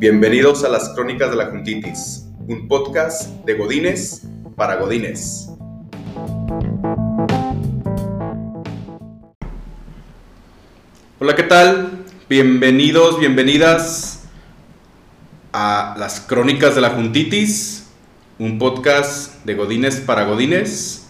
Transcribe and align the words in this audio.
Bienvenidos 0.00 0.64
a 0.64 0.70
las 0.70 0.88
Crónicas 0.94 1.28
de 1.28 1.36
la 1.36 1.50
Juntitis, 1.50 2.24
un 2.48 2.68
podcast 2.68 3.24
de 3.44 3.52
Godines 3.52 4.22
para 4.56 4.76
Godines. 4.76 5.50
Hola, 11.18 11.36
¿qué 11.36 11.42
tal? 11.42 11.90
Bienvenidos, 12.30 13.20
bienvenidas 13.20 14.22
a 15.52 15.94
las 15.98 16.20
Crónicas 16.20 16.74
de 16.74 16.80
la 16.80 16.88
Juntitis, 16.92 17.90
un 18.38 18.58
podcast 18.58 19.44
de 19.44 19.54
Godines 19.54 19.96
para 19.96 20.24
Godines. 20.24 21.08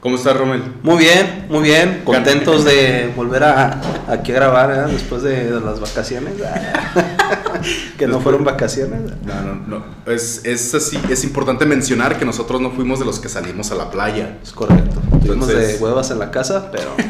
¿Cómo 0.00 0.16
estás, 0.16 0.36
Romel? 0.36 0.62
Muy 0.82 0.98
bien, 0.98 1.46
muy 1.48 1.62
bien. 1.62 2.02
Contentos 2.04 2.64
de 2.64 3.12
volver 3.14 3.44
a, 3.44 3.80
aquí 4.08 4.32
a 4.32 4.34
grabar 4.34 4.70
¿eh? 4.72 4.92
después 4.92 5.22
de, 5.22 5.48
las 5.60 5.78
vacaciones. 5.78 6.34
que 7.98 8.06
no 8.06 8.20
fueron 8.20 8.44
vacaciones. 8.44 9.00
No, 9.24 9.42
no, 9.42 9.54
no. 9.66 10.12
Es, 10.12 10.42
es, 10.44 10.74
así, 10.74 10.98
es 11.08 11.24
importante 11.24 11.66
mencionar 11.66 12.18
que 12.18 12.24
nosotros 12.24 12.60
no 12.60 12.70
fuimos 12.70 12.98
de 12.98 13.04
los 13.04 13.18
que 13.18 13.28
salimos 13.28 13.70
a 13.72 13.74
la 13.74 13.90
playa. 13.90 14.38
Es 14.42 14.52
correcto. 14.52 15.00
Tuvimos 15.24 15.48
de 15.48 15.76
huevas 15.76 16.10
en 16.10 16.18
la 16.18 16.30
casa, 16.30 16.70
pero. 16.70 16.94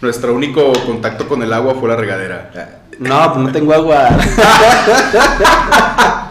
Nuestro 0.00 0.34
único 0.34 0.72
contacto 0.84 1.26
con 1.26 1.42
el 1.42 1.52
agua 1.52 1.76
fue 1.76 1.88
la 1.88 1.96
regadera. 1.96 2.82
No, 2.98 3.32
pues 3.32 3.46
no 3.46 3.52
tengo 3.52 3.72
agua. 3.72 4.10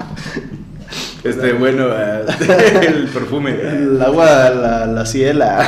Este, 1.24 1.54
bueno, 1.54 1.86
eh, 1.88 2.26
el 2.86 3.08
perfume. 3.08 3.52
El 3.52 4.02
agua, 4.02 4.50
la, 4.50 4.86
la 4.86 5.06
ciela. 5.06 5.66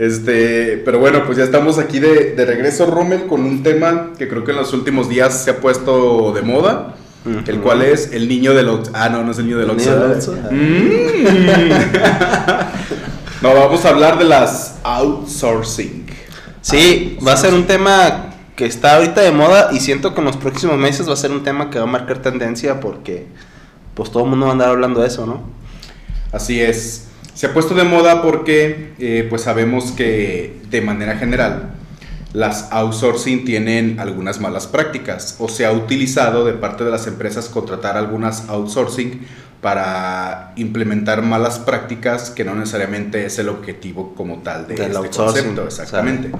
Este, 0.00 0.80
pero 0.82 0.98
bueno, 0.98 1.24
pues 1.26 1.36
ya 1.36 1.44
estamos 1.44 1.78
aquí 1.78 2.00
de, 2.00 2.34
de, 2.34 2.46
regreso, 2.46 2.86
Rommel, 2.86 3.26
con 3.26 3.42
un 3.42 3.62
tema 3.62 4.12
que 4.16 4.28
creo 4.28 4.44
que 4.44 4.52
en 4.52 4.56
los 4.56 4.72
últimos 4.72 5.10
días 5.10 5.44
se 5.44 5.50
ha 5.50 5.60
puesto 5.60 6.32
de 6.32 6.40
moda, 6.40 6.94
el 7.46 7.60
cual 7.60 7.82
es 7.82 8.10
el 8.14 8.26
niño 8.26 8.54
del 8.54 8.70
Oxxo. 8.70 8.92
Ah, 8.94 9.10
no, 9.10 9.22
no 9.22 9.32
es 9.32 9.38
el 9.38 9.44
niño 9.44 9.58
del 9.58 9.68
Oxxo. 9.68 10.32
Mm. 10.50 10.56
no, 13.42 13.54
vamos 13.54 13.84
a 13.84 13.90
hablar 13.90 14.18
de 14.18 14.24
las 14.24 14.76
outsourcing. 14.84 16.06
Sí, 16.62 17.18
va 17.26 17.34
a 17.34 17.36
ser 17.36 17.52
un 17.52 17.66
tema 17.66 18.30
que 18.56 18.64
está 18.64 18.96
ahorita 18.96 19.20
de 19.20 19.32
moda 19.32 19.68
y 19.70 19.80
siento 19.80 20.14
que 20.14 20.20
en 20.20 20.24
los 20.28 20.38
próximos 20.38 20.78
meses 20.78 21.06
va 21.06 21.12
a 21.12 21.16
ser 21.16 21.30
un 21.30 21.42
tema 21.42 21.68
que 21.68 21.78
va 21.78 21.84
a 21.84 21.86
marcar 21.86 22.22
tendencia 22.22 22.80
porque 22.80 23.26
pues 23.92 24.10
todo 24.10 24.24
el 24.24 24.30
mundo 24.30 24.46
va 24.46 24.52
a 24.52 24.54
andar 24.54 24.70
hablando 24.70 25.02
de 25.02 25.08
eso, 25.08 25.26
¿no? 25.26 25.42
Así 26.32 26.58
es. 26.58 27.09
Se 27.40 27.46
ha 27.46 27.54
puesto 27.54 27.72
de 27.72 27.84
moda 27.84 28.20
porque 28.20 28.92
eh, 28.98 29.26
pues 29.30 29.40
sabemos 29.40 29.92
que 29.92 30.60
de 30.68 30.82
manera 30.82 31.16
general 31.16 31.70
las 32.34 32.68
outsourcing 32.70 33.46
tienen 33.46 33.98
algunas 33.98 34.40
malas 34.40 34.66
prácticas 34.66 35.36
o 35.38 35.48
se 35.48 35.64
ha 35.64 35.72
utilizado 35.72 36.44
de 36.44 36.52
parte 36.52 36.84
de 36.84 36.90
las 36.90 37.06
empresas 37.06 37.48
contratar 37.48 37.96
algunas 37.96 38.46
outsourcing 38.50 39.22
para 39.62 40.52
implementar 40.56 41.22
malas 41.22 41.58
prácticas 41.58 42.28
que 42.28 42.44
no 42.44 42.54
necesariamente 42.54 43.24
es 43.24 43.38
el 43.38 43.48
objetivo 43.48 44.14
como 44.14 44.40
tal 44.40 44.68
de 44.68 44.74
este 44.74 45.08
concepto, 45.08 45.64
exactamente. 45.64 46.30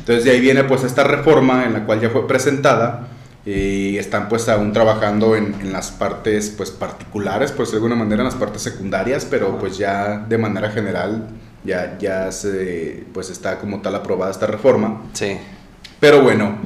Entonces 0.00 0.24
de 0.24 0.32
ahí 0.32 0.40
viene 0.40 0.64
pues 0.64 0.82
esta 0.82 1.04
reforma 1.04 1.64
en 1.64 1.74
la 1.74 1.86
cual 1.86 2.00
ya 2.00 2.10
fue 2.10 2.26
presentada 2.26 3.06
y 3.44 3.96
están 3.96 4.28
pues 4.28 4.48
aún 4.48 4.72
trabajando 4.72 5.34
en, 5.34 5.72
las 5.72 5.90
partes 5.90 6.52
pues 6.56 6.70
particulares, 6.70 7.52
pues 7.52 7.70
de 7.70 7.76
alguna 7.76 7.94
manera 7.94 8.22
en 8.22 8.26
las 8.26 8.34
partes 8.34 8.62
secundarias, 8.62 9.26
pero 9.28 9.58
pues 9.58 9.78
ya 9.78 10.18
de 10.18 10.38
manera 10.38 10.70
general 10.70 11.28
ya, 11.64 11.96
ya 11.98 12.30
se 12.32 13.04
pues 13.12 13.30
está 13.30 13.58
como 13.58 13.80
tal 13.80 13.94
aprobada 13.94 14.30
esta 14.30 14.46
reforma. 14.46 15.02
Sí. 15.14 15.38
Pero 16.00 16.22
bueno, 16.22 16.58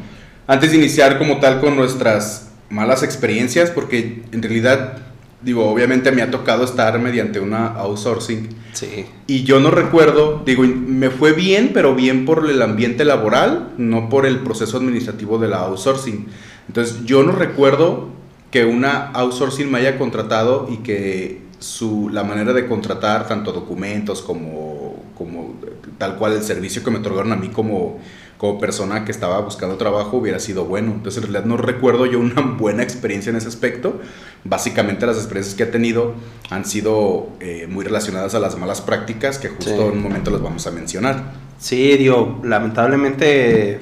antes 0.46 0.70
de 0.72 0.78
iniciar 0.78 1.18
como 1.18 1.38
tal 1.40 1.60
con 1.60 1.76
nuestras 1.76 2.48
malas 2.70 3.02
experiencias, 3.02 3.70
porque 3.70 4.22
en 4.32 4.42
realidad 4.42 4.98
digo, 5.44 5.70
obviamente 5.70 6.10
me 6.10 6.22
ha 6.22 6.30
tocado 6.30 6.64
estar 6.64 6.98
mediante 6.98 7.38
una 7.38 7.66
outsourcing. 7.66 8.48
Sí. 8.72 9.06
Y 9.26 9.44
yo 9.44 9.60
no 9.60 9.70
recuerdo, 9.70 10.42
digo, 10.44 10.62
me 10.64 11.10
fue 11.10 11.32
bien, 11.32 11.70
pero 11.74 11.94
bien 11.94 12.24
por 12.24 12.48
el 12.48 12.62
ambiente 12.62 13.04
laboral, 13.04 13.72
no 13.76 14.08
por 14.08 14.26
el 14.26 14.38
proceso 14.38 14.78
administrativo 14.78 15.38
de 15.38 15.48
la 15.48 15.58
outsourcing. 15.58 16.26
Entonces, 16.68 17.04
yo 17.04 17.22
no 17.22 17.32
recuerdo 17.32 18.08
que 18.50 18.64
una 18.64 19.10
outsourcing 19.12 19.70
me 19.70 19.78
haya 19.78 19.98
contratado 19.98 20.68
y 20.70 20.78
que 20.78 21.42
su, 21.58 22.08
la 22.10 22.24
manera 22.24 22.52
de 22.52 22.66
contratar 22.66 23.26
tanto 23.26 23.52
documentos 23.52 24.22
como, 24.22 25.02
como 25.16 25.54
tal 25.98 26.16
cual 26.16 26.32
el 26.32 26.42
servicio 26.42 26.84
que 26.84 26.90
me 26.90 26.98
otorgaron 26.98 27.32
a 27.32 27.36
mí 27.36 27.48
como 27.48 27.98
como 28.44 28.58
persona 28.58 29.04
que 29.04 29.12
estaba 29.12 29.40
buscando 29.40 29.76
trabajo 29.76 30.16
hubiera 30.16 30.38
sido 30.38 30.64
bueno. 30.64 30.92
Entonces 30.92 31.22
en 31.22 31.32
realidad 31.32 31.48
no 31.48 31.56
recuerdo 31.56 32.06
yo 32.06 32.18
una 32.18 32.42
buena 32.42 32.82
experiencia 32.82 33.30
en 33.30 33.36
ese 33.36 33.48
aspecto. 33.48 34.00
Básicamente 34.44 35.06
las 35.06 35.16
experiencias 35.16 35.56
que 35.56 35.62
he 35.62 35.66
tenido 35.66 36.14
han 36.50 36.64
sido 36.64 37.28
eh, 37.40 37.66
muy 37.70 37.84
relacionadas 37.84 38.34
a 38.34 38.40
las 38.40 38.58
malas 38.58 38.80
prácticas 38.80 39.38
que 39.38 39.48
justo 39.48 39.88
en 39.88 39.92
un 39.92 40.02
momento 40.02 40.30
las 40.30 40.42
vamos 40.42 40.66
a 40.66 40.70
mencionar. 40.72 41.32
Sí, 41.58 41.96
digo, 41.96 42.40
lamentablemente 42.44 43.80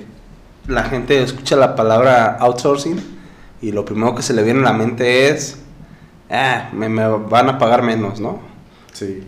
la 0.67 0.85
gente 0.85 1.23
escucha 1.23 1.57
la 1.57 1.75
palabra 1.75 2.37
outsourcing 2.41 3.01
y 3.61 3.73
lo 3.73 3.85
primero 3.85 4.15
que 4.15 4.23
se 4.23 4.35
le 4.35 4.43
viene 4.43 4.61
a 4.61 4.65
la 4.65 4.73
mente 4.73 5.29
es, 5.29 5.59
ah, 6.31 6.71
me, 6.73 6.89
me 6.89 7.07
van 7.09 7.49
a 7.49 7.59
pagar 7.59 7.83
menos, 7.83 8.21
¿no? 8.21 8.41
Sí. 8.93 9.25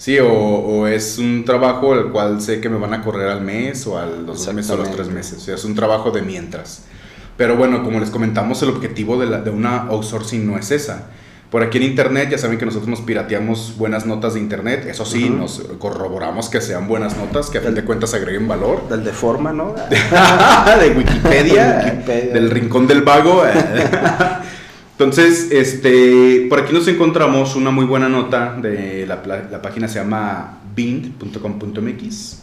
Sí, 0.00 0.18
o, 0.18 0.86
es 0.86 1.18
un 1.18 1.44
trabajo 1.44 1.94
el 1.94 2.06
cual 2.06 2.40
sé 2.40 2.62
que 2.62 2.70
me 2.70 2.78
van 2.78 2.94
a 2.94 3.02
correr 3.02 3.28
al 3.28 3.42
mes 3.42 3.86
o 3.86 3.98
a 3.98 4.06
los 4.06 4.46
dos 4.46 4.54
meses 4.54 4.70
o 4.70 4.74
a 4.74 4.76
los 4.78 4.90
tres 4.92 5.10
meses. 5.10 5.36
O 5.36 5.40
sea, 5.42 5.56
es 5.56 5.64
un 5.66 5.74
trabajo 5.74 6.10
de 6.10 6.22
mientras. 6.22 6.84
Pero 7.36 7.54
bueno, 7.54 7.84
como 7.84 8.00
les 8.00 8.08
comentamos, 8.08 8.62
el 8.62 8.70
objetivo 8.70 9.20
de, 9.20 9.26
la, 9.26 9.42
de 9.42 9.50
una 9.50 9.88
outsourcing 9.88 10.46
no 10.46 10.56
es 10.56 10.70
esa. 10.70 11.10
Por 11.50 11.64
aquí 11.64 11.78
en 11.78 11.84
internet, 11.84 12.30
ya 12.30 12.38
saben 12.38 12.58
que 12.58 12.64
nosotros 12.64 12.88
nos 12.88 13.00
pirateamos 13.00 13.74
buenas 13.76 14.06
notas 14.06 14.34
de 14.34 14.40
internet. 14.40 14.86
Eso 14.88 15.04
sí, 15.04 15.28
nos 15.28 15.60
corroboramos 15.78 16.48
que 16.48 16.60
sean 16.60 16.86
buenas 16.86 17.16
notas, 17.16 17.50
que 17.50 17.58
a 17.58 17.60
fin 17.60 17.74
de 17.74 17.84
cuentas 17.84 18.14
agreguen 18.14 18.46
valor. 18.46 18.88
Del 18.88 19.02
de 19.02 19.12
forma, 19.12 19.52
¿no? 19.52 19.74
de 19.90 20.90
Wikipedia, 20.90 21.82
Wikipedia. 21.84 22.32
Del 22.34 22.50
rincón 22.50 22.86
del 22.86 23.02
vago. 23.02 23.42
Entonces, 24.92 25.48
este, 25.50 26.46
por 26.48 26.60
aquí 26.60 26.72
nos 26.72 26.86
encontramos 26.86 27.56
una 27.56 27.70
muy 27.70 27.84
buena 27.86 28.08
nota 28.08 28.54
de 28.60 29.06
la, 29.06 29.20
la 29.50 29.60
página 29.62 29.88
se 29.88 29.98
llama 29.98 30.60
bind.com.mx, 30.76 32.39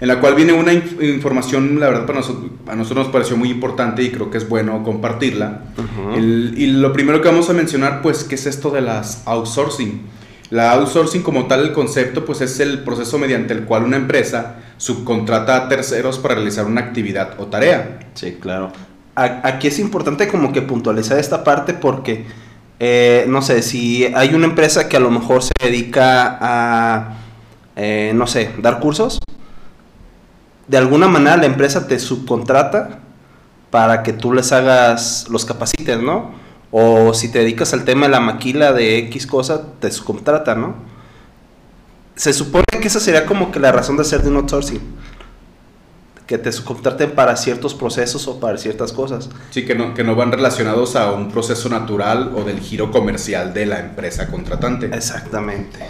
en 0.00 0.08
la 0.08 0.20
cual 0.20 0.34
viene 0.34 0.52
una 0.52 0.72
información, 0.72 1.78
la 1.78 1.88
verdad, 1.88 2.06
para 2.06 2.20
nosotros, 2.20 2.50
a 2.66 2.74
nosotros 2.74 3.06
nos 3.06 3.12
pareció 3.12 3.36
muy 3.36 3.50
importante 3.50 4.02
y 4.02 4.10
creo 4.10 4.30
que 4.30 4.38
es 4.38 4.48
bueno 4.48 4.82
compartirla. 4.82 5.62
y 6.16 6.66
lo 6.66 6.92
primero 6.92 7.20
que 7.20 7.28
vamos 7.28 7.50
a 7.50 7.52
mencionar, 7.52 8.02
pues, 8.02 8.24
¿qué 8.24 8.34
es 8.34 8.46
esto 8.46 8.70
de 8.70 8.80
las 8.80 9.22
outsourcing? 9.26 10.02
La 10.50 10.72
outsourcing 10.72 11.22
como 11.22 11.46
tal, 11.46 11.60
el 11.60 11.72
concepto, 11.72 12.24
pues 12.24 12.40
es 12.40 12.58
el 12.60 12.80
proceso 12.80 13.18
mediante 13.18 13.54
el 13.54 13.64
cual 13.64 13.84
una 13.84 13.96
empresa 13.96 14.56
subcontrata 14.78 15.56
a 15.56 15.68
terceros 15.68 16.18
para 16.18 16.34
realizar 16.34 16.66
una 16.66 16.80
actividad 16.80 17.38
o 17.38 17.46
tarea. 17.46 18.10
Sí, 18.14 18.38
claro 18.40 18.72
aquí 19.14 19.68
es 19.68 19.78
importante 19.78 20.28
como 20.28 20.52
que 20.52 20.62
puntualizar 20.62 21.18
esta 21.18 21.44
parte 21.44 21.74
porque, 21.74 22.24
eh, 22.78 23.24
no 23.28 23.42
sé, 23.42 23.62
si 23.62 24.06
hay 24.14 24.34
una 24.34 24.46
empresa 24.46 24.88
que 24.88 24.96
a 24.96 25.00
lo 25.00 25.10
mejor 25.10 25.42
se 25.42 25.52
dedica 25.60 26.38
a, 26.40 27.16
eh, 27.76 28.12
no 28.14 28.26
sé, 28.26 28.50
dar 28.58 28.80
cursos, 28.80 29.18
de 30.70 30.78
alguna 30.78 31.08
manera 31.08 31.36
la 31.36 31.46
empresa 31.46 31.88
te 31.88 31.98
subcontrata 31.98 33.00
para 33.70 34.04
que 34.04 34.12
tú 34.12 34.32
les 34.32 34.52
hagas, 34.52 35.26
los 35.28 35.44
capacites, 35.44 36.00
¿no? 36.00 36.30
O 36.70 37.12
si 37.12 37.32
te 37.32 37.40
dedicas 37.40 37.72
al 37.72 37.84
tema 37.84 38.06
de 38.06 38.12
la 38.12 38.20
maquila 38.20 38.72
de 38.72 38.98
X 38.98 39.26
cosa, 39.26 39.62
te 39.80 39.90
subcontrata, 39.90 40.54
¿no? 40.54 40.76
Se 42.14 42.32
supone 42.32 42.64
que 42.80 42.86
esa 42.86 43.00
sería 43.00 43.26
como 43.26 43.50
que 43.50 43.58
la 43.58 43.72
razón 43.72 43.96
de 43.96 44.02
hacer 44.02 44.22
de 44.22 44.28
un 44.28 44.36
outsourcing 44.36 44.80
que 46.28 46.38
te 46.38 46.52
subcontraten 46.52 47.10
para 47.16 47.34
ciertos 47.34 47.74
procesos 47.74 48.28
o 48.28 48.38
para 48.38 48.56
ciertas 48.56 48.92
cosas. 48.92 49.28
Sí, 49.50 49.64
que 49.64 49.74
no, 49.74 49.94
que 49.94 50.04
no 50.04 50.14
van 50.14 50.30
relacionados 50.30 50.94
a 50.94 51.10
un 51.10 51.32
proceso 51.32 51.68
natural 51.68 52.32
o 52.36 52.44
del 52.44 52.60
giro 52.60 52.92
comercial 52.92 53.52
de 53.52 53.66
la 53.66 53.80
empresa 53.80 54.28
contratante. 54.28 54.86
Exactamente. 54.86 55.80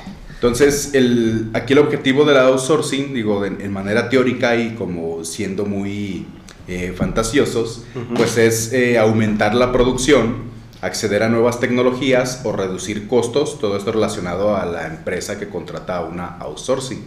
Entonces, 0.41 0.95
el, 0.95 1.51
aquí 1.53 1.75
el 1.75 1.81
objetivo 1.81 2.25
del 2.25 2.39
outsourcing, 2.39 3.13
digo, 3.13 3.45
en 3.45 3.71
manera 3.73 4.09
teórica 4.09 4.57
y 4.57 4.75
como 4.75 5.23
siendo 5.23 5.67
muy 5.67 6.25
eh, 6.73 6.95
fantasiosos, 6.97 7.83
pues 8.15 8.39
es 8.39 8.73
eh, 8.73 8.97
aumentar 8.97 9.57
la 9.57 9.73
producción, 9.73 10.37
acceder 10.81 11.25
a 11.25 11.29
nuevas 11.29 11.59
tecnologías 11.59 12.43
o 12.45 12.53
reducir 12.53 13.09
costos, 13.09 13.59
todo 13.59 13.77
esto 13.77 13.91
relacionado 13.91 14.57
a 14.57 14.65
la 14.67 14.87
empresa 14.87 15.37
que 15.37 15.49
contrata 15.49 16.01
una 16.03 16.37
outsourcing. 16.39 17.03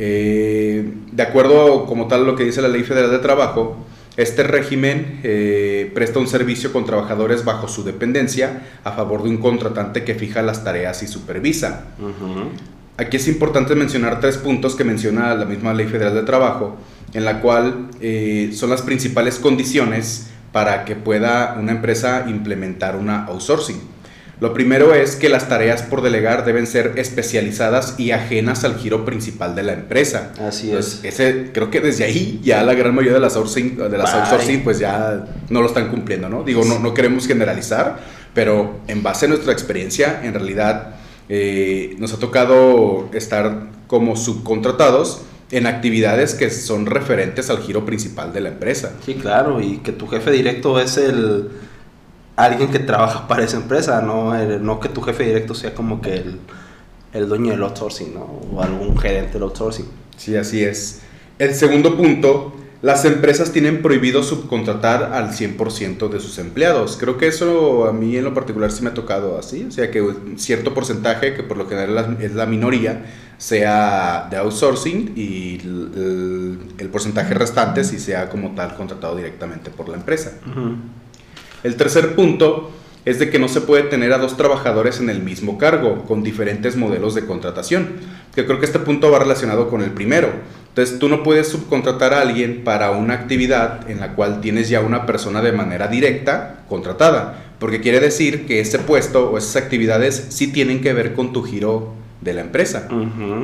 Eh, 0.00 0.92
de 1.12 1.22
acuerdo 1.22 1.86
como 1.86 2.08
tal 2.08 2.26
lo 2.26 2.34
que 2.34 2.42
dice 2.42 2.60
la 2.60 2.66
Ley 2.66 2.82
Federal 2.82 3.12
de 3.12 3.20
Trabajo, 3.20 3.76
este 4.18 4.42
régimen 4.42 5.20
eh, 5.22 5.92
presta 5.94 6.18
un 6.18 6.26
servicio 6.26 6.72
con 6.72 6.84
trabajadores 6.84 7.44
bajo 7.44 7.68
su 7.68 7.84
dependencia 7.84 8.64
a 8.82 8.90
favor 8.90 9.22
de 9.22 9.30
un 9.30 9.36
contratante 9.36 10.02
que 10.02 10.16
fija 10.16 10.42
las 10.42 10.64
tareas 10.64 11.04
y 11.04 11.06
supervisa. 11.06 11.84
Aquí 12.96 13.16
es 13.16 13.28
importante 13.28 13.76
mencionar 13.76 14.18
tres 14.18 14.36
puntos 14.36 14.74
que 14.74 14.82
menciona 14.82 15.32
la 15.36 15.44
misma 15.44 15.72
Ley 15.72 15.86
Federal 15.86 16.14
de 16.14 16.22
Trabajo, 16.22 16.76
en 17.14 17.24
la 17.24 17.40
cual 17.40 17.90
eh, 18.00 18.50
son 18.52 18.70
las 18.70 18.82
principales 18.82 19.38
condiciones 19.38 20.26
para 20.50 20.84
que 20.84 20.96
pueda 20.96 21.56
una 21.56 21.70
empresa 21.70 22.24
implementar 22.28 22.96
una 22.96 23.24
outsourcing. 23.26 23.80
Lo 24.40 24.52
primero 24.52 24.94
es 24.94 25.16
que 25.16 25.28
las 25.28 25.48
tareas 25.48 25.82
por 25.82 26.00
delegar 26.00 26.44
deben 26.44 26.66
ser 26.66 26.92
especializadas 26.96 27.98
y 27.98 28.12
ajenas 28.12 28.64
al 28.64 28.76
giro 28.76 29.04
principal 29.04 29.56
de 29.56 29.64
la 29.64 29.72
empresa. 29.72 30.32
Así 30.40 30.70
es. 30.70 31.00
ese, 31.02 31.50
creo 31.52 31.70
que 31.70 31.80
desde 31.80 32.04
ahí 32.04 32.40
ya 32.42 32.62
la 32.62 32.74
gran 32.74 32.94
mayoría 32.94 33.14
de 33.14 33.20
las, 33.20 33.34
outsourcing, 33.36 33.76
de 33.76 33.98
las 33.98 34.14
outsourcing 34.14 34.62
pues 34.62 34.78
ya 34.78 35.26
no 35.50 35.60
lo 35.60 35.66
están 35.66 35.88
cumpliendo, 35.88 36.28
¿no? 36.28 36.44
Digo, 36.44 36.64
no, 36.64 36.78
no 36.78 36.94
queremos 36.94 37.26
generalizar, 37.26 37.98
pero 38.32 38.78
en 38.86 39.02
base 39.02 39.26
a 39.26 39.28
nuestra 39.28 39.52
experiencia, 39.52 40.20
en 40.22 40.34
realidad 40.34 40.94
eh, 41.28 41.96
nos 41.98 42.12
ha 42.14 42.18
tocado 42.18 43.08
estar 43.12 43.68
como 43.88 44.16
subcontratados 44.16 45.22
en 45.50 45.66
actividades 45.66 46.34
que 46.34 46.50
son 46.50 46.86
referentes 46.86 47.50
al 47.50 47.58
giro 47.58 47.84
principal 47.84 48.32
de 48.32 48.40
la 48.40 48.50
empresa. 48.50 48.92
Sí, 49.04 49.14
claro, 49.14 49.60
y 49.60 49.78
que 49.78 49.92
tu 49.92 50.06
jefe 50.06 50.30
directo 50.30 50.78
es 50.78 50.96
el 50.96 51.48
alguien 52.38 52.70
que 52.70 52.78
trabaja 52.78 53.26
para 53.26 53.42
esa 53.42 53.56
empresa, 53.56 54.00
no, 54.00 54.32
no 54.60 54.78
que 54.78 54.88
tu 54.88 55.02
jefe 55.02 55.24
directo 55.24 55.54
sea 55.54 55.74
como 55.74 56.00
que 56.00 56.14
el, 56.14 56.38
el 57.12 57.28
dueño 57.28 57.50
del 57.50 57.64
outsourcing, 57.64 58.14
¿no? 58.14 58.40
O 58.54 58.62
algún 58.62 58.96
gerente 58.96 59.34
del 59.34 59.42
outsourcing. 59.42 59.86
Sí, 60.16 60.36
así 60.36 60.62
es. 60.62 61.00
El 61.40 61.54
segundo 61.54 61.96
punto, 61.96 62.54
las 62.80 63.04
empresas 63.04 63.50
tienen 63.50 63.82
prohibido 63.82 64.22
subcontratar 64.22 65.12
al 65.14 65.30
100% 65.30 66.08
de 66.08 66.20
sus 66.20 66.38
empleados. 66.38 66.96
Creo 66.96 67.18
que 67.18 67.26
eso 67.26 67.88
a 67.88 67.92
mí 67.92 68.16
en 68.16 68.22
lo 68.22 68.34
particular 68.34 68.70
sí 68.70 68.84
me 68.84 68.90
ha 68.90 68.94
tocado 68.94 69.36
así, 69.36 69.64
o 69.64 69.72
sea 69.72 69.90
que 69.90 70.00
un 70.00 70.38
cierto 70.38 70.74
porcentaje, 70.74 71.34
que 71.34 71.42
por 71.42 71.56
lo 71.56 71.66
general 71.66 72.18
es 72.20 72.34
la 72.36 72.46
minoría, 72.46 73.04
sea 73.36 74.28
de 74.30 74.36
outsourcing 74.36 75.12
y 75.16 75.58
el, 75.58 76.88
porcentaje 76.92 77.34
restante 77.34 77.82
si 77.84 77.98
sea 77.98 78.28
como 78.28 78.54
tal 78.54 78.76
contratado 78.76 79.16
directamente 79.16 79.70
por 79.70 79.88
la 79.88 79.96
empresa. 79.96 80.34
El 81.64 81.76
tercer 81.76 82.14
punto 82.14 82.70
es 83.04 83.18
de 83.18 83.30
que 83.30 83.38
no 83.38 83.48
se 83.48 83.62
puede 83.62 83.84
tener 83.84 84.12
a 84.12 84.18
dos 84.18 84.36
trabajadores 84.36 85.00
en 85.00 85.08
el 85.08 85.22
mismo 85.22 85.56
cargo, 85.56 86.04
con 86.04 86.22
diferentes 86.22 86.76
modelos 86.76 87.14
de 87.14 87.24
contratación. 87.24 87.88
Que 88.34 88.44
creo 88.44 88.60
que 88.60 88.66
este 88.66 88.78
punto 88.78 89.10
va 89.10 89.18
relacionado 89.18 89.68
con 89.68 89.82
el 89.82 89.90
primero. 89.90 90.28
Entonces, 90.68 90.98
tú 90.98 91.08
no 91.08 91.22
puedes 91.22 91.48
subcontratar 91.48 92.14
a 92.14 92.20
alguien 92.20 92.62
para 92.64 92.90
una 92.90 93.14
actividad 93.14 93.90
en 93.90 93.98
la 94.00 94.14
cual 94.14 94.40
tienes 94.40 94.68
ya 94.68 94.80
una 94.80 95.06
persona 95.06 95.42
de 95.42 95.52
manera 95.52 95.88
directa 95.88 96.64
contratada, 96.68 97.52
porque 97.58 97.80
quiere 97.80 97.98
decir 97.98 98.46
que 98.46 98.60
ese 98.60 98.78
puesto 98.78 99.30
o 99.30 99.38
esas 99.38 99.56
actividades 99.56 100.26
sí 100.28 100.52
tienen 100.52 100.80
que 100.80 100.92
ver 100.92 101.14
con 101.14 101.32
tu 101.32 101.42
giro 101.42 101.94
de 102.20 102.34
la 102.34 102.42
empresa. 102.42 102.88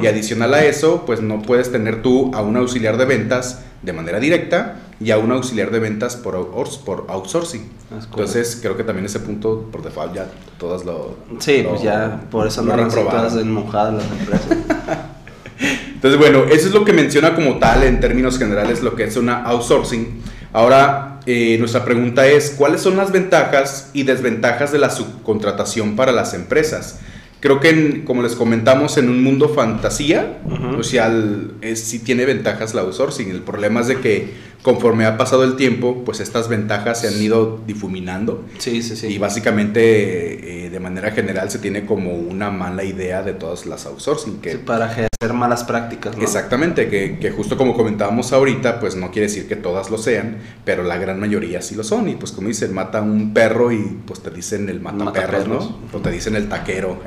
Y 0.03 0.07
adicional 0.07 0.55
a 0.55 0.65
eso, 0.65 1.05
pues 1.07 1.23
no 1.23 1.43
puedes 1.43 1.73
tener 1.73 2.03
tú 2.03 2.31
a 2.35 2.43
un 2.43 2.57
auxiliar 2.57 2.99
de 2.99 3.07
ventas 3.07 3.65
de 3.83 3.93
manera 3.93 4.21
directa 4.21 4.77
y 5.05 5.11
a 5.11 5.19
un 5.19 5.31
auxiliar 5.33 5.71
de 5.71 5.81
ventas 5.81 6.17
por, 6.17 6.51
por 6.85 7.07
outsourcing. 7.09 7.71
Entonces, 7.93 8.59
creo 8.61 8.75
que 8.77 8.85
también 8.85 9.05
ese 9.05 9.21
punto, 9.21 9.69
por 9.71 9.83
default, 9.83 10.15
ya 10.15 10.27
todas 10.59 10.85
lo. 10.87 11.19
Sí, 11.39 11.65
pues 11.69 11.83
ya 11.83 12.23
por 12.31 12.47
eso 12.47 12.63
no 12.63 12.75
todas 12.89 13.35
mojadas 13.45 13.95
las 13.95 14.21
empresas. 14.21 14.49
Entonces, 15.95 16.19
bueno, 16.19 16.45
eso 16.45 16.69
es 16.69 16.73
lo 16.73 16.85
que 16.85 16.95
menciona 16.95 17.35
como 17.35 17.59
tal 17.59 17.83
en 17.83 18.01
términos 18.01 18.39
generales 18.39 18.83
lo 18.83 18.95
que 18.95 19.05
es 19.05 19.17
una 19.17 19.43
outsourcing. 19.45 20.23
Ahora, 20.55 21.21
eh, 21.27 21.57
nuestra 21.59 21.85
pregunta 21.85 22.27
es: 22.27 22.55
¿cuáles 22.57 22.81
son 22.81 22.97
las 22.97 23.13
ventajas 23.13 23.91
y 23.93 24.05
desventajas 24.05 24.73
de 24.73 24.79
la 24.79 24.91
subcontratación 24.91 25.97
para 25.97 26.13
las 26.13 26.33
empresas? 26.33 27.01
Creo 27.45 27.61
que, 27.61 28.05
como 28.05 28.23
les 28.23 28.37
comentamos, 28.37 28.97
en 28.97 29.11
un 29.11 29.23
mundo 29.23 29.51
fantasía, 29.51 30.39
o 30.79 30.83
sea, 30.83 31.13
es, 31.61 31.79
sí 31.79 31.99
tiene 31.99 32.25
ventajas 32.25 32.73
la 32.73 32.81
outsourcing. 32.81 33.29
El 33.29 33.43
problema 33.43 33.83
es 33.83 33.89
de 33.89 34.01
que 34.01 34.31
conforme 34.63 35.05
ha 35.05 35.19
pasado 35.19 35.45
el 35.45 35.55
tiempo, 35.55 36.05
pues 36.07 36.21
estas 36.21 36.49
ventajas 36.49 37.03
se 37.03 37.09
han 37.09 37.23
ido 37.23 37.61
difuminando. 37.67 38.47
Sí, 38.57 38.83
sí, 38.83 38.97
sí. 38.97 39.09
Y 39.09 39.19
básicamente, 39.19 40.65
eh, 40.65 40.71
de 40.71 40.81
manera 40.81 41.11
general, 41.11 41.51
se 41.51 41.59
tiene 41.59 41.85
como 41.85 42.15
una 42.15 42.51
mala 42.51 42.83
idea 42.83 43.23
de 43.23 43.35
todas 43.35 43.67
las 43.67 43.85
outsourcing. 43.85 44.41
Que, 44.41 44.57
para 44.57 44.89
hacer 45.21 45.33
malas 45.35 45.65
prácticas, 45.65 46.17
¿no? 46.17 46.23
Exactamente, 46.23 46.89
que, 46.89 47.19
que, 47.19 47.31
justo 47.31 47.57
como 47.57 47.75
comentábamos 47.75 48.33
ahorita, 48.33 48.81
pues 48.81 48.97
no 48.97 49.11
quiere 49.11 49.29
decir 49.29 49.49
que 49.49 49.57
todas 49.57 49.91
lo 49.91 49.99
sean, 49.99 50.39
pero 50.65 50.83
la 50.83 50.99
gran 50.99 51.21
mayoría 51.21 51.63
sí 51.63 51.75
lo 51.75 51.85
son. 51.85 52.09
Y 52.09 52.15
pues 52.17 52.33
como 52.33 52.49
dicen, 52.49 52.75
mata 52.75 53.01
un 53.01 53.33
perro 53.33 53.73
y 53.73 53.99
pues 54.07 54.21
te 54.21 54.31
dicen 54.31 54.69
el 54.69 54.81
mata, 54.81 55.13
perros, 55.13 55.49
¿no? 55.49 55.79
O 55.93 56.01
te 56.01 56.11
dicen 56.11 56.37
el 56.37 56.49
taquero. 56.49 57.01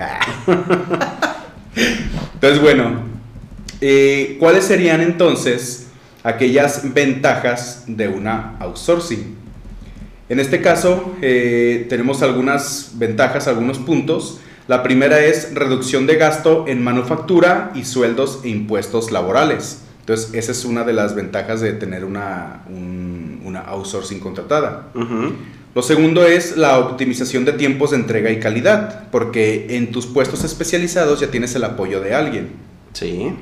Entonces, 2.34 2.62
bueno, 2.62 3.02
eh, 3.82 4.38
¿cuáles 4.40 4.64
serían 4.66 5.02
entonces 5.02 5.88
aquellas 6.28 6.94
ventajas 6.94 7.86
de 7.88 8.10
una 8.10 8.58
outsourcing. 8.60 9.38
En 10.28 10.42
este 10.42 10.62
caso 10.62 11.16
eh, 11.22 11.86
tenemos 11.88 12.22
algunas 12.22 12.92
ventajas, 12.96 13.48
algunos 13.48 13.80
puntos. 13.80 14.42
La 14.68 14.84
primera 14.84 15.24
es 15.24 15.54
reducción 15.56 16.08
de 16.08 16.18
gasto 16.18 16.66
en 16.68 16.84
manufactura 16.84 17.72
y 17.74 17.86
sueldos 17.86 18.42
e 18.44 18.50
impuestos 18.50 19.12
laborales. 19.12 19.84
Entonces, 20.02 20.34
esa 20.34 20.52
es 20.52 20.66
una 20.66 20.84
de 20.84 20.94
las 20.94 21.16
ventajas 21.16 21.62
de 21.62 21.74
tener 21.74 22.04
una, 22.04 22.64
una 23.44 23.62
outsourcing 23.62 24.20
contratada. 24.20 24.90
Lo 25.74 25.82
segundo 25.82 26.26
es 26.26 26.58
la 26.58 26.80
optimización 26.80 27.46
de 27.46 27.54
tiempos 27.54 27.92
de 27.92 27.98
entrega 27.98 28.30
y 28.30 28.40
calidad, 28.40 29.10
porque 29.10 29.68
en 29.78 29.92
tus 29.92 30.06
puestos 30.06 30.44
especializados 30.44 31.20
ya 31.20 31.28
tienes 31.28 31.56
el 31.56 31.64
apoyo 31.64 32.02
de 32.02 32.14
alguien. 32.14 32.50
Sí. 32.94 33.34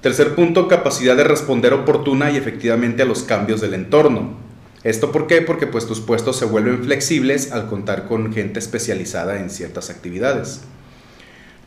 Tercer 0.00 0.34
punto, 0.34 0.66
capacidad 0.66 1.16
de 1.16 1.24
responder 1.24 1.72
oportuna 1.72 2.30
y 2.30 2.36
efectivamente 2.36 3.02
a 3.02 3.06
los 3.06 3.22
cambios 3.22 3.60
del 3.60 3.74
entorno. 3.74 4.43
¿Esto 4.84 5.10
por 5.12 5.26
qué? 5.26 5.40
Porque 5.40 5.66
pues 5.66 5.86
tus 5.86 6.00
puestos 6.00 6.36
se 6.36 6.44
vuelven 6.44 6.84
flexibles 6.84 7.52
al 7.52 7.68
contar 7.68 8.06
con 8.06 8.32
gente 8.32 8.58
especializada 8.58 9.40
en 9.40 9.50
ciertas 9.50 9.88
actividades. 9.90 10.60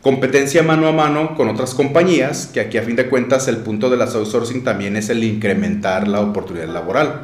Competencia 0.02 0.62
mano 0.62 0.88
a 0.88 0.92
mano 0.92 1.36
con 1.36 1.50
otras 1.50 1.74
compañías, 1.74 2.52
que 2.54 2.60
aquí 2.60 2.78
a 2.78 2.84
fin 2.84 2.96
de 2.96 3.10
cuentas 3.10 3.48
el 3.48 3.58
punto 3.58 3.90
de 3.90 3.98
las 3.98 4.14
outsourcing 4.14 4.64
también 4.64 4.96
es 4.96 5.10
el 5.10 5.24
incrementar 5.24 6.08
la 6.08 6.22
oportunidad 6.22 6.70
laboral. 6.70 7.22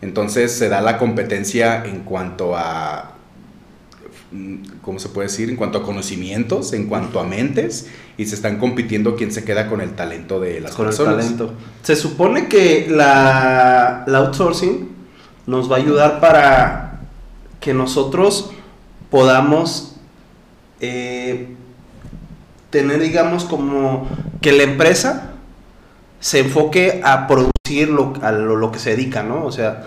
Entonces 0.00 0.52
se 0.52 0.68
da 0.68 0.80
la 0.80 0.96
competencia 0.96 1.84
en 1.84 2.00
cuanto 2.00 2.56
a 2.56 3.16
¿cómo 4.80 4.98
se 4.98 5.08
puede 5.08 5.28
decir? 5.28 5.50
En 5.50 5.56
cuanto 5.56 5.78
a 5.78 5.82
conocimientos, 5.82 6.72
en 6.72 6.86
cuanto 6.86 7.20
a 7.20 7.24
mentes, 7.24 7.88
y 8.16 8.26
se 8.26 8.34
están 8.34 8.58
compitiendo 8.58 9.16
quién 9.16 9.32
se 9.32 9.44
queda 9.44 9.68
con 9.68 9.80
el 9.80 9.90
talento 9.90 10.40
de 10.40 10.60
las 10.60 10.74
con 10.74 10.86
personas. 10.86 11.14
El 11.14 11.20
talento. 11.20 11.54
Se 11.82 11.96
supone 11.96 12.48
que 12.48 12.86
la, 12.88 14.04
outsourcing 14.06 14.91
nos 15.46 15.70
va 15.70 15.76
a 15.76 15.78
ayudar 15.80 16.20
para 16.20 17.00
que 17.60 17.74
nosotros 17.74 18.50
podamos 19.10 19.96
eh, 20.80 21.54
tener, 22.70 23.00
digamos, 23.00 23.44
como 23.44 24.08
que 24.40 24.52
la 24.52 24.64
empresa 24.64 25.32
se 26.20 26.40
enfoque 26.40 27.00
a 27.04 27.26
producir 27.26 27.88
lo, 27.88 28.14
a 28.22 28.32
lo 28.32 28.72
que 28.72 28.78
se 28.78 28.90
dedica, 28.90 29.22
¿no? 29.22 29.44
O 29.44 29.52
sea, 29.52 29.86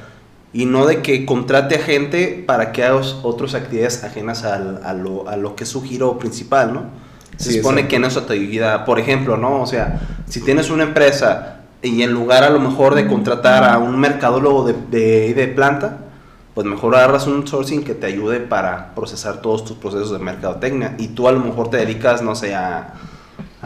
y 0.53 0.65
no 0.65 0.85
de 0.85 1.01
que 1.01 1.25
contrate 1.25 1.75
a 1.75 1.79
gente 1.79 2.43
para 2.45 2.71
que 2.71 2.83
haga 2.83 3.01
otras 3.23 3.55
actividades 3.55 4.03
ajenas 4.05 4.45
al, 4.45 4.81
a, 4.83 4.93
lo, 4.93 5.27
a, 5.27 5.35
lo, 5.35 5.55
que 5.55 5.65
es 5.65 5.69
su 5.69 5.83
giro 5.83 6.17
principal, 6.17 6.73
¿no? 6.73 6.83
Se 7.35 7.51
supone 7.51 7.89
que 7.89 7.97
en 7.97 8.03
te 8.07 8.33
ayuda, 8.33 8.85
por 8.85 8.97
ejemplo, 8.97 9.35
¿no? 9.35 9.61
O 9.61 9.67
sea, 9.67 9.99
si 10.29 10.39
tienes 10.39 10.69
una 10.69 10.83
empresa 10.83 11.64
y 11.85 12.01
en 12.03 12.11
lugar 12.11 12.43
a 12.43 12.49
lo 12.49 12.59
mejor 12.59 12.95
de 12.95 13.07
contratar 13.07 13.63
a 13.63 13.77
un 13.77 13.99
mercadólogo 13.99 14.65
de, 14.65 15.33
de, 15.33 15.47
planta, 15.47 15.99
pues 16.53 16.65
mejor 16.65 16.95
agarras 16.95 17.27
un 17.27 17.47
sourcing 17.47 17.83
que 17.83 17.93
te 17.93 18.07
ayude 18.07 18.39
para 18.39 18.95
procesar 18.95 19.41
todos 19.41 19.65
tus 19.65 19.77
procesos 19.77 20.11
de 20.11 20.19
mercadotecnia. 20.19 20.95
Y 20.97 21.09
tú 21.09 21.27
a 21.27 21.31
lo 21.31 21.39
mejor 21.39 21.69
te 21.69 21.77
dedicas, 21.77 22.21
no 22.21 22.35
sé, 22.35 22.55
a 22.55 22.93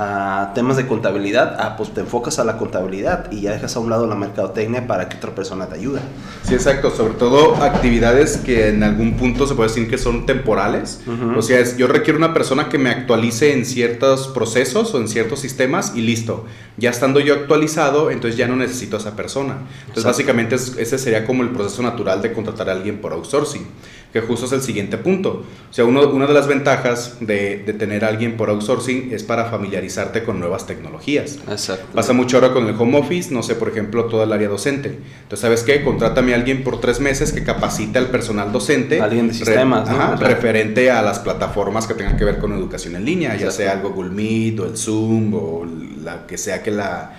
a 0.02 0.54
temas 0.56 0.78
de 0.78 0.88
contabilidad, 0.88 1.58
ah, 1.60 1.76
pues 1.76 1.94
te 1.94 2.00
enfocas 2.00 2.40
a 2.40 2.46
la 2.46 2.58
contabilidad 2.58 3.30
y 3.34 3.42
ya 3.42 3.52
dejas 3.52 3.76
a 3.76 3.80
un 3.82 3.90
lado 3.90 4.08
la 4.08 4.16
mercadotecnia 4.16 4.88
para 4.88 5.10
que 5.10 5.18
otra 5.18 5.36
persona 5.36 5.68
te 5.68 5.76
ayude. 5.76 6.00
Sí, 6.44 6.54
exacto, 6.54 6.90
sobre 6.90 7.16
todo 7.16 7.58
actividades 7.58 8.38
que 8.38 8.70
en 8.70 8.82
algún 8.84 9.18
punto 9.18 9.46
se 9.46 9.56
puede 9.56 9.68
decir 9.68 9.90
que 9.90 9.98
son 9.98 10.26
temporales. 10.26 11.02
O 11.36 11.42
sea, 11.42 11.62
yo 11.76 11.88
requiero 11.88 12.18
una 12.18 12.34
persona 12.34 12.70
que 12.70 12.78
me 12.78 12.90
actualice 12.90 13.52
en 13.52 13.66
ciertos 13.66 14.30
procesos 14.30 14.94
o 14.94 15.00
en 15.00 15.10
ciertos 15.10 15.42
sistemas 15.42 15.92
y 15.94 16.02
listo. 16.02 16.46
Ya 16.78 16.92
estando 16.92 17.20
yo 17.20 17.34
actualizado, 17.34 18.10
entonces 18.10 18.38
ya 18.38 18.48
no 18.48 18.56
necesito 18.56 18.96
a 18.96 19.00
esa 19.00 19.18
persona. 19.18 19.58
Entonces, 19.82 20.06
básicamente 20.06 20.56
ese 20.56 20.98
sería 20.98 21.26
como 21.26 21.44
el 21.44 21.50
proceso 21.50 21.84
natural 21.84 22.22
de 22.22 22.32
contratar 22.32 22.70
a 22.70 22.72
alguien 22.72 23.02
por 23.02 23.12
outsourcing 23.12 23.68
que 24.12 24.22
justo 24.22 24.48
es 24.48 24.52
el 24.54 24.62
siguiente 24.62 24.98
punto. 24.98 25.44
O 25.70 25.74
sea, 25.74 25.86
uno, 25.86 26.10
una 26.10 26.26
de 26.26 26.34
las 26.34 26.48
ventajas 26.48 27.18
de, 27.20 27.62
de, 27.64 27.74
tener 27.74 28.04
a 28.04 28.08
alguien 28.08 28.38
por 28.38 28.50
outsourcing 28.50 29.10
es 29.12 29.24
para 29.24 29.46
familiarizarte 29.46 30.24
con 30.24 30.40
nuevas 30.40 30.66
tecnologías. 30.66 31.38
Exacto. 31.48 31.86
Pasa 31.94 32.14
mucho 32.14 32.38
ahora 32.38 32.52
con 32.52 32.68
el 32.68 32.76
home 32.76 32.98
office, 32.98 33.32
no 33.32 33.44
sé, 33.44 33.54
por 33.56 33.70
ejemplo, 33.70 34.06
toda 34.06 34.24
el 34.24 34.34
área 34.34 34.50
docente. 34.50 34.98
Entonces, 35.24 35.40
¿sabes 35.42 35.64
qué? 35.64 35.84
Contrátame 35.84 36.34
a 36.34 36.38
alguien 36.38 36.64
por 36.64 36.82
tres 36.82 37.00
meses 37.00 37.32
que 37.32 37.44
capacite 37.44 38.00
al 38.00 38.08
personal 38.08 38.52
docente. 38.52 39.00
Alguien 39.00 39.28
de 39.28 39.36
sistemas, 39.36 39.88
ajá, 39.88 40.16
referente 40.16 40.90
a 40.90 41.04
las 41.04 41.20
plataformas 41.20 41.86
que 41.86 41.94
tengan 41.94 42.18
que 42.18 42.26
ver 42.26 42.40
con 42.40 42.52
educación 42.54 42.96
en 42.96 43.06
línea, 43.06 43.36
ya 43.36 43.52
sea 43.52 43.74
el 43.74 43.82
Google 43.82 44.10
Meet 44.10 44.60
o 44.60 44.66
el 44.66 44.76
Zoom 44.76 45.34
o 45.36 45.68
la 46.04 46.26
que 46.26 46.38
sea 46.38 46.64
que 46.64 46.72
la 46.72 47.14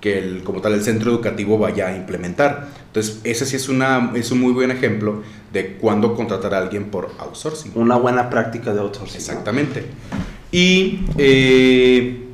que 0.00 0.18
el, 0.18 0.44
como 0.44 0.60
tal 0.60 0.74
el 0.74 0.82
centro 0.82 1.10
educativo 1.10 1.58
vaya 1.58 1.88
a 1.88 1.96
implementar. 1.96 2.68
Entonces, 2.98 3.20
ese 3.22 3.46
sí 3.46 3.56
es, 3.56 3.68
una, 3.68 4.10
es 4.16 4.32
un 4.32 4.40
muy 4.40 4.52
buen 4.52 4.72
ejemplo 4.72 5.22
de 5.52 5.76
cuándo 5.76 6.16
contratar 6.16 6.52
a 6.52 6.58
alguien 6.58 6.86
por 6.86 7.12
outsourcing. 7.18 7.72
Una 7.76 7.96
buena 7.96 8.28
práctica 8.28 8.74
de 8.74 8.80
outsourcing. 8.80 9.16
Exactamente. 9.16 9.86
Y 10.50 11.04
eh, 11.16 12.24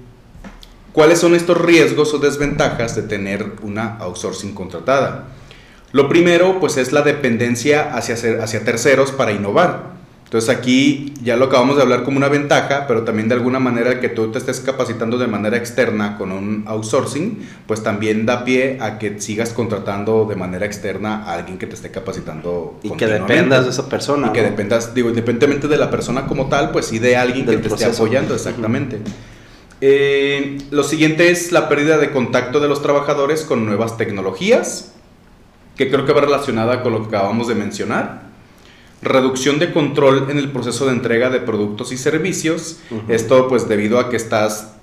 cuáles 0.92 1.18
son 1.18 1.34
estos 1.34 1.60
riesgos 1.60 2.14
o 2.14 2.18
desventajas 2.18 2.96
de 2.96 3.02
tener 3.02 3.52
una 3.62 3.98
outsourcing 3.98 4.54
contratada. 4.54 5.28
Lo 5.92 6.08
primero, 6.08 6.60
pues 6.60 6.78
es 6.78 6.92
la 6.92 7.02
dependencia 7.02 7.94
hacia, 7.94 8.14
hacia 8.42 8.64
terceros 8.64 9.12
para 9.12 9.32
innovar. 9.32 9.92
Entonces 10.34 10.50
aquí 10.50 11.14
ya 11.22 11.36
lo 11.36 11.44
acabamos 11.44 11.76
de 11.76 11.82
hablar 11.82 12.02
como 12.02 12.16
una 12.16 12.28
ventaja, 12.28 12.88
pero 12.88 13.04
también 13.04 13.28
de 13.28 13.36
alguna 13.36 13.60
manera 13.60 14.00
que 14.00 14.08
tú 14.08 14.32
te 14.32 14.38
estés 14.38 14.58
capacitando 14.58 15.16
de 15.16 15.28
manera 15.28 15.56
externa 15.56 16.18
con 16.18 16.32
un 16.32 16.64
outsourcing, 16.66 17.46
pues 17.68 17.84
también 17.84 18.26
da 18.26 18.44
pie 18.44 18.78
a 18.80 18.98
que 18.98 19.20
sigas 19.20 19.50
contratando 19.50 20.26
de 20.28 20.34
manera 20.34 20.66
externa 20.66 21.22
a 21.22 21.34
alguien 21.34 21.56
que 21.56 21.68
te 21.68 21.76
esté 21.76 21.92
capacitando. 21.92 22.80
Y 22.82 22.90
que 22.96 23.06
dependas 23.06 23.62
de 23.62 23.70
esa 23.70 23.88
persona. 23.88 24.26
Y 24.26 24.32
que 24.32 24.42
dependas, 24.42 24.92
digo, 24.92 25.08
independientemente 25.08 25.68
de 25.68 25.76
la 25.76 25.88
persona 25.88 26.26
como 26.26 26.48
tal, 26.48 26.72
pues 26.72 26.86
sí 26.86 26.98
de 26.98 27.16
alguien 27.16 27.46
que 27.46 27.58
te 27.58 27.68
esté 27.68 27.84
apoyando, 27.84 28.34
exactamente. 28.34 28.98
Eh, 29.80 30.58
lo 30.72 30.82
siguiente 30.82 31.30
es 31.30 31.52
la 31.52 31.68
pérdida 31.68 31.96
de 31.98 32.10
contacto 32.10 32.58
de 32.58 32.66
los 32.66 32.82
trabajadores 32.82 33.42
con 33.42 33.64
nuevas 33.64 33.96
tecnologías, 33.96 34.94
que 35.76 35.88
creo 35.92 36.04
que 36.04 36.12
va 36.12 36.22
relacionada 36.22 36.82
con 36.82 36.92
lo 36.92 37.02
que 37.02 37.16
acabamos 37.16 37.46
de 37.46 37.54
mencionar 37.54 38.33
reducción 39.04 39.58
de 39.58 39.72
control 39.72 40.28
en 40.30 40.38
el 40.38 40.50
proceso 40.50 40.86
de 40.86 40.92
entrega 40.92 41.30
de 41.30 41.40
productos 41.40 41.92
y 41.92 41.96
servicios. 41.96 42.78
Esto 43.08 43.48
pues 43.48 43.68
debido 43.68 43.98
a 43.98 44.08
que 44.08 44.16
estás, 44.16 44.74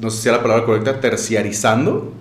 no 0.00 0.10
sé 0.10 0.22
si 0.22 0.28
es 0.28 0.34
la 0.34 0.42
palabra 0.42 0.64
correcta, 0.64 1.00
terciarizando. 1.00 2.12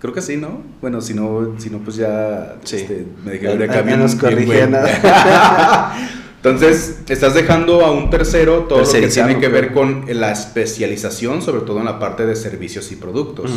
Creo 0.00 0.12
que 0.12 0.22
sí, 0.22 0.36
¿no? 0.36 0.62
Bueno, 0.80 1.00
si 1.00 1.14
no, 1.14 1.54
si 1.58 1.70
no 1.70 1.78
pues 1.78 1.96
ya 1.96 2.56
este, 2.62 3.04
me 3.24 3.32
dijeron 3.32 3.60
acá 3.62 3.82
bien, 3.82 4.00
Entonces, 6.36 7.00
estás 7.08 7.34
dejando 7.34 7.84
a 7.84 7.90
un 7.90 8.10
tercero 8.10 8.66
todo 8.68 8.82
lo 8.82 8.90
que 8.90 9.08
tiene 9.08 9.40
que 9.40 9.48
ver 9.48 9.72
con 9.72 10.04
la 10.08 10.30
especialización, 10.30 11.42
sobre 11.42 11.62
todo 11.62 11.80
en 11.80 11.86
la 11.86 11.98
parte 11.98 12.26
de 12.26 12.36
servicios 12.36 12.92
y 12.92 12.96
productos. 12.96 13.50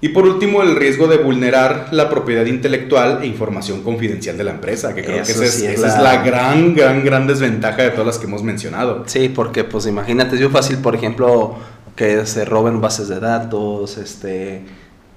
Y 0.00 0.10
por 0.10 0.24
último, 0.26 0.62
el 0.62 0.76
riesgo 0.76 1.08
de 1.08 1.16
vulnerar 1.16 1.88
la 1.90 2.08
propiedad 2.08 2.46
intelectual 2.46 3.20
e 3.22 3.26
información 3.26 3.82
confidencial 3.82 4.38
de 4.38 4.44
la 4.44 4.52
empresa, 4.52 4.94
que 4.94 5.02
creo 5.02 5.24
que 5.24 5.32
esa, 5.32 5.44
es, 5.44 5.80
la... 5.80 6.22
gran, 6.22 6.72
gran, 6.74 7.04
gran 7.04 7.26
desventaja 7.26 7.82
de 7.82 7.90
todas 7.90 8.06
las 8.06 8.18
que 8.18 8.26
hemos 8.26 8.44
mencionado. 8.44 9.02
Sí, 9.06 9.28
porque 9.28 9.64
pues 9.64 9.86
imagínate, 9.86 10.36
es 10.36 10.40
muy 10.40 10.50
fácil, 10.50 10.78
por 10.78 10.94
ejemplo, 10.94 11.56
que 11.96 12.26
se 12.26 12.44
roben 12.44 12.80
bases 12.80 13.08
de 13.08 13.18
datos, 13.18 13.98
este... 13.98 14.62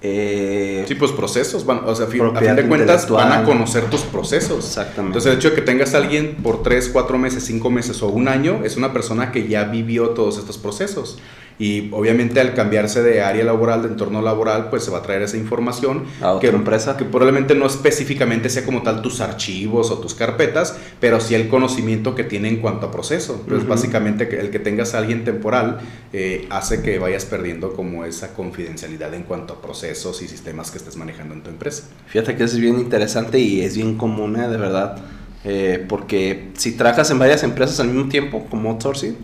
Eh, 0.04 0.84
sí, 0.88 0.96
pues 0.96 1.12
procesos, 1.12 1.64
van, 1.64 1.82
o 1.86 1.94
sea, 1.94 2.08
a 2.08 2.10
fin 2.10 2.56
de 2.56 2.68
cuentas 2.68 3.08
van 3.08 3.32
a 3.32 3.44
conocer 3.44 3.84
tus 3.84 4.02
procesos. 4.02 4.66
Exactamente. 4.66 5.10
Entonces 5.10 5.32
el 5.32 5.38
hecho 5.38 5.50
de 5.52 5.56
que 5.58 5.62
tengas 5.62 5.94
a 5.94 5.98
alguien 5.98 6.38
por 6.42 6.64
3, 6.64 6.90
4 6.92 7.20
meses, 7.20 7.46
5 7.46 7.70
meses 7.70 8.02
o 8.02 8.08
un 8.08 8.28
año 8.28 8.62
es 8.64 8.78
una 8.78 8.94
persona 8.94 9.32
que 9.32 9.48
ya 9.48 9.66
vivió 9.66 10.10
todos 10.10 10.40
estos 10.40 10.58
procesos 10.58 11.20
y 11.62 11.90
obviamente 11.92 12.42
al 12.42 12.56
cambiarse 12.56 13.04
de 13.04 13.22
área 13.22 13.44
laboral, 13.44 13.84
de 13.84 13.90
entorno 13.90 14.24
laboral, 14.24 14.72
pues 14.72 14.84
se 14.84 14.90
va 14.90 14.98
a 14.98 15.02
traer 15.04 15.22
esa 15.22 15.38
información 15.38 16.06
a 16.20 16.32
otra 16.32 16.50
empresa 16.50 16.98
que 16.98 17.06
probablemente 17.06 17.54
no 17.54 17.68
específicamente 17.68 18.50
sea 18.50 18.66
como 18.66 18.82
tal 18.82 19.04
tus 19.04 19.22
archivos 19.22 19.92
o 19.92 20.00
tus 20.00 20.16
carpetas, 20.16 20.76
pero 21.00 21.22
sí 21.22 21.36
el 21.36 21.50
conocimiento 21.50 22.16
que 22.16 22.24
tiene 22.24 22.50
en 22.50 22.58
cuanto 22.58 22.88
a 22.88 22.92
proceso. 22.92 23.42
Entonces, 23.44 23.68
básicamente 23.68 24.40
el 24.40 24.50
que 24.50 24.58
tengas 24.58 24.96
a 24.96 24.98
alguien 24.98 25.24
temporal 25.24 25.82
eh, 26.14 26.48
hace 26.50 26.82
que 26.82 26.98
vayas 26.98 27.26
perdiendo 27.26 27.74
como 27.74 28.06
esa 28.06 28.34
confidencialidad 28.34 29.14
en 29.14 29.22
cuanto 29.22 29.54
a 29.54 29.62
procesos 29.62 30.20
y 30.24 30.28
sistemas 30.28 30.72
que 30.72 30.80
estés 30.80 30.98
manejando 30.98 31.36
en 31.36 31.44
tu 31.44 31.52
empresa. 31.52 31.84
Fíjate 32.08 32.36
que 32.36 32.44
es 32.44 32.58
bien 32.58 32.80
interesante 32.80 33.38
y 33.38 33.62
es 33.62 33.76
bien 33.76 34.00
común, 34.00 34.36
¿eh? 34.36 34.50
de 34.50 34.58
verdad, 34.58 34.98
eh, 35.44 35.86
porque 35.88 36.50
si 36.58 36.72
trabajas 36.72 37.12
en 37.12 37.20
varias 37.20 37.44
empresas 37.44 37.80
al 37.80 37.90
mismo 37.90 38.10
tiempo, 38.10 38.48
como 38.50 38.72
outsourcing, 38.72 39.16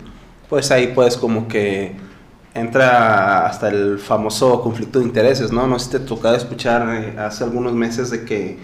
pues 0.49 0.69
ahí 0.69 0.91
puedes 0.93 1.17
como 1.17 1.47
que 1.47 2.05
entra 2.57 3.45
hasta 3.45 3.69
el 3.69 3.99
famoso 3.99 4.61
conflicto 4.61 4.99
de 4.99 5.05
intereses, 5.05 5.51
¿no? 5.51 5.67
No 5.67 5.77
sé 5.77 5.85
si 5.85 5.91
te 5.91 5.99
tocaba 5.99 6.35
escuchar 6.35 6.87
eh, 6.89 7.19
hace 7.19 7.43
algunos 7.43 7.73
meses 7.73 8.09
de 8.09 8.25
que, 8.25 8.57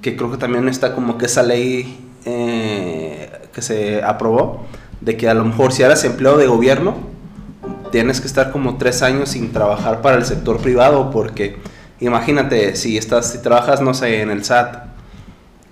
que, 0.00 0.16
creo 0.16 0.30
que 0.30 0.36
también 0.36 0.68
está 0.68 0.94
como 0.94 1.18
que 1.18 1.26
esa 1.26 1.42
ley 1.42 2.10
eh, 2.24 3.30
que 3.52 3.62
se 3.62 4.02
aprobó, 4.02 4.66
de 5.00 5.16
que 5.16 5.28
a 5.28 5.34
lo 5.34 5.44
mejor 5.44 5.72
si 5.72 5.82
eras 5.82 6.04
empleado 6.04 6.36
de 6.36 6.46
gobierno, 6.46 6.96
tienes 7.92 8.20
que 8.20 8.26
estar 8.26 8.50
como 8.50 8.76
tres 8.76 9.02
años 9.02 9.30
sin 9.30 9.52
trabajar 9.52 10.02
para 10.02 10.16
el 10.16 10.24
sector 10.24 10.58
privado, 10.58 11.10
porque 11.10 11.56
imagínate, 12.00 12.74
si, 12.74 12.98
estás, 12.98 13.30
si 13.30 13.38
trabajas, 13.38 13.80
no 13.80 13.94
sé, 13.94 14.22
en 14.22 14.30
el 14.30 14.44
SAT, 14.44 14.86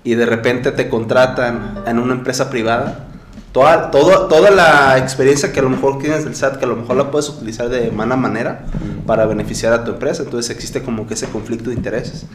y 0.04 0.14
de 0.14 0.26
repente 0.26 0.72
te 0.72 0.88
contratan 0.88 1.82
en 1.86 1.98
una 1.98 2.14
empresa 2.14 2.48
privada, 2.48 3.09
toda, 3.52 3.90
toda 3.90 4.50
la 4.50 4.98
experiencia 4.98 5.52
que 5.52 5.60
a 5.60 5.62
lo 5.62 5.70
mejor 5.70 5.98
tienes 5.98 6.24
del 6.24 6.36
SAT, 6.36 6.58
que 6.58 6.64
a 6.64 6.68
lo 6.68 6.76
mejor 6.76 6.96
la 6.96 7.10
puedes 7.10 7.28
utilizar 7.28 7.68
de 7.68 7.90
mala 7.90 8.16
manera 8.16 8.66
para 9.06 9.26
beneficiar 9.26 9.72
a 9.72 9.84
tu 9.84 9.92
empresa. 9.92 10.22
Entonces 10.22 10.54
existe 10.54 10.82
como 10.82 11.06
que 11.06 11.14
ese 11.14 11.26
conflicto 11.26 11.70
de 11.70 11.76
intereses. 11.76 12.26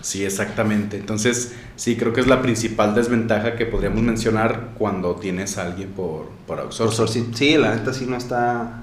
Sí, 0.00 0.22
exactamente. 0.24 0.98
Entonces, 0.98 1.54
sí, 1.76 1.96
creo 1.96 2.12
que 2.12 2.20
es 2.20 2.26
la 2.26 2.42
principal 2.42 2.94
desventaja 2.94 3.56
que 3.56 3.64
podríamos 3.64 4.02
mencionar 4.02 4.72
cuando 4.76 5.16
tienes 5.16 5.56
a 5.56 5.62
alguien 5.62 5.88
por, 5.90 6.28
por 6.46 6.60
outsourcing. 6.60 7.34
Sí, 7.34 7.56
la 7.56 7.74
neta 7.74 7.92
sí 7.92 8.06
no 8.06 8.16
está... 8.16 8.82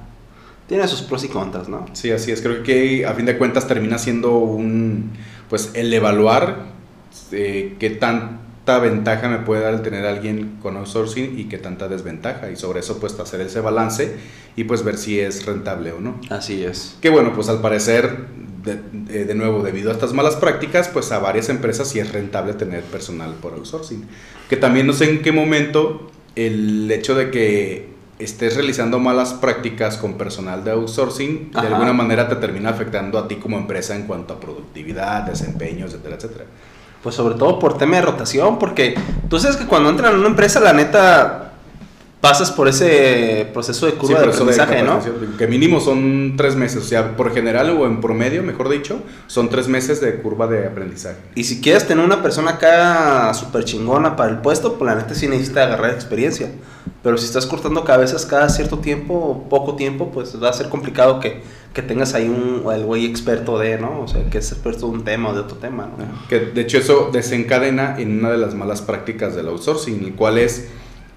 Tiene 0.68 0.88
sus 0.88 1.02
pros 1.02 1.24
y 1.24 1.28
contras, 1.28 1.70
¿no? 1.70 1.86
Sí, 1.94 2.12
así 2.12 2.32
es. 2.32 2.42
Creo 2.42 2.64
que 2.64 3.06
a 3.06 3.14
fin 3.14 3.26
de 3.26 3.38
cuentas 3.38 3.68
termina 3.68 3.98
siendo 3.98 4.40
un... 4.40 5.12
Pues 5.48 5.72
el 5.76 5.94
evaluar 5.94 6.72
eh, 7.32 7.76
qué 7.78 7.92
tan 7.92 8.40
ventaja 8.66 9.28
me 9.28 9.40
puede 9.40 9.62
dar 9.62 9.74
el 9.74 9.82
tener 9.82 10.06
a 10.06 10.10
alguien 10.10 10.58
con 10.62 10.78
outsourcing 10.78 11.38
y 11.38 11.46
qué 11.46 11.58
tanta 11.58 11.88
desventaja. 11.88 12.50
Y 12.52 12.56
sobre 12.56 12.80
eso, 12.80 13.00
pues 13.00 13.20
hacer 13.20 13.42
ese 13.42 13.60
balance 13.60 14.16
y 14.56 14.64
pues 14.64 14.84
ver 14.84 14.98
si 14.98 15.20
es 15.20 15.46
rentable 15.46 15.92
o 15.92 16.00
no. 16.00 16.20
Así 16.30 16.64
es. 16.64 16.98
Que 17.02 17.10
bueno, 17.10 17.34
pues 17.34 17.50
al 17.50 17.62
parecer, 17.62 18.18
de, 18.64 19.26
de, 19.26 19.36
nuevo, 19.36 19.64
debido 19.64 19.90
a 19.90 19.94
estas 19.94 20.14
malas 20.14 20.36
prácticas, 20.36 20.88
pues 20.88 21.12
a 21.12 21.20
varias 21.20 21.50
empresas 21.50 21.88
sí 21.88 22.00
es 22.00 22.12
rentable 22.12 22.54
tener 22.54 22.84
personal 22.84 23.34
por 23.42 23.54
outsourcing. 23.54 24.06
Que 24.50 24.58
también 24.58 24.88
no 24.88 24.94
sé 24.94 25.10
en 25.10 25.22
qué 25.22 25.32
momento 25.32 26.12
el 26.36 26.90
hecho 26.92 27.16
de 27.16 27.32
que 27.32 27.92
estés 28.20 28.56
realizando 28.56 29.00
malas 29.00 29.34
prácticas 29.34 29.98
con 29.98 30.14
personal 30.18 30.64
de 30.64 30.72
outsourcing, 30.72 31.52
de 31.52 31.60
alguna 31.60 31.94
manera 31.94 32.30
te 32.30 32.36
termina 32.36 32.70
afectando 32.70 33.18
a 33.18 33.28
ti 33.28 33.38
como 33.38 33.58
empresa 33.58 33.96
en 33.96 34.04
cuanto 34.04 34.36
a 34.36 34.40
productividad, 34.40 35.24
desempeño, 35.24 35.88
etcétera, 35.88 36.16
etcétera. 36.16 36.46
Pues 37.04 37.16
sobre 37.16 37.36
todo 37.36 37.58
por 37.58 37.78
tema 37.78 37.96
de 37.96 38.04
rotación, 38.04 38.60
porque 38.60 38.96
tú 39.30 39.40
sabes 39.40 39.58
que 39.58 39.66
cuando 39.66 39.90
entran 39.90 40.14
en 40.14 40.20
una 40.20 40.30
empresa, 40.30 40.60
la 40.60 40.74
neta, 40.74 41.52
pasas 42.22 42.52
por 42.52 42.68
ese 42.68 43.50
proceso 43.52 43.88
de 43.88 43.94
curva 43.94 44.22
de 44.22 44.30
aprendizaje, 44.30 44.84
¿no? 44.84 45.00
Que 45.40 45.48
mínimo 45.48 45.80
son 45.80 46.36
tres 46.38 46.56
meses, 46.56 46.84
o 46.84 46.86
sea, 46.86 47.18
por 47.18 47.34
general 47.34 47.72
o 47.72 47.88
en 47.88 48.00
promedio, 48.00 48.44
mejor 48.44 48.70
dicho, 48.70 49.02
son 49.26 49.50
tres 49.50 49.68
meses 49.68 50.00
de 50.00 50.22
curva 50.22 50.46
de 50.46 50.68
aprendizaje. 50.68 51.18
Y 51.34 51.46
si 51.46 51.60
quieres 51.60 51.88
tener 51.88 52.06
una 52.06 52.22
persona 52.22 52.52
acá 52.52 53.34
súper 53.34 53.66
chingona 53.66 54.16
para 54.16 54.30
el 54.30 54.38
puesto, 54.38 54.76
pues 54.78 54.94
la 54.94 55.02
neta 55.02 55.16
sí 55.16 55.28
necesita 55.28 55.64
agarrar 55.64 55.90
experiencia. 55.92 56.52
Pero 57.02 57.18
si 57.18 57.26
estás 57.26 57.48
cortando 57.48 57.84
cabezas 57.84 58.28
cada 58.28 58.48
cierto 58.50 58.78
tiempo, 58.78 59.48
poco 59.50 59.76
tiempo, 59.76 60.12
pues 60.12 60.42
va 60.42 60.50
a 60.50 60.54
ser 60.54 60.70
complicado 60.70 61.20
que 61.20 61.42
que 61.74 61.82
tengas 61.82 62.14
ahí 62.14 62.28
un, 62.28 62.70
el 62.72 62.84
güey 62.84 63.06
experto 63.06 63.58
de, 63.58 63.78
¿no? 63.78 64.02
O 64.02 64.08
sea, 64.08 64.24
que 64.30 64.40
es 64.40 64.52
experto 64.52 64.88
de 64.88 64.94
un 64.94 65.04
tema 65.04 65.30
o 65.30 65.34
de 65.34 65.40
otro 65.40 65.58
tema, 65.58 65.90
¿no? 65.98 66.28
Que 66.28 66.40
de 66.40 66.62
hecho 66.62 66.78
eso 66.78 67.10
desencadena 67.14 67.96
en 67.98 68.20
una 68.20 68.32
de 68.32 68.38
las 68.38 68.56
malas 68.56 68.82
prácticas 68.82 69.36
del 69.36 69.48
outsourcing, 69.48 70.04
el 70.04 70.14
cual 70.16 70.38
es, 70.38 70.68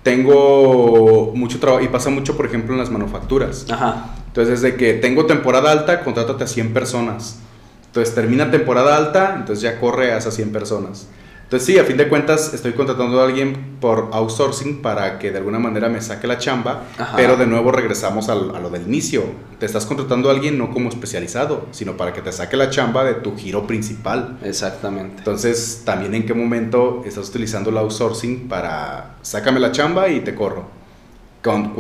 tengo 0.05 1.33
mucho 1.35 1.59
trabajo, 1.59 1.83
y 1.83 1.89
pasa 1.89 2.11
mucho, 2.11 2.37
por 2.37 2.47
ejemplo, 2.47 2.73
en 2.73 2.79
las 2.79 2.91
manufacturas. 2.91 3.67
Ajá. 3.69 4.15
Entonces, 4.29 4.61
desde 4.61 4.77
que 4.77 4.95
tengo 4.95 5.27
temporada 5.27 5.73
alta, 5.73 6.05
contrátate 6.05 6.45
a 6.45 6.47
100 6.47 6.73
personas. 6.73 7.41
Entonces, 7.87 8.15
termina 8.15 8.51
temporada 8.51 8.97
alta, 8.97 9.35
entonces 9.37 9.63
ya 9.63 9.81
corre 9.81 10.13
a 10.13 10.19
esas 10.19 10.35
100 10.35 10.53
personas. 10.53 11.09
Entonces 11.55 11.73
sí, 11.73 11.79
a 11.79 11.85
fin 11.85 11.97
de 11.97 12.09
cuentas 12.09 12.53
estoy 12.53 12.73
contratando 12.73 13.21
a 13.21 13.25
alguien 13.27 13.77
por 13.81 14.11
outsourcing 14.13 14.83
para 14.83 15.21
que 15.21 15.31
de 15.31 15.39
alguna 15.39 15.61
manera 15.61 15.89
me 15.89 16.01
saque 16.01 16.27
la 16.27 16.37
chamba, 16.37 16.83
pero 17.15 17.37
de 17.37 17.47
nuevo 17.47 17.71
regresamos 17.71 18.29
a 18.29 18.35
lo 18.35 18.71
del 18.71 18.83
inicio. 18.83 19.23
Te 19.61 19.67
estás 19.67 19.87
contratando 19.87 20.29
a 20.29 20.33
alguien 20.33 20.59
no 20.59 20.73
como 20.73 20.89
especializado, 20.89 21.69
sino 21.71 21.97
para 21.97 22.13
que 22.13 22.23
te 22.23 22.33
saque 22.33 22.57
la 22.57 22.71
chamba 22.71 23.05
de 23.05 23.15
tu 23.15 23.37
giro 23.37 23.69
principal. 23.69 24.37
Exactamente. 24.43 25.19
Entonces, 25.19 25.83
también 25.85 26.17
en 26.17 26.27
qué 26.27 26.35
momento 26.35 27.05
estás 27.07 27.29
utilizando 27.29 27.71
el 27.71 27.79
outsourcing 27.79 28.49
para 28.49 29.15
sácame 29.23 29.61
la 29.61 29.71
chamba 29.71 30.09
y 30.09 30.23
te 30.23 30.35
corro. 30.35 30.65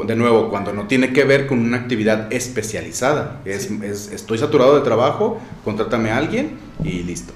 de 0.07 0.15
nuevo, 0.15 0.51
cuando 0.51 0.73
no 0.73 0.87
tiene 0.87 1.13
que 1.13 1.25
ver 1.25 1.49
con 1.49 1.59
una 1.59 1.79
actividad 1.79 2.33
especializada. 2.33 3.41
Es, 3.45 3.69
estoy 4.13 4.39
saturado 4.39 4.77
de 4.77 4.83
trabajo, 4.83 5.41
contrátame 5.65 6.13
a 6.13 6.19
alguien 6.19 6.59
y 6.85 7.03
listo. 7.03 7.33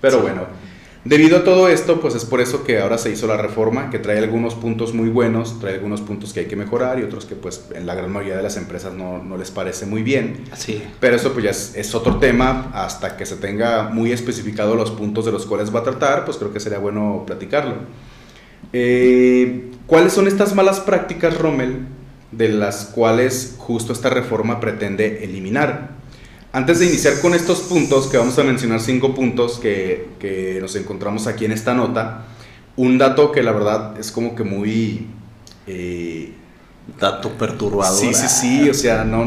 Pero 0.00 0.22
bueno. 0.22 0.65
Debido 1.06 1.36
a 1.36 1.44
todo 1.44 1.68
esto, 1.68 2.00
pues 2.00 2.16
es 2.16 2.24
por 2.24 2.40
eso 2.40 2.64
que 2.64 2.80
ahora 2.80 2.98
se 2.98 3.12
hizo 3.12 3.28
la 3.28 3.36
reforma, 3.36 3.90
que 3.90 4.00
trae 4.00 4.18
algunos 4.18 4.56
puntos 4.56 4.92
muy 4.92 5.08
buenos, 5.08 5.60
trae 5.60 5.74
algunos 5.74 6.00
puntos 6.00 6.32
que 6.32 6.40
hay 6.40 6.46
que 6.46 6.56
mejorar 6.56 6.98
y 6.98 7.04
otros 7.04 7.26
que 7.26 7.36
pues 7.36 7.66
en 7.72 7.86
la 7.86 7.94
gran 7.94 8.10
mayoría 8.10 8.36
de 8.36 8.42
las 8.42 8.56
empresas 8.56 8.92
no, 8.92 9.22
no 9.22 9.36
les 9.36 9.52
parece 9.52 9.86
muy 9.86 10.02
bien. 10.02 10.42
Sí. 10.56 10.82
Pero 10.98 11.14
eso 11.14 11.32
pues 11.32 11.44
ya 11.44 11.52
es, 11.52 11.76
es, 11.76 11.94
otro 11.94 12.16
tema, 12.16 12.72
hasta 12.74 13.16
que 13.16 13.24
se 13.24 13.36
tenga 13.36 13.84
muy 13.88 14.10
especificado 14.10 14.74
los 14.74 14.90
puntos 14.90 15.24
de 15.24 15.30
los 15.30 15.46
cuales 15.46 15.72
va 15.72 15.80
a 15.80 15.84
tratar, 15.84 16.24
pues 16.24 16.38
creo 16.38 16.52
que 16.52 16.58
sería 16.58 16.78
bueno 16.78 17.22
platicarlo. 17.24 17.74
Eh, 18.72 19.70
¿Cuáles 19.86 20.12
son 20.12 20.26
estas 20.26 20.56
malas 20.56 20.80
prácticas, 20.80 21.38
Rommel, 21.38 21.86
de 22.32 22.48
las 22.48 22.86
cuales 22.86 23.54
justo 23.58 23.92
esta 23.92 24.10
reforma 24.10 24.58
pretende 24.58 25.22
eliminar? 25.22 25.95
Antes 26.56 26.78
de 26.78 26.86
iniciar 26.86 27.20
con 27.20 27.34
estos 27.34 27.60
puntos, 27.60 28.06
que 28.06 28.16
vamos 28.16 28.38
a 28.38 28.42
mencionar 28.42 28.80
cinco 28.80 29.14
puntos 29.14 29.58
que, 29.58 30.08
que, 30.18 30.56
nos 30.58 30.74
encontramos 30.74 31.26
aquí 31.26 31.44
en 31.44 31.52
esta 31.52 31.74
nota, 31.74 32.28
un 32.76 32.96
dato 32.96 33.30
que 33.30 33.42
la 33.42 33.52
verdad 33.52 34.00
es 34.00 34.10
como 34.10 34.34
que 34.34 34.42
muy... 34.42 35.06
Eh, 35.66 36.32
dato 36.98 37.28
perturbador. 37.32 38.00
Sí, 38.00 38.14
sí, 38.14 38.26
sí, 38.28 38.70
o 38.70 38.72
sea, 38.72 39.04
no 39.04 39.26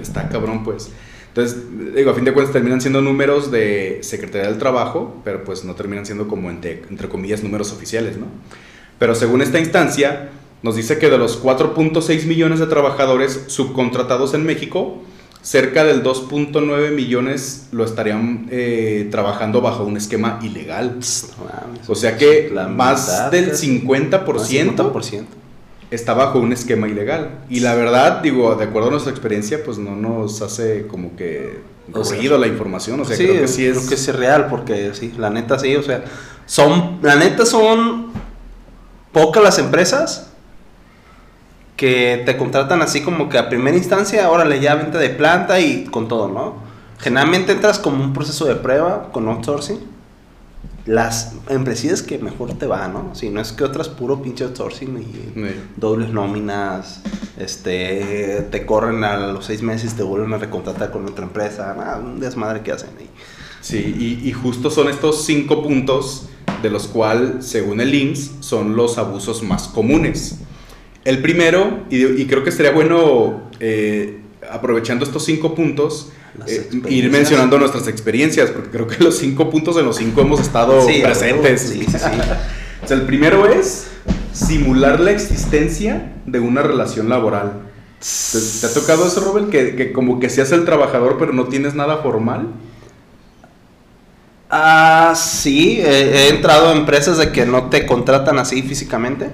está 0.00 0.28
cabrón 0.28 0.62
pues. 0.62 0.90
Entonces, 1.26 1.58
digo, 1.96 2.12
a 2.12 2.14
fin 2.14 2.24
de 2.24 2.32
cuentas 2.32 2.52
terminan 2.52 2.80
siendo 2.80 3.00
números 3.00 3.50
de 3.50 3.98
Secretaría 4.02 4.46
del 4.46 4.58
Trabajo, 4.58 5.20
pero 5.24 5.42
pues 5.42 5.64
no 5.64 5.74
terminan 5.74 6.06
siendo 6.06 6.28
como 6.28 6.48
entre, 6.48 6.84
entre 6.88 7.08
comillas 7.08 7.42
números 7.42 7.72
oficiales, 7.72 8.18
¿no? 8.18 8.26
Pero 9.00 9.16
según 9.16 9.42
esta 9.42 9.58
instancia, 9.58 10.28
nos 10.62 10.76
dice 10.76 10.98
que 10.98 11.10
de 11.10 11.18
los 11.18 11.42
4.6 11.42 12.26
millones 12.26 12.60
de 12.60 12.68
trabajadores 12.68 13.46
subcontratados 13.48 14.32
en 14.34 14.44
México, 14.44 15.02
cerca 15.42 15.84
del 15.84 16.02
2.9 16.02 16.92
millones 16.92 17.68
lo 17.72 17.84
estarían 17.84 18.48
eh, 18.50 19.08
trabajando 19.10 19.60
bajo 19.60 19.84
un 19.84 19.96
esquema 19.96 20.38
ilegal. 20.42 20.98
o 21.86 21.94
sea 21.94 22.16
que 22.16 22.52
más 22.70 23.30
del 23.30 23.52
50%, 23.52 24.24
50%, 24.24 25.24
está 25.90 26.14
bajo 26.14 26.38
un 26.38 26.52
esquema 26.52 26.88
ilegal. 26.88 27.40
Y 27.48 27.60
la 27.60 27.74
verdad, 27.74 28.20
digo, 28.22 28.54
de 28.54 28.64
acuerdo 28.64 28.88
a 28.88 28.90
nuestra 28.92 29.10
experiencia, 29.10 29.62
pues 29.64 29.78
no 29.78 29.96
nos 29.96 30.42
hace 30.42 30.86
como 30.86 31.16
que 31.16 31.60
ruido 31.92 32.38
la 32.38 32.46
información. 32.46 33.00
O 33.00 33.04
sea, 33.04 33.16
creo 33.16 33.40
que 33.40 33.48
sí 33.48 33.64
es... 33.66 33.76
Creo 33.76 33.88
que 33.88 33.94
es 33.94 34.14
real, 34.14 34.48
porque 34.48 34.92
sí, 34.94 35.14
la 35.16 35.30
neta 35.30 35.58
sí, 35.58 35.74
o 35.76 35.82
sea, 35.82 36.04
son, 36.46 36.98
la 37.02 37.16
neta 37.16 37.46
son 37.46 38.08
pocas 39.12 39.42
las 39.42 39.58
empresas 39.58 40.30
que 41.78 42.24
te 42.26 42.36
contratan 42.36 42.82
así 42.82 43.02
como 43.02 43.28
que 43.28 43.38
a 43.38 43.48
primera 43.48 43.76
instancia, 43.76 44.28
órale, 44.28 44.58
ya 44.58 44.74
venta 44.74 44.98
de 44.98 45.10
planta 45.10 45.60
y 45.60 45.84
con 45.84 46.08
todo, 46.08 46.26
¿no? 46.26 46.56
Generalmente 46.98 47.52
entras 47.52 47.78
como 47.78 48.02
un 48.02 48.12
proceso 48.12 48.46
de 48.46 48.56
prueba 48.56 49.10
con 49.12 49.28
outsourcing. 49.28 49.78
Las 50.86 51.34
empresas 51.48 52.02
que 52.02 52.18
mejor 52.18 52.54
te 52.54 52.66
va, 52.66 52.88
¿no? 52.88 53.14
Si 53.14 53.30
no 53.30 53.40
es 53.40 53.52
que 53.52 53.62
otras 53.62 53.88
puro 53.88 54.20
pinche 54.20 54.42
outsourcing 54.42 54.98
y 54.98 55.54
dobles 55.76 56.10
nóminas, 56.10 57.00
este, 57.36 58.48
te 58.50 58.66
corren 58.66 59.04
a 59.04 59.16
los 59.16 59.44
seis 59.44 59.62
meses, 59.62 59.94
te 59.94 60.02
vuelven 60.02 60.34
a 60.34 60.38
recontratar 60.38 60.90
con 60.90 61.06
otra 61.06 61.26
empresa, 61.26 61.74
nada, 61.78 61.98
un 61.98 62.18
desmadre 62.18 62.62
que 62.62 62.72
hacen 62.72 62.90
ahí. 62.98 63.08
Sí, 63.60 63.94
y, 63.96 64.28
y 64.28 64.32
justo 64.32 64.68
son 64.68 64.88
estos 64.88 65.24
cinco 65.24 65.62
puntos 65.62 66.28
de 66.60 66.70
los 66.70 66.88
cuales, 66.88 67.46
según 67.46 67.80
el 67.80 67.94
IMSS, 67.94 68.32
son 68.40 68.74
los 68.74 68.98
abusos 68.98 69.44
más 69.44 69.68
comunes. 69.68 70.40
El 71.04 71.22
primero, 71.22 71.84
y, 71.90 72.26
creo 72.26 72.44
que 72.44 72.52
sería 72.52 72.72
bueno, 72.72 73.48
eh, 73.60 74.18
aprovechando 74.50 75.04
estos 75.04 75.24
cinco 75.24 75.54
puntos, 75.54 76.10
eh, 76.46 76.68
ir 76.88 77.10
mencionando 77.10 77.58
nuestras 77.58 77.88
experiencias, 77.88 78.50
porque 78.50 78.70
creo 78.70 78.86
que 78.86 79.02
los 79.02 79.16
cinco 79.16 79.48
puntos 79.48 79.76
en 79.78 79.86
los 79.86 79.96
cinco 79.96 80.20
hemos 80.20 80.40
estado 80.40 80.84
presentes. 80.86 81.62
Sí, 81.62 81.86
sí, 81.90 81.98
sí. 81.98 82.92
el 82.92 83.02
primero 83.02 83.46
es 83.46 83.86
simular 84.32 85.00
la 85.00 85.12
existencia 85.12 86.12
de 86.26 86.40
una 86.40 86.62
relación 86.62 87.08
laboral. 87.08 87.62
¿Te, 88.00 88.66
ha 88.66 88.74
tocado 88.74 89.06
eso, 89.06 89.20
Robert? 89.20 89.50
Que, 89.50 89.76
que, 89.76 89.92
como 89.92 90.20
que 90.20 90.28
seas 90.28 90.52
el 90.52 90.64
trabajador, 90.64 91.16
pero 91.18 91.32
no 91.32 91.44
tienes 91.44 91.74
nada 91.74 91.98
formal. 91.98 92.48
Ah, 94.50 95.14
sí, 95.16 95.80
he 95.80 96.28
entrado 96.28 96.68
a 96.68 96.72
empresas 96.72 97.18
de 97.18 97.32
que 97.32 97.44
no 97.44 97.64
te 97.70 97.86
contratan 97.86 98.38
así 98.38 98.62
físicamente. 98.62 99.30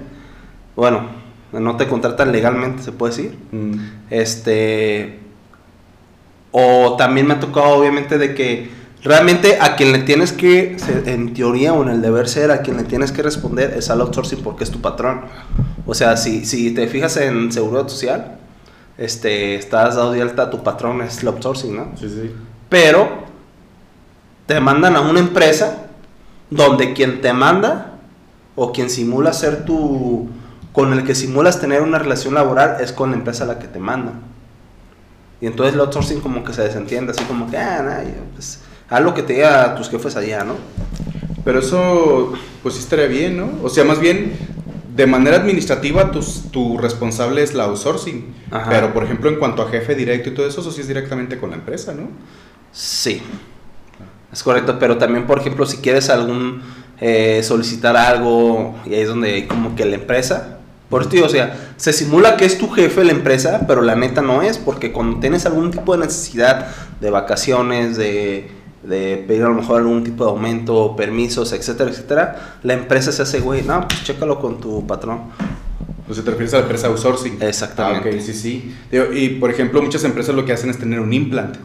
Bueno, 0.75 1.14
no 1.59 1.77
te 1.77 1.87
contratan 1.87 2.31
legalmente, 2.31 2.83
se 2.83 2.91
puede 2.91 3.15
decir. 3.15 3.37
Mm. 3.51 3.73
Este. 4.09 5.19
O 6.51 6.95
también 6.97 7.27
me 7.27 7.33
ha 7.33 7.39
tocado, 7.39 7.75
obviamente, 7.75 8.17
de 8.17 8.33
que 8.33 8.69
realmente 9.03 9.57
a 9.59 9.75
quien 9.75 9.91
le 9.91 9.99
tienes 9.99 10.31
que, 10.31 10.77
en 11.05 11.33
teoría 11.33 11.73
o 11.73 11.83
en 11.83 11.89
el 11.89 12.01
deber 12.01 12.27
ser, 12.27 12.51
a 12.51 12.61
quien 12.61 12.77
le 12.77 12.83
tienes 12.83 13.11
que 13.11 13.21
responder 13.21 13.73
es 13.77 13.89
al 13.89 14.01
outsourcing 14.01 14.41
porque 14.41 14.63
es 14.63 14.71
tu 14.71 14.81
patrón. 14.81 15.21
O 15.85 15.93
sea, 15.93 16.17
si, 16.17 16.45
si 16.45 16.71
te 16.71 16.87
fijas 16.87 17.17
en 17.17 17.51
seguridad 17.51 17.87
social, 17.87 18.37
este, 18.97 19.55
estás 19.55 19.95
dado 19.95 20.13
de 20.13 20.21
alta, 20.21 20.49
tu 20.49 20.63
patrón 20.63 21.01
es 21.01 21.21
el 21.21 21.27
outsourcing, 21.27 21.75
¿no? 21.75 21.91
Sí, 21.99 22.09
sí. 22.09 22.31
Pero 22.69 23.25
te 24.45 24.59
mandan 24.59 24.95
a 24.95 25.01
una 25.01 25.19
empresa 25.19 25.87
donde 26.49 26.93
quien 26.93 27.21
te 27.21 27.33
manda 27.33 27.97
o 28.55 28.71
quien 28.71 28.89
simula 28.89 29.33
ser 29.33 29.65
tu 29.65 30.29
con 30.75 30.91
el 30.91 31.05
que 31.05 31.15
simulas 31.15 31.61
tener 31.61 31.81
una 31.81 31.97
relación 31.97 32.33
laboral 32.33 32.77
es 32.81 32.91
con 32.91 33.11
la 33.11 33.15
empresa 33.15 33.45
a 33.45 33.47
la 33.47 33.59
que 33.59 33.67
te 33.67 33.79
manda. 33.79 34.11
Y 35.39 35.47
entonces 35.47 35.73
el 35.73 35.79
outsourcing 35.79 36.19
como 36.19 36.43
que 36.43 36.51
se 36.51 36.63
desentiende, 36.63 37.13
así 37.13 37.23
como 37.23 37.49
que, 37.49 37.57
ah, 37.57 37.81
nah, 37.81 38.11
pues, 38.33 38.59
haz 38.89 39.01
lo 39.01 39.13
que 39.13 39.23
te 39.23 39.33
diga 39.33 39.73
tus 39.75 39.89
jefes 39.89 40.17
allá, 40.17 40.43
¿no? 40.43 40.55
Pero 41.45 41.59
eso, 41.59 42.33
pues 42.61 42.75
sí 42.75 42.81
estaría 42.81 43.07
bien, 43.07 43.37
¿no? 43.37 43.49
O 43.63 43.69
sea, 43.69 43.85
más 43.85 44.01
bien, 44.01 44.33
de 44.93 45.07
manera 45.07 45.37
administrativa, 45.37 46.11
tu 46.11 46.77
responsable 46.77 47.41
es 47.41 47.53
la 47.53 47.65
outsourcing. 47.65 48.33
Pero, 48.69 48.93
por 48.93 49.05
ejemplo, 49.05 49.29
en 49.29 49.37
cuanto 49.37 49.61
a 49.61 49.69
jefe 49.69 49.95
directo 49.95 50.29
y 50.29 50.33
todo 50.33 50.45
eso, 50.45 50.59
eso 50.59 50.71
sí 50.71 50.81
es 50.81 50.89
directamente 50.89 51.37
con 51.37 51.51
la 51.51 51.55
empresa, 51.55 51.93
¿no? 51.93 52.09
Sí. 52.73 53.21
Es 54.33 54.43
correcto, 54.43 54.77
pero 54.77 54.97
también, 54.97 55.25
por 55.25 55.39
ejemplo, 55.39 55.65
si 55.65 55.77
quieres 55.77 56.09
algún 56.09 56.61
eh, 56.99 57.41
solicitar 57.43 57.95
algo, 57.95 58.75
y 58.85 58.93
ahí 58.93 59.01
es 59.01 59.07
donde 59.07 59.33
hay 59.33 59.43
como 59.47 59.75
que 59.75 59.85
la 59.85 59.95
empresa, 59.95 60.54
por 60.89 61.01
eso, 61.01 61.25
o 61.25 61.29
sea, 61.29 61.57
se 61.77 61.93
simula 61.93 62.37
que 62.37 62.45
es 62.45 62.57
tu 62.57 62.69
jefe 62.69 63.03
la 63.03 63.11
empresa, 63.11 63.65
pero 63.67 63.81
la 63.81 63.95
neta 63.95 64.21
no 64.21 64.41
es, 64.41 64.57
porque 64.57 64.91
cuando 64.91 65.19
tienes 65.19 65.45
algún 65.45 65.71
tipo 65.71 65.93
de 65.93 66.05
necesidad 66.05 66.67
de 67.01 67.09
vacaciones, 67.09 67.97
de, 67.97 68.51
pedir 69.27 69.43
a 69.43 69.49
lo 69.49 69.55
mejor 69.55 69.79
algún 69.79 70.03
tipo 70.03 70.25
de 70.25 70.29
aumento, 70.29 70.95
permisos, 70.95 71.53
etcétera, 71.53 71.89
etcétera, 71.89 72.57
la 72.61 72.73
empresa 72.73 73.11
se 73.11 73.23
hace, 73.23 73.39
güey, 73.39 73.63
no, 73.63 73.87
pues 73.87 74.03
chécalo 74.03 74.39
con 74.39 74.59
tu 74.61 74.85
patrón. 74.85 75.21
Pues 76.05 76.23
te 76.23 76.29
refieres 76.29 76.53
a 76.53 76.57
la 76.57 76.63
empresa 76.63 76.85
outsourcing. 76.87 77.41
Exactamente. 77.41 78.11
Ah, 78.15 78.21
sí, 78.21 78.33
sí. 78.33 78.75
Y 79.13 79.29
por 79.29 79.49
ejemplo, 79.49 79.81
muchas 79.81 80.03
empresas 80.03 80.35
lo 80.35 80.45
que 80.45 80.53
hacen 80.53 80.69
es 80.69 80.77
tener 80.77 80.99
un 80.99 81.11
implant, 81.11 81.55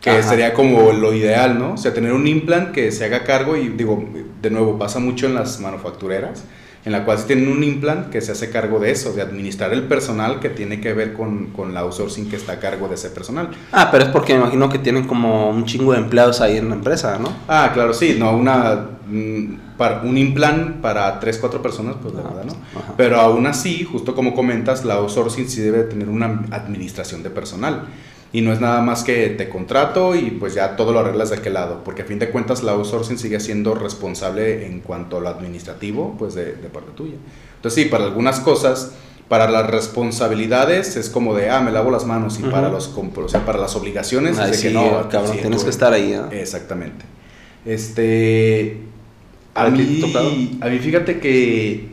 que 0.00 0.22
sería 0.22 0.54
como 0.54 0.92
lo 0.92 1.12
ideal, 1.12 1.58
¿no? 1.58 1.74
O 1.74 1.76
sea, 1.76 1.92
tener 1.92 2.14
un 2.14 2.26
implant 2.26 2.72
que 2.72 2.90
se 2.92 3.04
haga 3.04 3.24
cargo 3.24 3.58
y 3.58 3.68
digo, 3.68 4.02
de 4.40 4.48
nuevo, 4.48 4.78
pasa 4.78 5.00
mucho 5.00 5.26
en 5.26 5.34
las 5.34 5.60
manufactureras 5.60 6.44
en 6.84 6.92
la 6.92 7.04
cual 7.04 7.18
se 7.18 7.24
tienen 7.24 7.48
un 7.48 7.62
implant 7.62 8.08
que 8.10 8.20
se 8.20 8.32
hace 8.32 8.50
cargo 8.50 8.78
de 8.78 8.90
eso, 8.90 9.12
de 9.12 9.22
administrar 9.22 9.72
el 9.72 9.82
personal 9.82 10.40
que 10.40 10.48
tiene 10.48 10.80
que 10.80 10.94
ver 10.94 11.12
con, 11.12 11.46
con, 11.48 11.74
la 11.74 11.80
outsourcing 11.80 12.30
que 12.30 12.36
está 12.36 12.52
a 12.52 12.58
cargo 12.58 12.88
de 12.88 12.94
ese 12.94 13.10
personal. 13.10 13.50
Ah, 13.72 13.88
pero 13.90 14.04
es 14.04 14.10
porque 14.10 14.32
me 14.32 14.40
imagino 14.40 14.68
que 14.68 14.78
tienen 14.78 15.06
como 15.06 15.50
un 15.50 15.66
chingo 15.66 15.92
de 15.92 15.98
empleados 15.98 16.40
ahí 16.40 16.56
en 16.56 16.68
la 16.70 16.74
empresa, 16.76 17.18
¿no? 17.18 17.32
Ah, 17.48 17.70
claro, 17.74 17.92
sí, 17.92 18.16
no, 18.18 18.34
una, 18.34 18.86
mm, 19.06 19.76
para, 19.76 20.00
un 20.02 20.16
implant 20.16 20.80
para 20.80 21.20
3, 21.20 21.38
4 21.38 21.60
personas, 21.60 21.96
pues 22.00 22.14
de 22.14 22.22
verdad, 22.22 22.44
¿no? 22.44 22.54
Pero 22.96 23.20
aún 23.20 23.46
así, 23.46 23.84
justo 23.84 24.14
como 24.14 24.34
comentas, 24.34 24.84
la 24.84 24.94
outsourcing 24.94 25.48
sí 25.48 25.60
debe 25.60 25.82
tener 25.82 26.08
una 26.08 26.44
administración 26.50 27.22
de 27.22 27.30
personal. 27.30 27.88
Y 28.32 28.42
no 28.42 28.52
es 28.52 28.60
nada 28.60 28.80
más 28.80 29.02
que 29.02 29.28
te 29.30 29.48
contrato 29.48 30.14
y 30.14 30.30
pues 30.30 30.54
ya 30.54 30.76
todo 30.76 30.92
lo 30.92 31.00
arreglas 31.00 31.30
de 31.30 31.36
aquel 31.36 31.54
lado, 31.54 31.82
porque 31.84 32.02
a 32.02 32.04
fin 32.04 32.20
de 32.20 32.30
cuentas 32.30 32.62
la 32.62 32.72
outsourcing 32.72 33.18
sigue 33.18 33.40
siendo 33.40 33.74
responsable 33.74 34.66
en 34.66 34.80
cuanto 34.80 35.16
a 35.16 35.20
lo 35.20 35.28
administrativo, 35.28 36.14
pues 36.16 36.34
de, 36.34 36.52
parte 36.72 36.92
tuya. 36.94 37.16
Entonces 37.56 37.82
sí, 37.82 37.88
para 37.90 38.04
algunas 38.04 38.38
cosas, 38.38 38.92
para 39.28 39.50
las 39.50 39.68
responsabilidades 39.68 40.96
es 40.96 41.10
como 41.10 41.34
de, 41.34 41.50
ah, 41.50 41.60
me 41.60 41.72
lavo 41.72 41.90
las 41.90 42.06
manos, 42.06 42.38
y 42.38 42.44
para, 42.44 42.68
los, 42.68 42.88
o 42.96 43.28
sea, 43.28 43.44
para 43.44 43.58
las 43.58 43.74
obligaciones 43.74 44.38
es 44.38 44.62
de 44.62 44.68
que 44.68 44.74
no, 44.74 45.08
cabrón, 45.08 45.38
tienes 45.38 45.64
que 45.64 45.70
estar 45.70 45.92
ahí. 45.92 46.16
Exactamente. 46.30 47.04
Este, 47.64 48.78
a 49.54 49.68
mí, 49.68 50.58
a 50.60 50.68
mí 50.68 50.78
fíjate 50.78 51.18
que, 51.18 51.88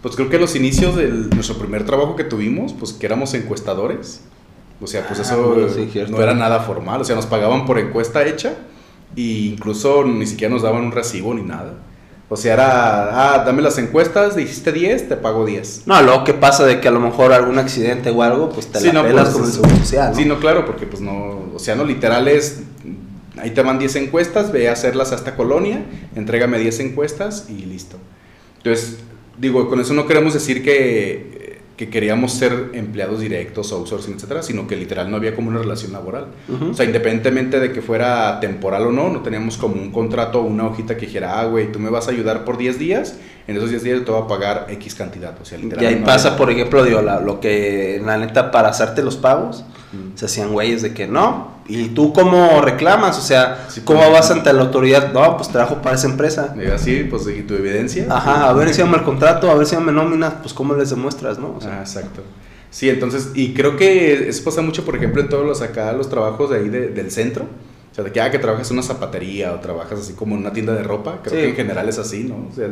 pues 0.00 0.14
creo 0.14 0.30
que 0.30 0.38
los 0.38 0.54
inicios 0.54 0.94
de 0.94 1.08
nuestro 1.08 1.58
primer 1.58 1.84
trabajo 1.84 2.14
que 2.14 2.22
tuvimos, 2.24 2.72
pues 2.72 2.92
que 2.92 3.06
éramos 3.06 3.34
encuestadores, 3.34 4.22
o 4.80 4.86
sea, 4.86 5.06
pues 5.06 5.18
ah, 5.20 5.22
eso 5.22 6.06
no 6.08 6.22
era 6.22 6.34
nada 6.34 6.60
formal. 6.60 7.00
O 7.00 7.04
sea, 7.04 7.16
nos 7.16 7.26
pagaban 7.26 7.64
por 7.64 7.78
encuesta 7.78 8.26
hecha 8.26 8.54
e 9.16 9.52
incluso 9.52 10.04
ni 10.04 10.26
siquiera 10.26 10.52
nos 10.52 10.62
daban 10.62 10.84
un 10.84 10.92
recibo 10.92 11.32
ni 11.34 11.42
nada. 11.42 11.74
O 12.28 12.36
sea, 12.36 12.54
era, 12.54 13.34
ah, 13.34 13.44
dame 13.44 13.62
las 13.62 13.78
encuestas, 13.78 14.34
dijiste 14.34 14.72
10, 14.72 15.08
te 15.08 15.16
pago 15.16 15.46
10. 15.46 15.82
No, 15.86 16.02
luego 16.02 16.24
que 16.24 16.34
pasa 16.34 16.66
de 16.66 16.80
que 16.80 16.88
a 16.88 16.90
lo 16.90 16.98
mejor 16.98 17.32
algún 17.32 17.58
accidente 17.58 18.10
o 18.10 18.20
algo, 18.22 18.50
pues 18.50 18.66
te 18.66 18.80
la 18.92 19.02
pelas 19.02 19.28
pues, 19.30 19.58
con 19.58 19.70
el 19.70 19.76
social. 19.78 20.14
Sí, 20.14 20.24
no, 20.24 20.40
claro, 20.40 20.66
porque 20.66 20.86
pues 20.86 21.00
no, 21.00 21.52
o 21.54 21.58
sea, 21.58 21.76
no 21.76 21.84
literal 21.84 22.26
es, 22.26 22.62
ahí 23.38 23.50
te 23.50 23.62
van 23.62 23.78
10 23.78 23.96
encuestas, 23.96 24.50
ve 24.50 24.68
a 24.68 24.72
hacerlas 24.72 25.12
a 25.12 25.14
esta 25.14 25.36
colonia, 25.36 25.84
entrégame 26.16 26.58
10 26.58 26.80
encuestas 26.80 27.46
y 27.48 27.64
listo. 27.64 27.96
Entonces, 28.56 28.98
digo, 29.38 29.68
con 29.68 29.80
eso 29.80 29.94
no 29.94 30.08
queremos 30.08 30.34
decir 30.34 30.64
que 30.64 31.35
que 31.76 31.90
queríamos 31.90 32.32
ser 32.32 32.70
empleados 32.72 33.20
directos, 33.20 33.70
outsourcing, 33.70 34.14
etcétera, 34.14 34.42
sino 34.42 34.66
que 34.66 34.76
literal 34.76 35.10
no 35.10 35.16
había 35.16 35.34
como 35.34 35.50
una 35.50 35.58
relación 35.58 35.92
laboral. 35.92 36.28
O 36.70 36.72
sea, 36.72 36.86
independientemente 36.86 37.60
de 37.60 37.70
que 37.70 37.82
fuera 37.82 38.40
temporal 38.40 38.86
o 38.86 38.92
no, 38.92 39.10
no 39.10 39.20
teníamos 39.20 39.58
como 39.58 39.74
un 39.74 39.92
contrato 39.92 40.40
o 40.40 40.44
una 40.44 40.66
hojita 40.66 40.96
que 40.96 41.04
dijera, 41.06 41.38
ah, 41.38 41.44
güey, 41.44 41.70
tú 41.70 41.78
me 41.78 41.90
vas 41.90 42.08
a 42.08 42.12
ayudar 42.12 42.44
por 42.44 42.56
10 42.56 42.78
días, 42.78 43.18
en 43.46 43.56
esos 43.56 43.68
10 43.68 43.82
días 43.82 44.04
te 44.04 44.10
voy 44.10 44.22
a 44.22 44.26
pagar 44.26 44.66
X 44.70 44.94
cantidad. 44.94 45.34
O 45.40 45.44
sea, 45.44 45.58
literal. 45.58 45.84
Y 45.84 45.86
ahí 45.86 46.02
pasa, 46.04 46.36
por 46.36 46.50
ejemplo, 46.50 46.82
digo, 46.82 47.02
lo 47.02 47.40
que, 47.40 48.00
la 48.04 48.16
neta, 48.16 48.50
para 48.50 48.68
hacerte 48.68 49.02
los 49.02 49.16
pagos, 49.16 49.64
se 50.14 50.24
hacían 50.24 50.52
güeyes 50.52 50.80
de 50.80 50.94
que 50.94 51.06
no. 51.06 51.55
¿Y 51.68 51.88
tú 51.88 52.12
cómo 52.12 52.60
reclamas? 52.60 53.18
O 53.18 53.20
sea, 53.20 53.66
¿cómo 53.84 54.00
pues, 54.00 54.12
vas 54.12 54.30
ante 54.30 54.52
la 54.52 54.62
autoridad? 54.62 55.12
No, 55.12 55.36
pues 55.36 55.48
trabajo 55.48 55.82
para 55.82 55.96
esa 55.96 56.06
empresa. 56.06 56.54
Y 56.60 56.66
así, 56.66 57.06
pues, 57.08 57.26
¿y 57.28 57.42
tu 57.42 57.54
evidencia? 57.54 58.06
Ajá, 58.08 58.48
a 58.48 58.52
ver 58.52 58.72
si 58.72 58.82
llama 58.82 58.98
el 58.98 59.04
contrato, 59.04 59.50
a 59.50 59.54
ver 59.54 59.66
si 59.66 59.76
me 59.76 59.92
nóminas, 59.92 60.34
pues, 60.40 60.54
¿cómo 60.54 60.74
les 60.74 60.90
demuestras, 60.90 61.38
no? 61.38 61.58
ah, 61.62 61.78
exacto. 61.80 62.22
Sí, 62.70 62.90
entonces, 62.90 63.30
y 63.34 63.54
creo 63.54 63.76
que 63.76 64.28
eso 64.28 64.44
pasa 64.44 64.60
mucho, 64.60 64.84
por 64.84 64.96
ejemplo, 64.96 65.22
en 65.22 65.28
todos 65.28 65.46
los 65.46 65.62
acá, 65.62 65.92
los 65.92 66.08
trabajos 66.08 66.50
de 66.50 66.58
ahí 66.58 66.68
del 66.68 67.10
centro. 67.10 67.44
O 67.90 67.94
sea, 67.94 68.04
de 68.04 68.12
que, 68.12 68.20
ah, 68.20 68.30
que 68.30 68.38
trabajas 68.38 68.70
en 68.70 68.76
una 68.76 68.86
zapatería 68.86 69.54
o 69.54 69.60
trabajas 69.60 70.00
así 70.00 70.12
como 70.12 70.34
en 70.34 70.42
una 70.42 70.52
tienda 70.52 70.74
de 70.74 70.82
ropa. 70.82 71.20
Creo 71.22 71.34
que 71.34 71.48
en 71.48 71.56
general 71.56 71.88
es 71.88 71.98
así, 71.98 72.24
¿no? 72.24 72.48
O 72.50 72.54
sea, 72.54 72.68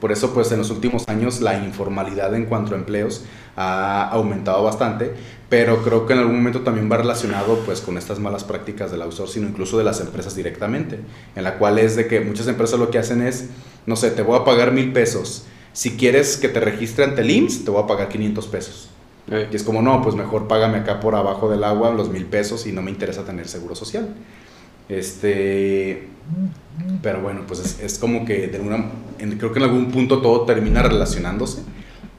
por 0.00 0.12
eso, 0.12 0.32
pues, 0.32 0.52
en 0.52 0.58
los 0.58 0.70
últimos 0.70 1.08
años 1.08 1.40
la 1.40 1.62
informalidad 1.64 2.34
en 2.34 2.46
cuanto 2.46 2.74
a 2.74 2.78
empleos 2.78 3.24
ha 3.56 4.08
aumentado 4.08 4.62
bastante 4.62 5.14
pero 5.48 5.82
creo 5.82 6.06
que 6.06 6.12
en 6.12 6.18
algún 6.18 6.36
momento 6.36 6.60
también 6.60 6.90
va 6.92 6.98
relacionado 6.98 7.60
pues 7.64 7.80
con 7.80 7.96
estas 7.96 8.18
malas 8.18 8.44
prácticas 8.44 8.90
del 8.90 9.00
outsourcing 9.02 9.44
incluso 9.44 9.78
de 9.78 9.84
las 9.84 10.00
empresas 10.00 10.34
directamente, 10.34 11.00
en 11.34 11.44
la 11.44 11.56
cual 11.56 11.78
es 11.78 11.96
de 11.96 12.06
que 12.06 12.20
muchas 12.20 12.48
empresas 12.48 12.78
lo 12.78 12.90
que 12.90 12.98
hacen 12.98 13.22
es, 13.22 13.48
no 13.86 13.96
sé, 13.96 14.10
te 14.10 14.22
voy 14.22 14.38
a 14.38 14.44
pagar 14.44 14.72
mil 14.72 14.92
pesos, 14.92 15.46
si 15.72 15.96
quieres 15.96 16.36
que 16.36 16.48
te 16.48 16.60
registre 16.60 17.04
ante 17.04 17.22
el 17.22 17.30
IMSS, 17.30 17.64
te 17.64 17.70
voy 17.70 17.82
a 17.82 17.86
pagar 17.86 18.08
500 18.08 18.46
pesos. 18.48 18.90
Y 19.30 19.54
es 19.54 19.62
como, 19.62 19.82
no, 19.82 20.00
pues 20.02 20.14
mejor 20.14 20.48
págame 20.48 20.78
acá 20.78 21.00
por 21.00 21.14
abajo 21.14 21.50
del 21.50 21.62
agua 21.62 21.92
los 21.92 22.08
mil 22.08 22.24
pesos 22.24 22.66
y 22.66 22.72
no 22.72 22.80
me 22.80 22.90
interesa 22.90 23.24
tener 23.24 23.46
seguro 23.46 23.74
social. 23.74 24.08
Este, 24.88 26.08
pero 27.02 27.20
bueno, 27.20 27.42
pues 27.46 27.60
es, 27.60 27.80
es 27.80 27.98
como 27.98 28.24
que 28.24 28.48
de 28.48 28.58
creo 29.38 29.52
que 29.52 29.58
en 29.58 29.64
algún 29.64 29.90
punto 29.90 30.20
todo 30.20 30.42
termina 30.42 30.82
relacionándose, 30.82 31.62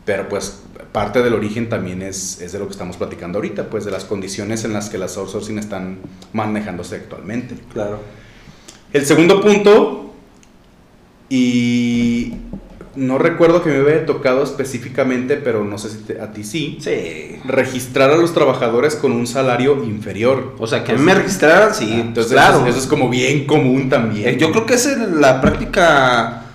pero 0.06 0.30
pues 0.30 0.64
parte 0.92 1.22
del 1.22 1.34
origen 1.34 1.70
también 1.70 2.02
es, 2.02 2.42
es, 2.42 2.52
de 2.52 2.60
lo 2.60 2.66
que 2.66 2.72
estamos 2.72 2.98
platicando 2.98 3.38
ahorita, 3.38 3.70
pues 3.70 3.86
de 3.86 3.92
las 3.92 4.06
condiciones 4.06 4.66
en 4.66 4.74
las 4.74 4.90
que 4.90 4.98
las 4.98 5.18
outsourcing 5.18 5.60
están 5.60 6.00
manejándose 6.34 6.96
actualmente. 6.96 7.56
Claro. 7.74 8.00
El 8.92 9.06
segundo 9.06 9.40
punto, 9.42 10.14
y 11.30 12.34
no 12.96 13.20
recuerdo 13.20 13.64
que 13.64 13.70
me 13.70 13.82
hubiera 13.82 14.06
tocado 14.06 14.44
específicamente, 14.44 15.38
pero 15.38 15.64
no 15.64 15.78
sé 15.78 15.90
si 15.90 16.14
a 16.14 16.32
ti 16.32 16.44
sí. 16.44 16.78
Sí. 16.82 17.40
Registrar 17.46 18.10
a 18.10 18.18
los 18.18 18.34
trabajadores 18.34 18.96
con 18.96 19.12
un 19.12 19.28
salario 19.28 19.84
inferior. 19.84 20.56
O 20.58 20.66
sea, 20.66 20.84
que 20.84 20.94
me 20.94 21.14
registraran, 21.14 21.74
sí. 21.74 21.90
Ah, 21.94 22.00
entonces, 22.00 22.34
claro. 22.34 22.66
eso, 22.66 22.80
es 22.80 22.88
como 22.88 23.10
bien 23.10 23.46
común 23.46 23.90
también. 23.90 24.30
Eh, 24.30 24.38
yo 24.38 24.52
creo 24.52 24.66
que 24.66 24.74
es 24.74 24.98
la 24.98 25.40
práctica 25.40 26.46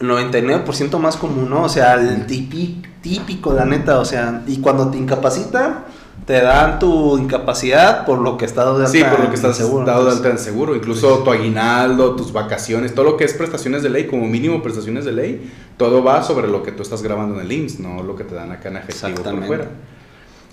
99% 0.00 0.98
más 0.98 1.16
común, 1.16 1.48
¿no? 1.48 1.62
O 1.64 1.68
sea, 1.68 1.94
el 1.94 2.26
típico, 2.26 3.52
la 3.52 3.64
neta, 3.64 4.00
o 4.00 4.04
sea, 4.04 4.42
y 4.46 4.58
cuando 4.58 4.90
te 4.90 4.98
incapacita, 4.98 5.84
te 6.26 6.40
dan 6.40 6.78
tu 6.78 7.18
incapacidad 7.18 8.06
por 8.06 8.18
lo 8.18 8.36
que 8.36 8.44
estás 8.44 8.64
dado 8.64 8.78
de 8.78 8.86
alta. 8.86 8.98
Sí, 8.98 9.04
por 9.04 9.20
lo 9.20 9.28
que 9.28 9.36
estás 9.36 9.56
seguro, 9.56 9.84
dado 9.84 10.06
de 10.06 10.12
alta 10.12 10.30
en 10.30 10.38
seguro, 10.38 10.74
incluso 10.74 11.18
tu 11.18 11.30
aguinaldo, 11.30 12.16
tus 12.16 12.32
vacaciones, 12.32 12.94
todo 12.94 13.04
lo 13.04 13.16
que 13.16 13.24
es 13.24 13.34
prestaciones 13.34 13.82
de 13.82 13.90
ley, 13.90 14.06
como 14.06 14.26
mínimo 14.26 14.62
prestaciones 14.62 15.04
de 15.04 15.12
ley, 15.12 15.52
todo 15.76 16.02
va 16.02 16.22
sobre 16.22 16.48
lo 16.48 16.62
que 16.62 16.72
tú 16.72 16.82
estás 16.82 17.02
grabando 17.02 17.34
en 17.34 17.42
el 17.42 17.52
IMSS, 17.52 17.80
no 17.80 18.02
lo 18.02 18.16
que 18.16 18.24
te 18.24 18.34
dan 18.34 18.52
acá 18.52 18.70
en 18.70 18.76
efectivo 18.76 19.22
por 19.22 19.44
fuera. 19.44 19.68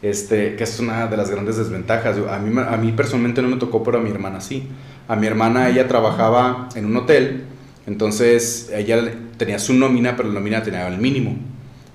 Este, 0.01 0.55
que 0.55 0.63
es 0.63 0.79
una 0.79 1.05
de 1.05 1.15
las 1.15 1.29
grandes 1.29 1.57
desventajas. 1.57 2.17
A 2.29 2.39
mí, 2.39 2.59
a 2.59 2.75
mí 2.77 2.91
personalmente 2.91 3.41
no 3.43 3.49
me 3.49 3.57
tocó, 3.57 3.83
pero 3.83 3.99
a 3.99 4.01
mi 4.01 4.09
hermana 4.09 4.41
sí. 4.41 4.67
A 5.07 5.15
mi 5.15 5.27
hermana 5.27 5.69
ella 5.69 5.87
trabajaba 5.87 6.69
en 6.73 6.85
un 6.85 6.97
hotel 6.97 7.45
entonces 7.87 8.69
ella 8.73 9.13
tenía 9.37 9.59
su 9.59 9.73
nómina, 9.73 10.15
pero 10.15 10.29
la 10.29 10.35
nómina 10.35 10.63
tenía 10.63 10.87
el 10.87 10.97
mínimo. 10.97 11.35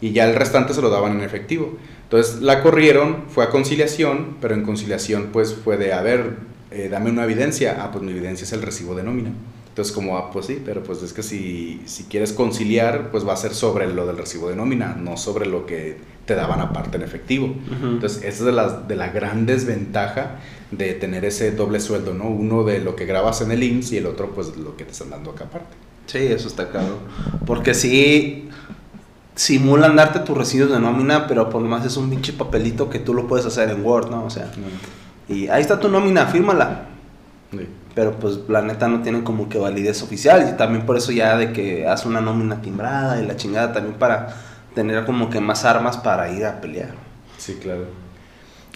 Y 0.00 0.12
ya 0.12 0.28
el 0.28 0.34
restante 0.34 0.74
se 0.74 0.82
lo 0.82 0.90
daban 0.90 1.12
en 1.12 1.22
efectivo. 1.22 1.78
Entonces 2.04 2.42
la 2.42 2.62
corrieron, 2.62 3.24
fue 3.28 3.44
a 3.44 3.50
conciliación, 3.50 4.36
pero 4.40 4.54
en 4.54 4.62
conciliación 4.62 5.30
pues 5.32 5.54
fue 5.54 5.76
de, 5.76 5.92
a 5.92 6.02
ver, 6.02 6.36
eh, 6.70 6.88
dame 6.90 7.10
una 7.10 7.24
evidencia. 7.24 7.78
Ah, 7.80 7.90
pues 7.90 8.04
mi 8.04 8.12
evidencia 8.12 8.44
es 8.44 8.52
el 8.52 8.62
recibo 8.62 8.94
de 8.94 9.02
nómina. 9.02 9.30
Entonces 9.76 9.94
como, 9.94 10.16
ah, 10.16 10.30
pues 10.30 10.46
sí, 10.46 10.62
pero 10.64 10.82
pues 10.82 11.02
es 11.02 11.12
que 11.12 11.22
si, 11.22 11.82
si 11.84 12.04
quieres 12.04 12.32
conciliar, 12.32 13.10
pues 13.10 13.28
va 13.28 13.34
a 13.34 13.36
ser 13.36 13.52
sobre 13.52 13.86
lo 13.92 14.06
del 14.06 14.16
recibo 14.16 14.48
de 14.48 14.56
nómina, 14.56 14.96
no 14.98 15.18
sobre 15.18 15.44
lo 15.44 15.66
que 15.66 15.98
te 16.24 16.34
daban 16.34 16.60
aparte 16.60 16.96
en 16.96 17.02
efectivo. 17.02 17.54
Entonces 17.82 18.20
esa 18.20 18.28
es 18.28 18.40
de 18.40 18.52
la, 18.52 18.68
de 18.70 18.96
la 18.96 19.10
gran 19.10 19.44
desventaja 19.44 20.36
de 20.70 20.94
tener 20.94 21.26
ese 21.26 21.50
doble 21.50 21.80
sueldo, 21.80 22.14
¿no? 22.14 22.24
Uno 22.24 22.64
de 22.64 22.80
lo 22.80 22.96
que 22.96 23.04
grabas 23.04 23.42
en 23.42 23.50
el 23.50 23.62
IMSS 23.62 23.92
y 23.92 23.96
el 23.98 24.06
otro 24.06 24.30
pues 24.30 24.56
lo 24.56 24.78
que 24.78 24.84
te 24.84 24.92
están 24.92 25.10
dando 25.10 25.32
acá 25.32 25.44
aparte. 25.44 25.76
Sí, 26.06 26.20
eso 26.20 26.48
está 26.48 26.70
claro. 26.70 27.00
Porque 27.44 27.74
sí 27.74 28.48
simulan 29.34 29.94
darte 29.94 30.20
tus 30.20 30.38
recibos 30.38 30.70
de 30.70 30.80
nómina, 30.80 31.26
pero 31.26 31.50
por 31.50 31.60
lo 31.60 31.68
más 31.68 31.84
es 31.84 31.98
un 31.98 32.08
pinche 32.08 32.32
papelito 32.32 32.88
que 32.88 32.98
tú 32.98 33.12
lo 33.12 33.28
puedes 33.28 33.44
hacer 33.44 33.68
en 33.68 33.84
Word, 33.84 34.10
¿no? 34.10 34.24
O 34.24 34.30
sea, 34.30 34.50
y 35.28 35.48
ahí 35.48 35.60
está 35.60 35.78
tu 35.78 35.90
nómina, 35.90 36.24
fírmala. 36.28 36.86
Pero 37.96 38.12
pues 38.20 38.38
la 38.48 38.60
neta 38.60 38.86
no 38.86 39.00
tienen 39.00 39.22
como 39.22 39.48
que 39.48 39.58
validez 39.58 40.02
oficial 40.02 40.50
y 40.52 40.56
también 40.56 40.84
por 40.84 40.98
eso 40.98 41.10
ya 41.12 41.36
de 41.36 41.52
que 41.52 41.88
hace 41.88 42.06
una 42.06 42.20
nómina 42.20 42.60
timbrada 42.60 43.20
y 43.20 43.26
la 43.26 43.36
chingada 43.36 43.72
también 43.72 43.96
para 43.96 44.36
tener 44.74 45.06
como 45.06 45.30
que 45.30 45.40
más 45.40 45.64
armas 45.64 45.96
para 45.96 46.30
ir 46.30 46.44
a 46.44 46.60
pelear. 46.60 46.94
Sí, 47.38 47.54
claro. 47.54 47.86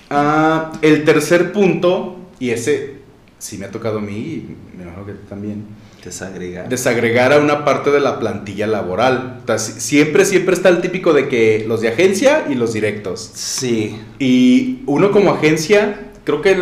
Ah, 0.09 0.73
el 0.81 1.05
tercer 1.05 1.53
punto, 1.53 2.17
y 2.39 2.51
ese 2.51 3.01
sí 3.39 3.59
me 3.59 3.67
ha 3.67 3.71
tocado 3.71 3.99
a 3.99 4.01
mí, 4.01 4.17
y 4.17 4.57
me 4.77 4.85
imagino 4.85 5.07
que 5.07 5.13
también. 5.13 5.67
Desagregar. 6.03 6.69
Desagregar 6.71 7.35
a 7.35 7.39
una 7.39 7.63
parte 7.67 7.91
de 7.91 8.01
la 8.01 8.19
plantilla 8.19 8.67
laboral. 8.67 9.43
siempre, 9.59 10.25
siempre 10.25 10.55
está 10.55 10.71
el 10.71 10.81
típico 10.81 11.13
de 11.13 11.29
que 11.29 11.67
los 11.69 11.83
de 11.83 11.89
agencia 11.89 12.47
y 12.49 12.55
los 12.55 12.73
directos. 12.73 13.31
Sí. 13.35 14.01
Y 14.19 14.83
uno 14.87 15.11
como 15.11 15.31
agencia, 15.33 16.11
creo 16.25 16.41
que 16.41 16.57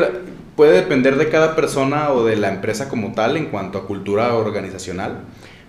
puede 0.59 0.73
depender 0.73 1.19
de 1.19 1.29
cada 1.29 1.55
persona 1.55 2.11
o 2.13 2.25
de 2.25 2.35
la 2.35 2.53
empresa 2.53 2.89
como 2.89 3.13
tal 3.13 3.37
en 3.37 3.47
cuanto 3.47 3.79
a 3.79 3.87
cultura 3.87 4.35
organizacional. 4.35 5.21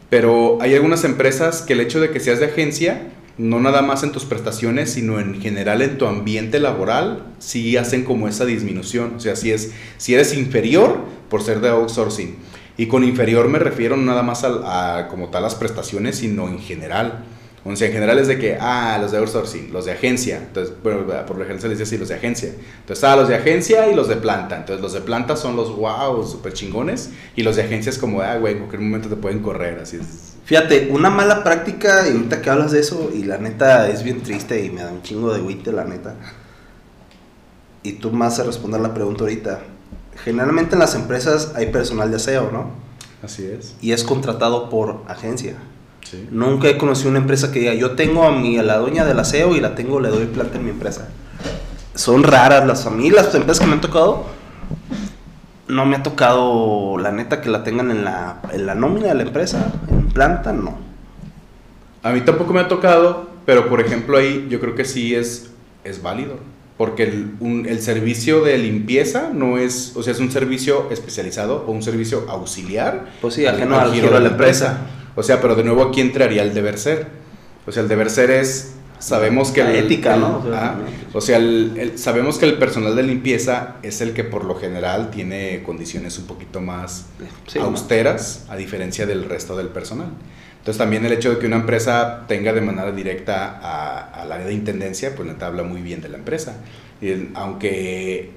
Pero 0.10 0.58
hay 0.62 0.73
algunas 0.73 1.04
empresas 1.04 1.62
que 1.62 1.73
el 1.73 1.82
hecho 1.82 2.02
de 2.02 2.10
que 2.10 2.19
seas 2.19 2.39
de 2.39 2.47
agencia 2.47 3.04
no 3.38 3.60
nada 3.60 3.84
más 3.84 4.02
en 4.02 4.12
tus 4.12 4.25
prestaciones, 4.25 4.91
sino 4.91 5.19
en 5.19 5.39
general 5.39 5.84
en 5.84 5.99
tu 5.99 6.08
ambiente 6.08 6.60
laboral, 6.60 7.23
sí 7.38 7.78
hacen 7.78 8.04
como 8.04 8.28
esa 8.28 8.45
disminución. 8.45 9.13
O 9.17 9.19
sea, 9.19 9.36
si, 9.36 9.52
es, 9.52 9.73
si 9.99 10.15
eres 10.15 10.34
inferior 10.34 10.97
por 11.30 11.43
ser 11.43 11.62
de 11.62 11.69
outsourcing. 11.69 12.38
Y 12.75 12.88
con 12.88 13.04
inferior 13.04 13.47
me 13.47 13.60
refiero 13.60 13.95
nada 13.95 14.23
más 14.23 14.43
a, 14.43 15.08
como 15.08 15.30
tal 15.30 15.43
las 15.43 15.54
prestaciones, 15.54 16.15
sino 16.15 16.47
en 16.47 16.58
general. 16.58 17.25
O 17.65 17.76
sea, 17.76 17.88
en 17.88 17.93
general 17.93 18.17
es 18.19 18.28
de 18.28 18.39
que, 18.39 18.58
ah, 18.60 18.98
los 19.02 19.12
de 19.12 19.17
outsourcing, 19.17 19.74
los 19.74 19.86
de 19.86 19.91
agencia. 19.91 20.38
Entonces, 20.38 20.74
bueno, 20.82 21.06
por 21.28 21.38
lo 21.38 21.43
general 21.43 21.60
se 21.60 21.67
les 21.67 21.78
dice 21.78 21.89
así, 21.89 21.98
los 21.98 22.08
de 22.08 22.15
agencia. 22.15 22.54
Entonces, 22.80 23.04
ah, 23.04 23.15
los 23.15 23.28
de 23.28 23.36
agencia 23.36 23.89
y 23.89 23.95
los 23.95 24.08
de 24.08 24.15
planta. 24.15 24.58
Entonces, 24.58 24.82
los 24.82 24.93
de 24.93 25.02
planta 25.02 25.36
son 25.36 25.56
los 25.56 25.76
wow, 25.76 26.26
súper 26.26 26.54
chingones. 26.54 27.10
Y 27.36 27.43
los 27.43 27.58
de 27.58 27.63
agencia 27.63 27.89
es 27.89 27.98
como, 27.98 28.22
ah, 28.22 28.38
güey, 28.38 28.54
en 28.54 28.60
cualquier 28.60 28.82
momento 28.82 29.10
te 29.10 29.17
pueden 29.17 29.39
correr. 29.39 29.80
Así 29.80 29.98
es 29.98 30.30
Fíjate, 30.50 30.89
una 30.91 31.12
mala 31.12 31.43
práctica, 31.43 32.08
y 32.08 32.13
ahorita 32.13 32.41
que 32.41 32.50
hablas 32.50 32.72
de 32.72 32.80
eso, 32.80 33.12
y 33.13 33.24
la 33.24 33.38
neta 33.38 33.88
es 33.88 34.02
bien 34.02 34.24
triste 34.24 34.65
y 34.65 34.72
me 34.72 34.82
da 34.82 34.91
un 34.91 35.04
chingo 35.04 35.32
de 35.32 35.41
huite, 35.41 35.72
la 35.72 35.84
neta. 35.84 36.15
Y 37.84 37.93
tú 37.93 38.12
más 38.12 38.39
a 38.39 38.45
responder 38.45 38.82
la 38.82 38.95
pregunta 38.95 39.26
ahorita. 39.26 39.60
Generalmente 40.24 40.74
en 40.74 40.80
las 40.80 40.95
empresas 40.95 41.54
hay 41.56 41.67
personal 41.67 42.10
de 42.10 42.15
aseo, 42.17 42.50
¿no? 42.52 42.72
Así 43.22 43.45
es. 43.45 43.76
Y 43.80 43.91
es 43.91 44.04
contratado 44.04 44.72
por 44.72 45.04
agencia. 45.08 45.56
Sí. 46.03 46.27
Nunca 46.31 46.67
he 46.69 46.77
conocido 46.77 47.09
una 47.09 47.19
empresa 47.19 47.51
que 47.51 47.59
diga, 47.59 47.73
yo 47.73 47.91
tengo 47.91 48.23
a, 48.23 48.31
mi, 48.31 48.57
a 48.57 48.63
la 48.63 48.77
dueña 48.77 49.05
del 49.05 49.19
aseo 49.19 49.55
y 49.55 49.59
la 49.59 49.75
tengo, 49.75 49.99
le 49.99 50.09
doy 50.09 50.25
planta 50.25 50.57
en 50.57 50.65
mi 50.65 50.71
empresa. 50.71 51.09
Son 51.93 52.23
raras 52.23 52.65
las 52.65 52.83
familias, 52.83 53.25
las 53.25 53.35
empresas 53.35 53.62
que 53.62 53.67
me 53.67 53.73
han 53.73 53.81
tocado 53.81 54.25
no 55.69 55.85
me 55.85 55.95
ha 55.95 56.03
tocado, 56.03 56.97
la 56.97 57.12
neta, 57.12 57.41
que 57.41 57.49
la 57.49 57.63
tengan 57.63 57.91
en 57.91 58.03
la, 58.03 58.41
en 58.51 58.65
la 58.65 58.75
nómina 58.75 59.07
de 59.09 59.13
la 59.13 59.21
empresa, 59.21 59.71
en 59.89 60.07
planta, 60.07 60.51
no. 60.51 60.77
A 62.01 62.12
mí 62.12 62.21
tampoco 62.21 62.53
me 62.53 62.59
ha 62.59 62.67
tocado, 62.67 63.29
pero 63.45 63.69
por 63.69 63.79
ejemplo 63.79 64.17
ahí 64.17 64.47
yo 64.49 64.59
creo 64.59 64.75
que 64.75 64.83
sí 64.83 65.15
es, 65.15 65.51
es 65.83 66.01
válido. 66.01 66.38
Porque 66.77 67.03
el, 67.03 67.33
un, 67.41 67.65
el 67.67 67.81
servicio 67.81 68.41
de 68.41 68.57
limpieza 68.57 69.29
no 69.33 69.57
es, 69.57 69.93
o 69.95 70.01
sea, 70.01 70.13
es 70.13 70.19
un 70.19 70.31
servicio 70.31 70.89
especializado 70.91 71.65
o 71.67 71.71
un 71.71 71.83
servicio 71.83 72.25
auxiliar. 72.29 73.07
Pues 73.21 73.33
sí, 73.33 73.45
ajeno 73.45 73.77
al, 73.77 73.91
giro 73.91 74.09
de 74.12 74.19
la 74.21 74.29
empresa. 74.29 74.79
O 75.19 75.23
sea, 75.23 75.41
pero 75.41 75.55
de 75.55 75.63
nuevo 75.65 75.84
aquí 75.84 75.99
entraría 75.99 76.43
el 76.43 76.53
deber 76.53 76.77
ser. 76.77 77.08
O 77.67 77.71
sea, 77.73 77.84
el 77.84 77.89
deber 77.89 78.10
ser 78.10 78.32
es 78.32 78.73
sabemos 78.99 79.51
que 79.51 79.63
La 79.63 79.71
el- 79.71 79.86
ética, 79.86 80.13
el- 80.15 80.21
¿no? 80.21 80.38
O 80.39 81.21
sea. 81.21 81.36
O 81.36 81.38
el- 81.38 81.97
sabemos 81.97 82.38
que 82.38 82.45
el 82.45 82.58
personal 82.58 82.95
de 82.95 83.03
limpieza 83.03 83.75
es 83.84 83.99
el 84.01 84.13
que 84.13 84.23
por 84.23 84.45
lo 84.45 84.55
general 84.55 85.10
tiene 85.12 85.62
condiciones 85.63 86.17
un 86.19 86.25
poquito 86.25 86.62
más 86.62 87.05
Sí, 87.47 87.60
¿no? 87.60 87.65
austeras, 87.65 88.45
a 88.49 88.55
diferencia 88.55 89.05
del 89.05 89.25
resto 89.25 89.58
del 89.58 89.67
personal. 89.67 90.08
Entonces 90.60 90.77
también 90.77 91.05
el 91.05 91.12
hecho 91.13 91.32
de 91.32 91.39
que 91.39 91.47
una 91.47 91.55
empresa 91.58 92.25
tenga 92.27 92.53
de 92.53 92.62
manera 92.62 92.91
directa 92.91 93.60
a- 93.62 94.21
al 94.21 94.32
área 94.32 94.45
de 94.45 94.53
intendencia, 94.53 95.15
pues 95.15 95.27
neta 95.27 95.47
habla 95.47 95.63
muy 95.63 95.82
bien 95.82 96.01
de 96.01 96.10
la 96.10 96.17
empresa. 96.17 96.58
Y 97.01 97.29
aunque 97.34 98.32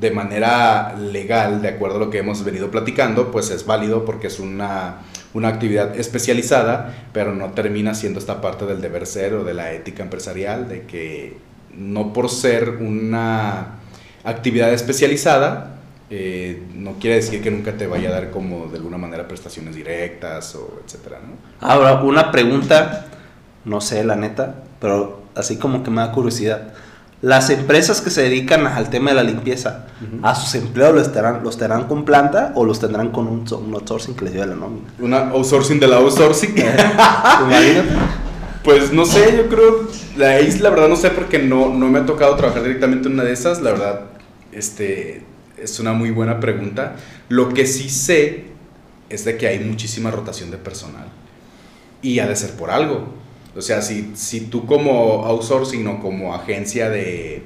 de 0.00 0.10
manera 0.10 0.94
legal, 0.96 1.62
de 1.62 1.68
acuerdo 1.68 1.96
a 1.96 1.98
lo 2.00 2.10
que 2.10 2.18
hemos 2.18 2.44
venido 2.44 2.70
platicando, 2.70 3.30
pues 3.30 3.50
es 3.50 3.64
válido 3.64 4.04
porque 4.04 4.26
es 4.26 4.38
una, 4.38 4.98
una 5.36 5.48
actividad 5.48 5.94
especializada, 5.98 6.94
pero 7.12 7.34
no 7.34 7.50
termina 7.50 7.94
siendo 7.94 8.18
esta 8.18 8.40
parte 8.40 8.64
del 8.64 8.80
deber 8.80 9.06
ser 9.06 9.34
o 9.34 9.44
de 9.44 9.52
la 9.52 9.72
ética 9.72 10.02
empresarial, 10.02 10.66
de 10.66 10.82
que 10.82 11.36
no 11.76 12.14
por 12.14 12.30
ser 12.30 12.70
una 12.70 13.76
actividad 14.24 14.72
especializada, 14.72 15.74
eh, 16.08 16.62
no 16.74 16.94
quiere 16.94 17.16
decir 17.16 17.42
que 17.42 17.50
nunca 17.50 17.72
te 17.72 17.86
vaya 17.86 18.08
a 18.08 18.12
dar 18.12 18.30
como 18.30 18.68
de 18.68 18.78
alguna 18.78 18.96
manera 18.96 19.28
prestaciones 19.28 19.74
directas 19.74 20.54
o 20.54 20.80
etcétera. 20.84 21.18
Ahora, 21.60 22.00
una 22.00 22.30
pregunta, 22.30 23.06
no 23.66 23.82
sé 23.82 24.04
la 24.04 24.16
neta, 24.16 24.62
pero 24.80 25.22
así 25.34 25.58
como 25.58 25.82
que 25.82 25.90
me 25.90 26.00
da 26.00 26.12
curiosidad. 26.12 26.72
Las 27.22 27.50
empresas 27.50 28.00
que 28.00 28.10
se 28.10 28.22
dedican 28.22 28.66
al 28.66 28.90
tema 28.90 29.10
de 29.10 29.16
la 29.16 29.22
limpieza. 29.22 29.86
¿a 30.22 30.34
sus 30.34 30.54
empleados 30.54 30.94
los 30.94 31.06
estarán, 31.06 31.42
los 31.42 31.56
tendrán 31.56 31.84
con 31.84 32.04
planta 32.04 32.52
o 32.54 32.64
los 32.64 32.78
tendrán 32.78 33.10
con 33.10 33.26
un, 33.26 33.46
un 33.50 33.74
outsourcing 33.74 34.14
que 34.14 34.26
les 34.26 34.34
lleve 34.34 34.46
la 34.46 34.54
nómina? 34.54 34.86
Una 34.98 35.30
outsourcing 35.30 35.80
de 35.80 35.88
la 35.88 35.96
outsourcing. 35.96 36.54
Imagínate. 37.46 37.88
Pues 38.62 38.92
no 38.92 39.06
sé, 39.06 39.36
yo 39.36 39.48
creo, 39.48 39.88
la 40.16 40.40
isla, 40.40 40.64
la 40.64 40.70
verdad 40.70 40.88
no 40.88 40.96
sé 40.96 41.10
porque 41.10 41.38
no, 41.38 41.72
no 41.72 41.88
me 41.88 42.00
ha 42.00 42.06
tocado 42.06 42.34
trabajar 42.34 42.64
directamente 42.64 43.06
en 43.06 43.14
una 43.14 43.22
de 43.22 43.32
esas, 43.32 43.62
la 43.62 43.70
verdad, 43.70 44.00
este, 44.50 45.22
es 45.56 45.78
una 45.78 45.92
muy 45.92 46.10
buena 46.10 46.40
pregunta. 46.40 46.96
Lo 47.28 47.50
que 47.50 47.64
sí 47.66 47.88
sé 47.88 48.46
es 49.08 49.24
de 49.24 49.36
que 49.36 49.46
hay 49.46 49.60
muchísima 49.60 50.10
rotación 50.10 50.50
de 50.50 50.56
personal 50.58 51.06
y 52.02 52.18
ha 52.18 52.26
de 52.26 52.34
ser 52.34 52.52
por 52.52 52.70
algo. 52.70 53.06
O 53.56 53.62
sea, 53.62 53.80
si, 53.82 54.12
si 54.14 54.40
tú 54.42 54.66
como 54.66 55.24
outsourcing 55.24 55.86
o 55.88 56.00
como 56.00 56.34
agencia 56.34 56.90
de, 56.90 57.42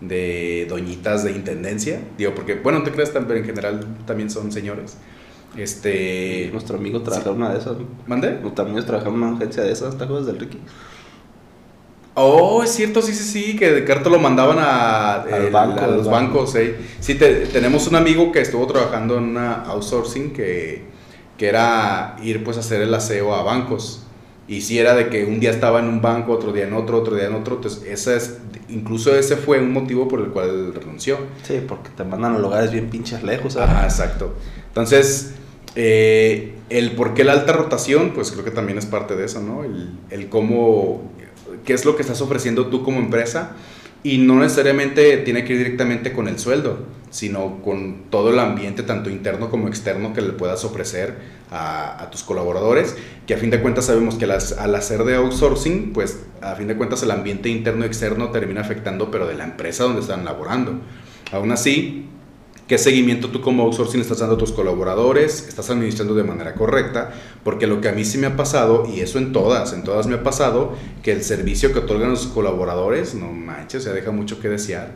de 0.00 0.66
doñitas 0.68 1.22
de 1.24 1.30
intendencia, 1.32 2.00
digo, 2.18 2.34
porque, 2.34 2.54
bueno, 2.56 2.80
no 2.80 2.84
te 2.84 2.90
creas, 2.92 3.12
tan- 3.12 3.26
pero 3.26 3.38
en 3.38 3.44
general 3.46 3.86
también 4.06 4.30
son 4.30 4.50
señores. 4.52 4.96
Este... 5.56 6.50
Nuestro 6.52 6.76
amigo 6.78 7.02
trabaja 7.02 7.30
en 7.30 7.36
una 7.36 7.52
de 7.52 7.58
esas. 7.60 7.76
¿Mande? 8.06 8.32
Nuestro 8.40 8.64
amigo 8.64 8.82
trabaja 8.84 9.08
en 9.08 9.14
una 9.14 9.36
agencia 9.36 9.62
de 9.62 9.72
esas, 9.72 9.96
¿te 9.96 10.04
acuerdas 10.04 10.26
del 10.26 10.40
Ricky? 10.40 10.58
Oh, 12.16 12.62
es 12.62 12.70
cierto, 12.70 13.02
sí, 13.02 13.12
sí, 13.12 13.24
sí, 13.24 13.56
que 13.56 13.72
de 13.72 13.84
carta 13.84 14.08
lo 14.08 14.20
mandaban 14.20 14.58
a, 14.60 15.22
Al 15.22 15.46
el- 15.46 15.50
banco, 15.50 15.80
a 15.80 15.84
al 15.84 15.96
los 15.96 16.06
banco. 16.08 16.34
bancos. 16.38 16.54
eh. 16.54 16.76
Sí, 17.00 17.16
te- 17.16 17.46
tenemos 17.46 17.88
un 17.88 17.96
amigo 17.96 18.30
que 18.30 18.40
estuvo 18.40 18.66
trabajando 18.68 19.16
en 19.18 19.24
una 19.24 19.62
outsourcing 19.64 20.32
que, 20.32 20.84
que 21.36 21.48
era 21.48 22.14
ir 22.22 22.44
pues 22.44 22.56
a 22.56 22.60
hacer 22.60 22.82
el 22.82 22.94
aseo 22.94 23.34
a 23.34 23.42
bancos. 23.42 24.03
Y 24.46 24.60
sí 24.60 24.78
era 24.78 24.94
de 24.94 25.08
que 25.08 25.24
un 25.24 25.40
día 25.40 25.50
estaba 25.50 25.80
en 25.80 25.86
un 25.86 26.02
banco, 26.02 26.32
otro 26.32 26.52
día 26.52 26.64
en 26.64 26.74
otro, 26.74 26.98
otro 26.98 27.16
día 27.16 27.26
en 27.26 27.34
otro. 27.34 27.56
Entonces, 27.56 27.82
esa 27.84 28.14
es, 28.14 28.38
incluso 28.68 29.14
ese 29.14 29.36
fue 29.36 29.58
un 29.58 29.72
motivo 29.72 30.06
por 30.06 30.20
el 30.20 30.28
cual 30.28 30.74
renunció. 30.74 31.18
Sí, 31.42 31.62
porque 31.66 31.90
te 31.96 32.04
mandan 32.04 32.34
a 32.34 32.38
lugares 32.38 32.70
bien 32.70 32.90
pinches 32.90 33.22
lejos. 33.22 33.54
¿sabes? 33.54 33.70
Ajá, 33.70 33.84
exacto. 33.84 34.34
Entonces, 34.68 35.34
eh, 35.76 36.54
el 36.68 36.92
por 36.92 37.14
qué 37.14 37.24
la 37.24 37.32
alta 37.32 37.52
rotación, 37.52 38.12
pues 38.14 38.32
creo 38.32 38.44
que 38.44 38.50
también 38.50 38.78
es 38.78 38.86
parte 38.86 39.16
de 39.16 39.24
eso, 39.24 39.40
¿no? 39.40 39.64
El, 39.64 39.90
el 40.10 40.28
cómo, 40.28 41.10
qué 41.64 41.72
es 41.72 41.84
lo 41.84 41.96
que 41.96 42.02
estás 42.02 42.20
ofreciendo 42.20 42.66
tú 42.66 42.82
como 42.82 42.98
empresa 42.98 43.56
y 44.04 44.18
no 44.18 44.38
necesariamente 44.38 45.16
tiene 45.18 45.44
que 45.44 45.54
ir 45.54 45.58
directamente 45.58 46.12
con 46.12 46.28
el 46.28 46.38
sueldo, 46.38 46.78
sino 47.10 47.62
con 47.62 48.10
todo 48.10 48.30
el 48.30 48.38
ambiente, 48.38 48.82
tanto 48.82 49.08
interno 49.08 49.48
como 49.48 49.66
externo, 49.66 50.12
que 50.12 50.20
le 50.20 50.34
puedas 50.34 50.62
ofrecer 50.64 51.14
a, 51.50 52.08
tus 52.10 52.22
colaboradores, 52.22 52.96
que 53.26 53.34
a 53.34 53.38
fin 53.38 53.48
de 53.50 53.60
cuentas 53.62 53.86
sabemos 53.86 54.16
que 54.16 54.26
las- 54.26 54.52
al 54.58 54.74
hacer 54.74 55.04
de 55.04 55.14
outsourcing, 55.14 55.92
pues 55.94 56.20
a 56.42 56.54
fin 56.54 56.68
de 56.68 56.76
cuentas 56.76 57.02
el 57.02 57.10
ambiente 57.12 57.48
interno 57.48 57.84
y 57.84 57.86
externo 57.86 58.30
termina 58.30 58.60
afectando, 58.60 59.10
pero 59.10 59.26
de 59.26 59.34
la 59.34 59.44
empresa 59.44 59.84
donde 59.84 60.02
están 60.02 60.24
laborando. 60.24 60.80
Aún 61.32 61.50
así, 61.52 62.06
¿Qué 62.66 62.78
seguimiento 62.78 63.28
tú 63.28 63.42
como 63.42 63.62
outsourcing 63.64 64.00
estás 64.00 64.20
dando 64.20 64.36
a 64.36 64.38
tus 64.38 64.50
colaboradores? 64.50 65.46
¿Estás 65.48 65.68
administrando 65.68 66.14
de 66.14 66.24
manera 66.24 66.54
correcta? 66.54 67.12
Porque 67.42 67.66
lo 67.66 67.82
que 67.82 67.88
a 67.88 67.92
mí 67.92 68.06
sí 68.06 68.16
me 68.16 68.26
ha 68.26 68.36
pasado, 68.36 68.88
y 68.90 69.00
eso 69.00 69.18
en 69.18 69.32
todas, 69.32 69.74
en 69.74 69.84
todas 69.84 70.06
me 70.06 70.14
ha 70.14 70.22
pasado, 70.22 70.74
que 71.02 71.12
el 71.12 71.22
servicio 71.22 71.74
que 71.74 71.80
otorgan 71.80 72.08
los 72.08 72.26
colaboradores, 72.26 73.14
no 73.14 73.30
manches, 73.30 73.82
o 73.82 73.84
sea, 73.84 73.92
deja 73.92 74.12
mucho 74.12 74.40
que 74.40 74.48
desear. 74.48 74.92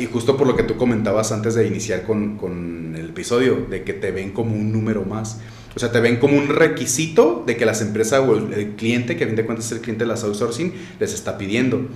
Y 0.00 0.06
justo 0.06 0.36
por 0.36 0.48
lo 0.48 0.56
que 0.56 0.64
tú 0.64 0.76
comentabas 0.76 1.30
antes 1.30 1.54
de 1.54 1.64
iniciar 1.64 2.02
con, 2.02 2.38
con 2.38 2.96
el 2.98 3.10
episodio, 3.10 3.66
de 3.70 3.84
que 3.84 3.92
te 3.92 4.10
ven 4.10 4.32
como 4.32 4.56
un 4.56 4.72
número 4.72 5.04
más. 5.04 5.38
O 5.76 5.78
sea, 5.78 5.92
te 5.92 6.00
ven 6.00 6.16
como 6.16 6.36
un 6.36 6.48
requisito 6.48 7.44
de 7.46 7.56
que 7.56 7.64
las 7.64 7.82
empresas 7.82 8.20
o 8.26 8.34
el, 8.34 8.74
cliente, 8.74 9.16
que 9.16 9.24
a 9.24 9.26
fin 9.28 9.36
de 9.36 9.46
cuentas 9.46 9.66
es 9.66 9.72
el 9.72 9.80
cliente 9.80 10.04
de 10.04 10.08
las 10.08 10.24
outsourcing, 10.24 10.72
les 10.98 11.14
está 11.14 11.38
pidiendo. 11.38 11.86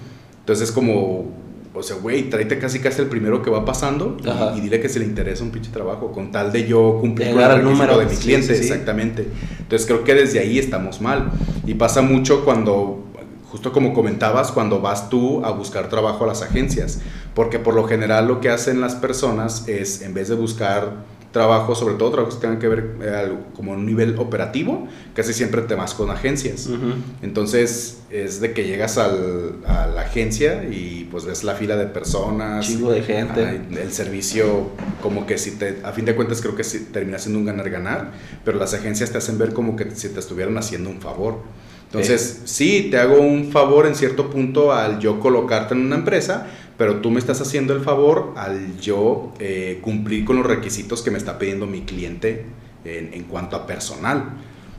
Entonces 0.40 0.68
es 0.68 0.72
como, 0.72 1.32
o 1.76 1.82
sea, 1.82 1.96
güey, 1.96 2.30
tráete 2.30 2.58
casi 2.58 2.78
casi 2.80 3.02
el 3.02 3.08
primero 3.08 3.42
que 3.42 3.50
va 3.50 3.64
pasando 3.64 4.16
y- 4.56 4.60
dile 4.60 4.80
que 4.80 4.88
se 4.88 4.98
le 4.98 5.04
interesa 5.04 5.42
un 5.44 5.50
pinche 5.50 5.70
trabajo, 5.70 6.10
con 6.12 6.32
tal 6.32 6.50
de 6.52 6.66
yo 6.66 6.98
cumplir 7.00 7.32
con 7.32 7.40
el 7.40 7.48
requisito 7.48 7.70
número, 7.70 7.98
de 7.98 8.06
mi 8.06 8.16
cliente, 8.16 8.54
sí, 8.54 8.62
sí. 8.62 8.68
exactamente. 8.70 9.28
Entonces 9.60 9.86
creo 9.86 10.02
que 10.04 10.14
desde 10.14 10.38
ahí 10.38 10.58
estamos 10.58 11.00
mal. 11.00 11.30
Y 11.66 11.74
pasa 11.74 12.00
mucho 12.02 12.44
cuando, 12.44 13.04
justo 13.50 13.72
como 13.72 13.92
comentabas, 13.92 14.52
cuando 14.52 14.80
vas 14.80 15.08
tú 15.10 15.44
a 15.44 15.50
buscar 15.50 15.88
trabajo 15.88 16.24
a 16.24 16.28
las 16.28 16.42
agencias, 16.42 17.00
porque 17.34 17.58
por 17.58 17.74
lo 17.74 17.84
general 17.84 18.26
lo 18.28 18.40
que 18.40 18.48
hacen 18.48 18.80
las 18.80 18.94
personas 18.94 19.68
es, 19.68 20.00
en 20.02 20.14
vez 20.14 20.28
de 20.28 20.34
buscar 20.36 21.04
trabajo, 21.36 21.74
sobre 21.74 21.96
todo 21.96 22.10
trabajos 22.12 22.36
que 22.36 22.40
tengan 22.40 22.58
que 22.58 22.66
ver 22.68 22.94
eh, 23.02 23.32
como 23.54 23.72
un 23.72 23.84
nivel 23.84 24.18
operativo, 24.18 24.88
casi 25.14 25.34
siempre 25.34 25.60
te 25.62 25.74
vas 25.74 25.92
con 25.92 26.10
agencias. 26.10 26.66
Ujú. 26.66 26.94
Entonces 27.20 27.98
es 28.10 28.40
de 28.40 28.52
que 28.54 28.64
llegas 28.64 28.96
al- 28.96 29.56
a 29.66 29.86
la 29.86 30.00
agencia 30.00 30.64
y 30.64 31.06
pues 31.10 31.26
ves 31.26 31.44
la 31.44 31.54
fila 31.54 31.76
de 31.76 31.86
personas. 31.86 32.66
Chingo 32.66 32.90
de 32.90 33.02
gente. 33.02 33.60
El 33.70 33.92
servicio, 33.92 34.70
como 35.02 35.26
que 35.26 35.36
si 35.36 35.50
te, 35.52 35.80
a 35.84 35.92
fin 35.92 36.06
de 36.06 36.14
cuentas 36.14 36.40
creo 36.40 36.56
que 36.56 36.64
sí, 36.64 36.88
termina 36.92 37.18
siendo 37.18 37.38
un 37.38 37.44
ganar-ganar, 37.44 38.12
pero 38.44 38.58
las 38.58 38.72
agencias 38.72 39.10
te 39.10 39.18
hacen 39.18 39.36
ver 39.36 39.52
como 39.52 39.76
que 39.76 39.90
si 39.90 40.08
te 40.08 40.20
estuvieran 40.20 40.56
haciendo 40.56 40.88
un 40.88 41.00
favor. 41.02 41.40
Entonces, 41.86 42.40
sí, 42.46 42.88
te 42.90 42.98
hago 42.98 43.20
un 43.20 43.52
favor 43.52 43.86
en 43.86 43.94
cierto 43.94 44.28
punto 44.28 44.72
al 44.72 44.98
yo 44.98 45.20
colocarte 45.20 45.74
en 45.74 45.80
una 45.82 45.96
empresa, 45.96 46.46
pero 46.76 46.96
tú 47.00 47.10
me 47.10 47.18
estás 47.18 47.40
haciendo 47.40 47.74
el 47.74 47.80
favor 47.80 48.34
al 48.36 48.78
yo 48.80 49.32
eh, 49.38 49.78
cumplir 49.80 50.24
con 50.24 50.36
los 50.36 50.46
requisitos 50.46 51.02
que 51.02 51.10
me 51.10 51.18
está 51.18 51.38
pidiendo 51.38 51.66
mi 51.66 51.82
cliente 51.82 52.44
en, 52.84 53.14
en 53.14 53.24
cuanto 53.24 53.56
a 53.56 53.66
personal. 53.66 54.32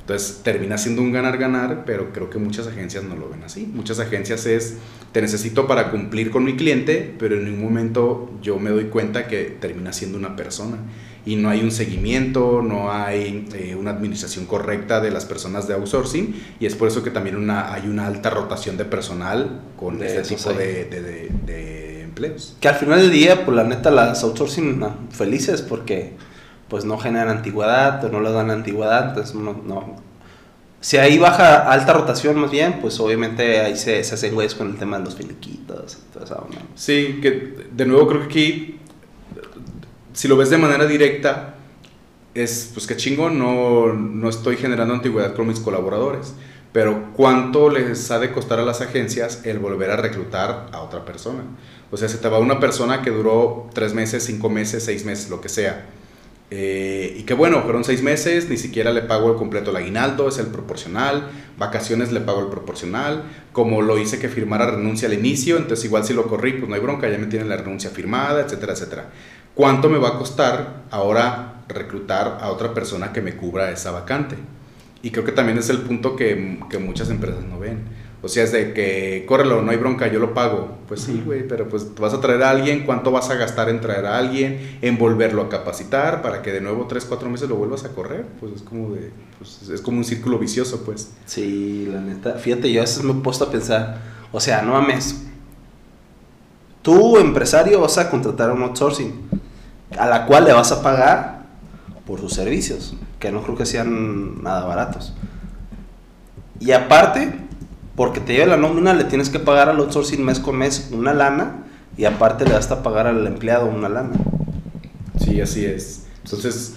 Entonces 0.08 0.40
termina 0.42 0.78
siendo 0.78 1.02
un 1.02 1.12
ganar-ganar, 1.12 1.84
pero 1.86 2.14
creo 2.14 2.30
que 2.30 2.40
muchas 2.40 2.66
agencias 2.66 3.04
no 3.04 3.18
lo 3.18 3.28
ven 3.28 3.44
así. 3.44 3.70
Muchas 3.74 4.00
agencias 4.00 4.46
es, 4.46 4.78
te 5.12 5.22
necesito 5.22 5.68
para 5.68 5.92
cumplir 5.92 6.32
con 6.32 6.46
mi 6.46 6.56
cliente, 6.56 7.14
pero 7.20 7.38
en 7.38 7.46
un 7.54 7.62
momento 7.62 8.32
yo 8.42 8.58
me 8.58 8.70
doy 8.70 8.86
cuenta 8.86 9.28
que 9.28 9.58
termina 9.60 9.92
siendo 9.92 10.18
una 10.18 10.38
persona. 10.38 10.78
Y 11.26 11.36
no 11.36 11.50
hay 11.50 11.60
un 11.62 11.72
seguimiento, 11.72 12.62
no 12.62 12.90
hay 12.90 13.50
eh, 13.54 13.76
una 13.76 13.92
administración 13.92 14.46
correcta 14.46 15.02
de 15.02 15.12
las 15.12 15.26
personas 15.26 15.68
de 15.68 15.74
outsourcing, 15.74 16.42
y 16.58 16.66
es 16.66 16.76
por 16.76 16.88
eso 16.88 17.04
que 17.04 17.12
también 17.12 17.36
una, 17.36 17.74
hay 17.74 17.90
una 17.90 18.08
alta 18.08 18.30
rotación 18.30 18.78
de 18.78 18.86
personal 18.86 19.60
con 19.76 20.00
De 20.00 20.08
este 20.08 20.36
tipo 20.36 20.54
de 20.54 20.86
empleos. 22.18 22.56
Que 22.60 22.68
al 22.68 22.76
final 22.76 23.00
del 23.00 23.12
día, 23.12 23.46
pues 23.46 23.56
la 23.56 23.64
neta, 23.64 23.92
las 23.92 24.24
outsourcing 24.24 24.80
no, 24.80 24.96
felices 25.12 25.62
porque 25.62 26.14
pues 26.68 26.86
no 26.86 26.98
generan 26.98 27.30
antigüedad 27.30 28.04
o 28.04 28.10
no 28.10 28.20
les 28.20 28.34
dan 28.34 28.52
antigüedad, 28.52 29.10
entonces 29.10 29.36
no, 29.36 29.54
no. 29.54 29.96
Si 30.80 30.98
ahí 30.98 31.18
baja 31.18 31.72
alta 31.72 31.94
rotación 31.94 32.40
más 32.40 32.52
bien, 32.52 32.80
pues 32.82 33.00
obviamente 33.00 33.62
ahí 33.62 33.76
se, 33.76 34.04
se 34.04 34.16
hacen 34.16 34.34
güeyes 34.34 34.54
con 34.54 34.70
el 34.70 34.78
tema 34.78 35.00
de 35.00 35.06
los 35.06 35.16
finiquitos 35.16 35.98
y 35.98 36.14
toda 36.14 36.26
esa 36.26 36.36
onda. 36.36 36.60
Sí, 36.76 37.20
que 37.22 37.68
de 37.72 37.86
nuevo 37.86 38.08
creo 38.08 38.22
que 38.22 38.26
aquí, 38.26 38.80
si 40.14 40.28
lo 40.28 40.38
ves 40.38 40.50
de 40.50 40.58
manera 40.58 40.86
directa, 40.86 41.56
es 42.34 42.72
pues 42.74 42.86
que 42.86 42.96
chingo, 42.96 43.30
no, 43.30 43.94
no 43.94 44.30
estoy 44.30 44.58
generando 44.58 44.94
antigüedad 44.94 45.34
con 45.36 45.48
mis 45.48 45.60
colaboradores. 45.60 46.34
Pero 46.74 47.12
¿cuánto 47.14 47.70
les 47.70 48.12
ha 48.12 48.20
de 48.20 48.32
costar 48.32 48.60
a 48.60 48.64
las 48.64 48.82
agencias 48.82 49.46
el 49.46 49.58
volver 49.58 49.90
a 49.90 49.96
reclutar 49.96 50.68
a 50.72 50.82
otra 50.82 51.06
persona? 51.06 51.42
O 51.92 51.98
sea, 51.98 52.10
se 52.10 52.18
te 52.18 52.28
va 52.28 52.40
una 52.40 52.60
persona 52.60 53.02
que 53.02 53.12
duró 53.12 53.70
tres 53.74 53.94
meses, 53.94 54.24
cinco 54.24 54.50
meses, 54.50 54.84
seis 54.84 55.06
meses, 55.06 55.30
lo 55.30 55.40
que 55.40 55.50
sea. 55.50 55.86
Eh, 56.50 57.16
y 57.20 57.24
que 57.24 57.34
bueno, 57.34 57.62
fueron 57.64 57.84
seis 57.84 58.02
meses, 58.02 58.50
ni 58.50 58.58
siquiera 58.58 58.94
le 58.94 59.02
pago 59.02 59.32
el 59.32 59.38
completo 59.38 59.72
el 59.72 59.78
aguinaldo, 59.78 60.30
es 60.30 60.38
el 60.38 60.48
proporcional, 60.48 61.30
vacaciones 61.58 62.14
le 62.14 62.22
pago 62.22 62.40
el 62.40 62.48
proporcional, 62.48 63.24
como 63.52 63.82
lo 63.82 63.98
hice 63.98 64.18
que 64.18 64.30
firmara 64.30 64.72
renuncia 64.72 65.10
al 65.10 65.14
inicio, 65.14 65.58
entonces 65.58 65.84
igual 65.86 66.06
si 66.06 66.14
lo 66.14 66.28
corrí, 66.28 66.54
pues 66.54 66.70
no 66.70 66.76
hay 66.76 66.82
bronca, 66.82 67.10
ya 67.10 67.18
me 67.18 67.28
tienen 67.28 67.50
la 67.50 67.58
renuncia 67.58 67.90
firmada, 67.90 68.42
etcétera, 68.42 68.74
etcétera. 68.74 69.10
¿Cuánto 69.56 69.90
me 69.90 69.98
va 69.98 70.10
a 70.10 70.18
costar 70.18 70.84
ahora 70.90 71.64
reclutar 71.68 72.38
a 72.40 72.50
otra 72.50 72.74
persona 72.74 73.12
que 73.12 73.22
me 73.22 73.36
cubra 73.36 73.72
esa 73.72 73.92
vacante? 73.92 74.38
Y 75.02 75.12
creo 75.12 75.26
que 75.26 75.32
también 75.34 75.58
es 75.58 75.70
el 75.70 75.80
punto 75.80 76.16
que, 76.16 76.60
que 76.70 76.78
muchas 76.78 77.10
empresas 77.10 77.44
no 77.44 77.60
ven. 77.60 77.80
O 78.24 78.28
sea, 78.28 78.44
es 78.44 78.52
de 78.52 78.74
que, 78.74 79.26
córrelo, 79.28 79.62
no 79.62 79.70
hay 79.70 79.78
bronca, 79.78 80.08
yo 80.08 80.20
lo 80.20 80.34
pago. 80.34 80.78
Pues 80.88 81.02
sí, 81.02 81.22
güey, 81.24 81.48
pero 81.48 81.70
pues 81.70 81.94
vas 81.96 82.14
a 82.14 82.20
traer 82.20 82.42
a 82.44 82.50
alguien, 82.50 82.84
¿cuánto 82.84 83.12
vas 83.12 83.30
a 83.30 83.36
gastar 83.36 83.70
en 83.70 83.80
traer 83.80 84.06
a 84.08 84.18
alguien, 84.18 84.80
en 84.82 84.98
volverlo 84.98 85.44
a 85.44 85.50
capacitar 85.50 86.22
para 86.24 86.42
que 86.42 86.52
de 86.52 86.62
nuevo 86.62 86.88
tres, 86.88 87.06
cuatro 87.06 87.30
meses 87.30 87.48
lo 87.48 87.56
vuelvas 87.56 87.86
a 87.86 87.90
correr? 87.90 88.26
Pues 88.40 88.54
es 88.54 88.62
como 88.64 88.96
de, 88.96 89.12
pues 89.38 89.70
es 89.70 89.82
como 89.82 90.00
un 90.00 90.04
círculo 90.04 90.40
vicioso, 90.40 90.84
pues. 90.84 91.12
Sí, 91.26 91.88
la 91.92 92.02
neta. 92.02 92.34
Fíjate, 92.34 92.72
yo 92.72 92.82
a 92.82 92.86
veces 92.86 93.04
me 93.04 93.12
he 93.12 93.16
puesto 93.16 93.46
a 93.46 93.52
pensar, 93.52 94.00
o 94.32 94.40
sea, 94.40 94.64
no 94.64 94.74
mames. 94.74 95.24
Tú, 96.82 97.18
empresario, 97.18 97.82
vas 97.82 97.98
a 97.98 98.10
contratar 98.10 98.50
un 98.52 98.64
outsourcing 98.64 99.14
a 99.98 100.08
la 100.08 100.26
cual 100.26 100.46
le 100.46 100.54
vas 100.54 100.72
a 100.72 100.82
pagar 100.82 101.46
por 102.06 102.20
sus 102.20 102.34
servicios, 102.34 102.96
que 103.20 103.32
no 103.32 103.44
creo 103.44 103.56
que 103.56 103.66
sean 103.66 104.42
nada 104.42 104.66
baratos. 104.66 105.14
Y 106.60 106.72
aparte, 106.72 107.47
porque 107.98 108.20
te 108.20 108.34
lleva 108.34 108.46
la 108.46 108.58
nómina, 108.58 108.94
le 108.94 109.06
tienes 109.06 109.30
que 109.30 109.40
pagar 109.40 109.70
al 109.70 109.80
outsourcing 109.80 110.24
mes 110.24 110.40
con 110.40 110.56
mes 110.56 110.90
una 110.92 111.16
lana 111.16 111.66
y 111.98 112.06
aparte 112.06 112.46
le 112.46 112.52
das 112.52 112.70
a 112.70 112.84
pagar 112.84 113.08
al 113.08 113.26
empleado 113.26 113.66
una 113.66 113.90
lana. 113.90 114.16
Sí, 115.20 115.42
así 115.42 115.66
es. 115.66 116.06
Entonces, 116.24 116.76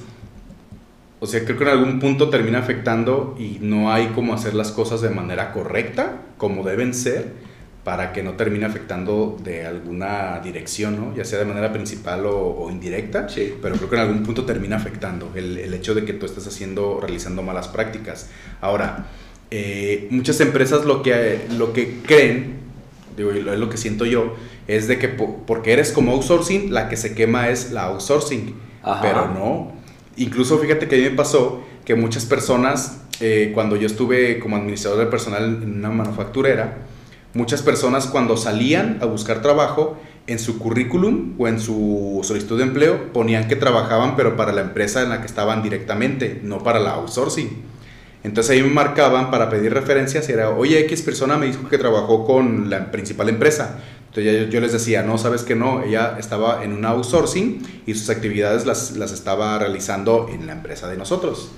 o 1.20 1.26
sea, 1.26 1.44
creo 1.44 1.58
que 1.58 1.64
en 1.64 1.70
algún 1.70 2.00
punto 2.00 2.30
termina 2.30 2.58
afectando 2.58 3.36
y 3.38 3.58
no 3.60 3.92
hay 3.92 4.06
como 4.08 4.32
hacer 4.32 4.54
las 4.54 4.72
cosas 4.72 5.02
de 5.02 5.10
manera 5.10 5.52
correcta, 5.52 6.22
como 6.38 6.64
deben 6.64 6.94
ser, 6.94 7.34
para 7.84 8.14
que 8.14 8.22
no 8.22 8.32
termine 8.32 8.64
afectando 8.64 9.38
de 9.44 9.66
alguna 9.66 10.40
dirección, 10.42 10.96
¿no? 10.96 11.14
Ya 11.14 11.26
sea 11.26 11.38
de 11.38 11.44
manera 11.44 11.70
principal 11.70 12.24
o, 12.24 12.68
indirecta, 12.70 13.28
sí. 13.28 13.54
pero 13.60 13.76
creo 13.76 13.90
que 13.90 13.96
en 13.96 14.02
algún 14.02 14.22
punto 14.22 14.46
termina 14.46 14.76
afectando 14.76 15.30
el, 15.34 15.58
el 15.58 15.74
hecho 15.74 15.94
de 15.94 16.06
que 16.06 16.14
tú 16.14 16.24
estés 16.24 16.46
haciendo, 16.46 16.98
realizando 16.98 17.42
malas 17.42 17.68
prácticas. 17.68 18.30
Ahora, 18.62 19.06
eh, 19.50 20.06
muchas 20.10 20.40
empresas 20.40 20.84
lo 20.84 21.02
que, 21.02 21.46
lo 21.56 21.72
que 21.72 21.98
creen, 22.02 22.54
digo, 23.16 23.32
es 23.32 23.44
lo 23.44 23.68
que 23.68 23.76
siento 23.76 24.06
yo, 24.06 24.34
es 24.68 24.86
de 24.86 24.98
que 24.98 25.08
porque 25.08 25.72
eres 25.72 25.92
como 25.92 26.12
outsourcing, 26.12 26.72
la 26.72 26.88
que 26.88 26.96
se 26.96 27.14
quema 27.14 27.48
es 27.48 27.72
la 27.72 27.84
outsourcing. 27.84 28.54
Pero 29.02 29.28
no. 29.28 29.72
Incluso 30.16 30.58
fíjate 30.58 30.88
que 30.88 30.96
a 30.96 30.98
mí 30.98 31.04
me 31.04 31.16
pasó 31.16 31.62
que 31.84 31.94
muchas 31.94 32.24
personas, 32.24 33.02
eh, 33.20 33.50
cuando 33.54 33.76
yo 33.76 33.86
estuve 33.86 34.38
como 34.38 34.56
administrador 34.56 35.00
de 35.00 35.06
personal 35.06 35.60
en 35.62 35.78
una 35.78 35.90
manufacturera, 35.90 36.78
muchas 37.34 37.62
personas 37.62 38.06
cuando 38.06 38.36
salían 38.36 38.98
a 39.00 39.06
buscar 39.06 39.42
trabajo, 39.42 39.98
en 40.26 40.38
su 40.38 40.58
currículum 40.58 41.34
o 41.38 41.48
en 41.48 41.58
su 41.58 42.20
solicitud 42.22 42.58
de 42.58 42.64
empleo 42.64 43.12
ponían 43.12 43.48
que 43.48 43.56
trabajaban 43.56 44.14
pero 44.14 44.36
para 44.36 44.52
la 44.52 44.60
empresa 44.60 45.02
en 45.02 45.08
la 45.08 45.20
que 45.20 45.26
estaban 45.26 45.62
directamente, 45.62 46.40
no 46.44 46.62
para 46.62 46.78
la 46.78 46.92
outsourcing. 46.92 47.69
Entonces 48.22 48.50
ahí 48.52 48.62
me 48.62 48.68
marcaban 48.68 49.30
para 49.30 49.48
pedir 49.48 49.72
referencias 49.72 50.28
y 50.28 50.32
era, 50.32 50.50
oye, 50.50 50.80
X 50.80 51.02
persona 51.02 51.38
me 51.38 51.46
dijo 51.46 51.68
que 51.68 51.78
trabajó 51.78 52.26
con 52.26 52.68
la 52.68 52.90
principal 52.90 53.28
empresa. 53.28 53.78
Entonces 54.08 54.50
yo, 54.50 54.60
les 54.60 54.72
decía, 54.72 55.02
no, 55.02 55.18
sabes 55.18 55.42
que 55.42 55.54
no, 55.54 55.82
ella 55.82 56.16
estaba 56.18 56.64
en 56.64 56.72
un 56.72 56.84
outsourcing 56.84 57.62
y 57.86 57.94
sus 57.94 58.10
actividades 58.10 58.66
las, 58.66 58.96
las 58.96 59.12
estaba 59.12 59.58
realizando 59.58 60.28
en 60.32 60.46
la 60.46 60.52
empresa 60.52 60.88
de 60.88 60.96
nosotros. 60.96 61.52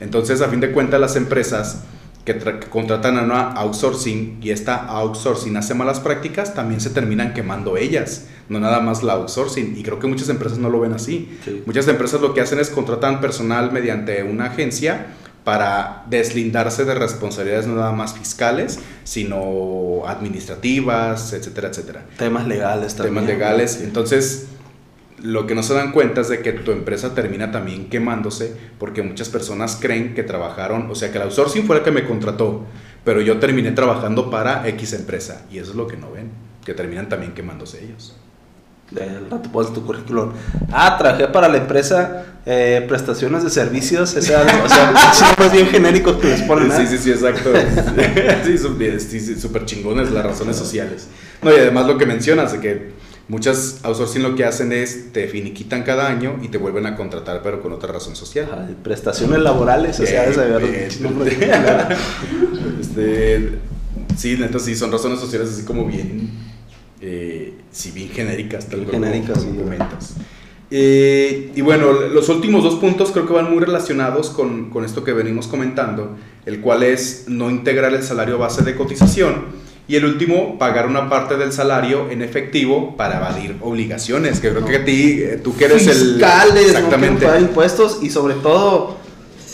Entonces, 0.00 0.40
a 0.42 0.48
fin 0.48 0.58
de 0.58 0.72
cuentas, 0.72 1.00
las 1.00 1.14
empresas 1.14 1.84
que, 2.24 2.36
contratan 2.70 3.18
a 3.18 3.22
una 3.22 3.52
outsourcing 3.52 4.38
y 4.42 4.50
esta 4.50 4.84
outsourcing 4.86 5.56
hace 5.56 5.74
malas 5.74 6.00
prácticas, 6.00 6.54
también 6.54 6.80
se 6.80 6.90
terminan 6.90 7.34
quemando 7.34 7.76
ellas, 7.76 8.26
no 8.48 8.58
nada 8.58 8.80
más 8.80 9.04
la 9.04 9.14
outsourcing. 9.14 9.78
Y 9.78 9.82
creo 9.84 10.00
que 10.00 10.08
muchas 10.08 10.28
empresas 10.28 10.58
no 10.58 10.70
lo 10.70 10.80
ven 10.80 10.92
así. 10.92 11.38
Muchas 11.66 11.86
empresas 11.86 12.20
lo 12.20 12.34
que 12.34 12.40
hacen 12.40 12.58
es 12.58 12.70
contratan 12.70 13.20
personal 13.20 13.70
mediante 13.70 14.24
una 14.24 14.46
agencia 14.46 15.06
para 15.44 16.04
deslindarse 16.08 16.84
de 16.84 16.94
responsabilidades 16.94 17.66
no 17.66 17.74
nada 17.74 17.92
más 17.92 18.14
fiscales, 18.14 18.78
sino 19.04 20.02
administrativas, 20.06 21.32
etcétera, 21.32 21.68
etcétera. 21.68 22.06
Temas 22.16 22.46
legales 22.46 22.94
también. 22.94 23.14
Temas 23.14 23.28
legales. 23.28 23.80
Entonces, 23.82 24.46
lo 25.20 25.46
que 25.46 25.54
no 25.54 25.62
se 25.62 25.74
dan 25.74 25.92
cuenta 25.92 26.20
es 26.20 26.28
de 26.28 26.40
que 26.40 26.52
tu 26.52 26.70
empresa 26.70 27.14
termina 27.14 27.50
también 27.50 27.88
quemándose 27.88 28.56
porque 28.78 29.02
muchas 29.02 29.28
personas 29.28 29.78
creen 29.80 30.14
que 30.14 30.22
trabajaron, 30.22 30.90
o 30.90 30.94
sea, 30.94 31.10
que 31.10 31.18
el 31.18 31.24
outsourcing 31.24 31.66
fue 31.66 31.78
el 31.78 31.82
que 31.82 31.90
me 31.90 32.06
contrató, 32.06 32.64
pero 33.04 33.20
yo 33.20 33.38
terminé 33.38 33.72
trabajando 33.72 34.30
para 34.30 34.68
X 34.68 34.92
empresa 34.92 35.44
y 35.50 35.58
eso 35.58 35.70
es 35.70 35.76
lo 35.76 35.86
que 35.86 35.96
no 35.96 36.10
ven, 36.10 36.30
que 36.64 36.74
terminan 36.74 37.08
también 37.08 37.34
quemándose 37.34 37.84
ellos 37.84 38.16
rato 39.30 39.50
pones 39.50 39.72
tu 39.72 39.84
currículum. 39.84 40.32
Ah, 40.70 40.96
trabajé 40.98 41.28
para 41.28 41.48
la 41.48 41.58
empresa 41.58 42.26
eh, 42.44 42.84
prestaciones 42.88 43.44
de 43.44 43.50
servicios, 43.50 44.16
o 44.16 44.22
sea, 44.22 44.42
o 44.64 44.68
sea 44.68 44.92
bien 45.52 45.68
genéricos 45.68 46.16
que 46.16 46.26
les 46.28 46.42
ponen. 46.42 46.72
Sí, 46.72 46.88
sí, 46.88 46.98
sí, 46.98 47.12
exacto. 47.12 47.52
sí, 48.44 48.58
son 48.58 48.76
súper 49.40 49.64
chingones 49.64 50.10
las 50.10 50.24
razones 50.24 50.56
sociales. 50.56 51.06
No, 51.40 51.52
y 51.52 51.54
además 51.54 51.86
lo 51.86 51.98
que 51.98 52.06
mencionas, 52.06 52.50
de 52.52 52.60
que 52.60 52.90
muchas 53.28 53.78
outsourcing 53.84 54.24
lo 54.24 54.34
que 54.34 54.44
hacen 54.44 54.72
es 54.72 55.12
te 55.12 55.28
finiquitan 55.28 55.84
cada 55.84 56.08
año 56.08 56.40
y 56.42 56.48
te 56.48 56.58
vuelven 56.58 56.86
a 56.86 56.96
contratar, 56.96 57.42
pero 57.42 57.62
con 57.62 57.72
otra 57.72 57.92
razón 57.92 58.16
social. 58.16 58.76
prestaciones 58.82 59.38
laborales, 59.38 60.00
o 60.00 60.06
sea, 60.06 60.24
este, 62.80 63.58
sí, 64.16 64.32
entonces 64.32 64.64
sí, 64.64 64.74
son 64.74 64.90
razones 64.90 65.20
sociales 65.20 65.50
así 65.50 65.62
como 65.62 65.86
bien 65.86 66.51
eh, 67.02 67.54
si 67.70 67.90
bien 67.90 68.08
genéricas, 68.10 68.68
tal 68.68 68.84
como, 68.84 69.04
genéricas, 69.04 69.44
eh, 70.70 71.52
y 71.54 71.60
bueno, 71.60 71.92
los 71.92 72.30
últimos 72.30 72.64
dos 72.64 72.76
puntos 72.76 73.10
creo 73.10 73.26
que 73.26 73.34
van 73.34 73.50
muy 73.50 73.62
relacionados 73.62 74.30
con, 74.30 74.70
con, 74.70 74.86
esto 74.86 75.04
que 75.04 75.12
venimos 75.12 75.46
comentando, 75.46 76.16
el 76.46 76.60
cual 76.60 76.82
es 76.82 77.24
no 77.28 77.50
integrar 77.50 77.92
el 77.92 78.02
salario 78.02 78.38
base 78.38 78.62
de 78.62 78.74
cotización 78.74 79.62
y 79.88 79.96
el 79.96 80.04
último, 80.04 80.58
pagar 80.58 80.86
una 80.86 81.10
parte 81.10 81.36
del 81.36 81.52
salario 81.52 82.08
en 82.10 82.22
efectivo 82.22 82.96
para 82.96 83.18
evadir 83.18 83.56
obligaciones, 83.60 84.40
que 84.40 84.50
creo 84.50 84.64
que 84.64 84.76
a 84.76 84.84
ti, 84.84 85.20
eh, 85.20 85.40
tú 85.42 85.56
que 85.56 85.64
eres 85.64 85.82
Fiscales, 85.82 86.54
el... 86.54 86.70
Exactamente. 86.70 87.26
No 87.26 87.32
pagar 87.32 87.42
impuestos 87.42 87.98
y 88.00 88.08
sobre 88.08 88.34
todo, 88.34 88.96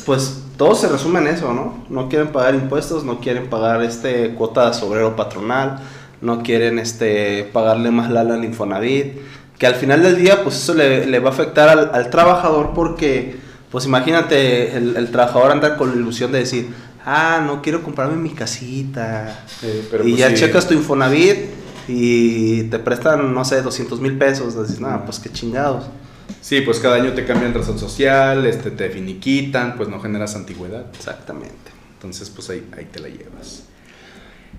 pues 0.04 0.42
todo 0.56 0.74
se 0.74 0.88
resume 0.88 1.20
en 1.20 1.28
eso, 1.28 1.52
¿no? 1.54 1.84
No 1.88 2.08
quieren 2.08 2.28
pagar 2.28 2.54
impuestos, 2.54 3.04
no 3.04 3.20
quieren 3.20 3.48
pagar 3.48 3.82
este 3.82 4.34
cuota 4.34 4.70
de 4.70 4.86
obrero 4.86 5.16
patronal, 5.16 5.80
no 6.20 6.42
quieren 6.42 6.78
este, 6.78 7.44
pagarle 7.52 7.90
más 7.90 8.10
lala 8.10 8.34
al 8.34 8.44
Infonavit, 8.44 9.14
que 9.58 9.66
al 9.66 9.74
final 9.74 10.02
del 10.02 10.16
día 10.16 10.42
pues 10.42 10.56
eso 10.56 10.74
le, 10.74 11.18
va 11.18 11.30
a 11.30 11.32
afectar 11.32 11.68
al, 11.68 12.10
trabajador 12.10 12.72
porque 12.74 13.36
pues 13.70 13.86
imagínate 13.86 14.76
el, 14.76 15.10
trabajador 15.10 15.52
andar 15.52 15.76
con 15.76 15.90
la 15.90 15.96
ilusión 15.96 16.32
de 16.32 16.38
decir, 16.38 16.68
ah, 17.04 17.42
no 17.44 17.60
quiero 17.62 17.82
comprarme 17.82 18.16
mi 18.16 18.30
casita. 18.30 19.44
y 19.62 19.86
pues 19.90 20.16
ya 20.16 20.32
checas 20.34 20.66
tu 20.66 20.74
Infonavit 20.74 21.38
y 21.88 22.64
te 22.64 22.78
prestan, 22.78 23.32
no 23.34 23.44
sé, 23.44 23.62
200 23.62 24.00
mil 24.00 24.16
pesos. 24.18 24.60
Dices, 24.60 24.80
nada, 24.80 25.04
pues 25.04 25.18
qué 25.18 25.30
chingados. 25.30 25.86
Sí, 26.40 26.60
pues 26.60 26.78
cada 26.78 26.96
año 26.96 27.14
te 27.14 27.24
cambian 27.24 27.54
razón 27.54 27.78
social, 27.78 28.46
este, 28.46 28.70
te 28.70 28.90
finiquitan, 28.90 29.76
pues 29.76 29.88
no 29.88 29.98
generas 29.98 30.36
antigüedad. 30.36 30.86
Exactamente. 30.94 31.72
Entonces, 31.94 32.30
pues 32.30 32.50
ahí, 32.50 32.68
ahí 32.76 32.84
te 32.84 33.00
la 33.00 33.08
llevas. 33.08 33.64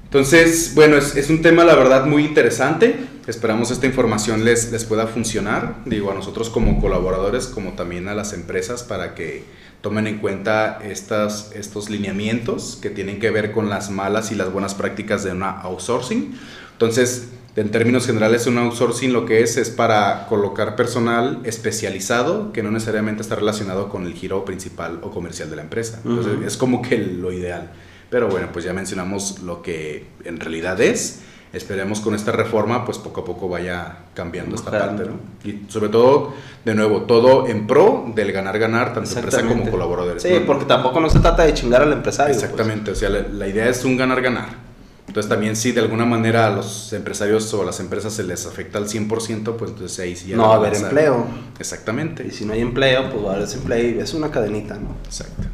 Entonces, 0.09 0.71
bueno, 0.73 0.97
es, 0.97 1.29
un 1.29 1.43
tema 1.43 1.63
la 1.63 1.75
verdad 1.75 2.07
muy 2.07 2.25
interesante. 2.25 2.95
Esperamos 3.27 3.69
esta 3.69 3.85
información 3.85 4.43
les, 4.43 4.71
les 4.71 4.83
pueda 4.83 5.05
funcionar, 5.05 5.83
digo, 5.85 6.09
a 6.09 6.15
nosotros 6.15 6.49
como 6.49 6.81
colaboradores, 6.81 7.45
como 7.45 7.73
también 7.73 8.07
a 8.07 8.15
las 8.15 8.33
empresas, 8.33 8.81
para 8.81 9.13
que 9.13 9.43
tomen 9.81 10.07
en 10.07 10.17
cuenta 10.17 10.79
estas, 10.83 11.51
estos 11.53 11.91
lineamientos 11.91 12.79
que 12.81 12.89
tienen 12.89 13.19
que 13.19 13.29
ver 13.29 13.51
con 13.51 13.69
las 13.69 13.91
malas 13.91 14.31
y 14.31 14.35
las 14.35 14.51
buenas 14.51 14.73
prácticas 14.73 15.23
de 15.23 15.31
una 15.31 15.51
outsourcing. 15.61 16.33
Entonces, 16.71 17.27
en 17.55 17.69
términos 17.69 18.07
generales, 18.07 18.47
un 18.47 18.57
outsourcing 18.57 19.13
lo 19.13 19.27
que 19.27 19.43
es 19.43 19.57
es 19.57 19.69
para 19.69 20.25
colocar 20.27 20.75
personal 20.75 21.39
especializado 21.43 22.51
que 22.51 22.63
no 22.63 22.71
necesariamente 22.71 23.21
está 23.21 23.35
relacionado 23.35 23.89
con 23.89 24.07
el 24.07 24.15
giro 24.15 24.43
principal 24.43 25.01
o 25.03 25.11
comercial 25.11 25.51
de 25.51 25.57
la 25.57 25.61
empresa. 25.61 25.99
Entonces, 26.03 26.33
es 26.47 26.57
como 26.57 26.81
que 26.81 26.97
lo 26.97 27.31
ideal. 27.31 27.69
Pero 28.09 28.27
bueno, 28.27 28.47
pues 28.51 28.65
ya 28.65 28.73
mencionamos 28.73 29.39
lo 29.39 29.61
que 29.61 30.05
en 30.23 30.39
realidad 30.39 30.79
es. 30.81 31.21
Esperemos 31.51 31.99
con 31.99 32.13
esta 32.13 32.31
reforma, 32.31 32.85
pues 32.85 32.99
poco 32.99 33.21
a 33.21 33.25
poco 33.25 33.49
vaya 33.49 33.97
cambiando 34.13 34.55
esta 34.55 34.69
parte, 34.69 35.03
¿no? 35.05 35.13
Y 35.43 35.65
sobre 35.67 35.89
todo, 35.89 36.33
de 36.63 36.75
nuevo, 36.75 37.03
todo 37.03 37.47
en 37.47 37.65
pro 37.65 38.05
del 38.13 38.31
ganar-ganar, 38.31 38.93
tanto 38.93 39.11
empresa 39.15 39.43
como 39.47 39.69
colaboradores. 39.69 40.21
Sí, 40.21 40.43
porque 40.45 40.65
tampoco 40.65 40.99
no 40.99 41.09
se 41.09 41.19
trata 41.19 41.43
de 41.43 41.55
chingar 41.55 41.81
al 41.81 41.91
empresario. 41.91 42.35
Pues. 42.35 42.43
Exactamente, 42.43 42.91
o 42.91 42.95
sea, 42.95 43.09
la, 43.09 43.47
idea 43.47 43.67
es 43.67 43.83
un 43.83 43.97
ganar-ganar. 43.97 44.69
Entonces 45.07 45.27
también 45.27 45.55
si 45.55 45.71
de 45.71 45.81
alguna 45.81 46.05
manera 46.05 46.45
a 46.45 46.51
los 46.51 46.93
empresarios 46.93 47.51
o 47.55 47.63
a 47.63 47.65
las 47.65 47.79
empresas 47.79 48.13
se 48.13 48.21
les 48.21 48.45
afecta 48.45 48.77
al 48.77 48.85
100%, 48.85 49.07
pues 49.55 49.71
entonces 49.71 49.99
ahí 49.99 50.15
sí 50.15 50.27
ya... 50.27 50.35
No 50.35 50.49
va 50.49 50.53
a 50.53 50.57
haber 50.57 50.75
empleo. 50.75 51.25
Exactamente. 51.57 52.27
Y 52.27 52.29
si 52.29 52.45
no 52.45 52.53
hay 52.53 52.61
empleo, 52.61 53.09
pues 53.09 53.25
va 53.25 53.29
a 53.29 53.31
haber 53.31 53.47
desempleo 53.47 53.95
y 53.95 53.99
es 53.99 54.13
una 54.13 54.29
cadenita, 54.29 54.75
¿no? 54.75 54.97
Exacto. 55.03 55.47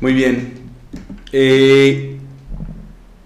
Muy 0.00 0.14
bien. 0.14 0.69
Eh, 1.32 2.18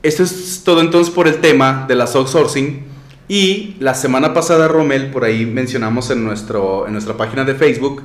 esto 0.03 0.23
es 0.23 0.63
todo 0.65 0.81
entonces 0.81 1.13
por 1.15 1.27
el 1.29 1.41
tema 1.41 1.87
de 1.89 1.95
la 1.95 2.05
outsourcing. 2.05 2.85
Y 3.27 3.77
la 3.81 3.95
semana 3.95 4.35
pasada, 4.35 4.69
Romel, 4.69 5.11
por 5.11 5.25
ahí 5.25 5.47
mencionamos 5.47 6.11
en, 6.11 6.25
nuestro, 6.25 6.87
en 6.87 6.93
nuestra 6.93 7.17
página 7.17 7.45
de 7.45 7.55
Facebook, 7.55 8.03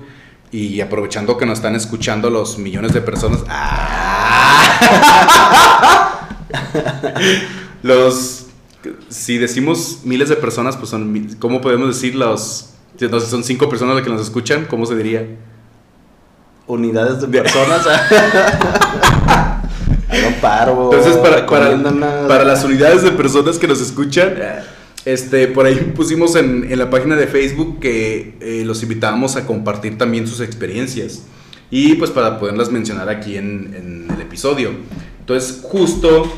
y 0.52 0.82
aprovechando 0.82 1.38
que 1.38 1.46
nos 1.46 1.60
están 1.60 1.76
escuchando 1.76 2.30
los 2.30 2.58
millones 2.58 2.94
de 2.94 3.02
personas, 3.02 3.44
¡ah! 3.50 4.70
los. 7.84 8.46
Si 9.10 9.38
decimos 9.38 10.00
miles 10.06 10.30
de 10.30 10.38
personas, 10.38 10.78
pues 10.78 10.90
son. 10.90 11.36
¿Cómo 11.40 11.62
podemos 11.62 11.90
decir 11.90 12.16
los. 12.16 12.74
No, 13.00 13.20
si 13.20 13.30
son 13.30 13.44
cinco 13.44 13.70
personas 13.70 13.96
las 13.96 14.04
que 14.04 14.10
nos 14.10 14.22
escuchan, 14.22 14.66
¿cómo 14.66 14.86
se 14.86 14.96
diría? 14.96 15.28
Unidades 16.68 17.22
de 17.22 17.28
personas. 17.28 17.86
Paro. 20.42 20.92
Entonces, 20.92 21.18
para, 21.18 21.46
para, 21.46 22.28
para 22.28 22.44
las 22.44 22.64
unidades 22.64 23.04
de 23.04 23.12
personas 23.12 23.58
que 23.58 23.68
nos 23.68 23.82
escuchan, 23.82 24.36
este, 25.06 25.48
por 25.48 25.66
ahí 25.66 25.94
pusimos 25.96 26.36
en, 26.36 26.72
en 26.72 26.80
la 26.80 26.90
página 26.90 27.16
de 27.16 27.28
Facebook 27.28 27.80
que 27.80 28.36
eh, 28.40 28.64
los 28.66 28.84
invitábamos 28.84 29.36
a 29.36 29.46
compartir 29.46 29.98
también 29.98 30.28
sus 30.28 30.42
experiencias. 30.42 31.24
Y 31.72 31.96
pues 31.96 32.10
para 32.12 32.40
poderlas 32.40 32.72
mencionar 32.72 33.10
aquí 33.10 33.38
en, 33.38 33.74
en 33.78 34.08
el 34.16 34.22
episodio. 34.22 34.72
Entonces, 35.20 35.62
justo 35.64 36.32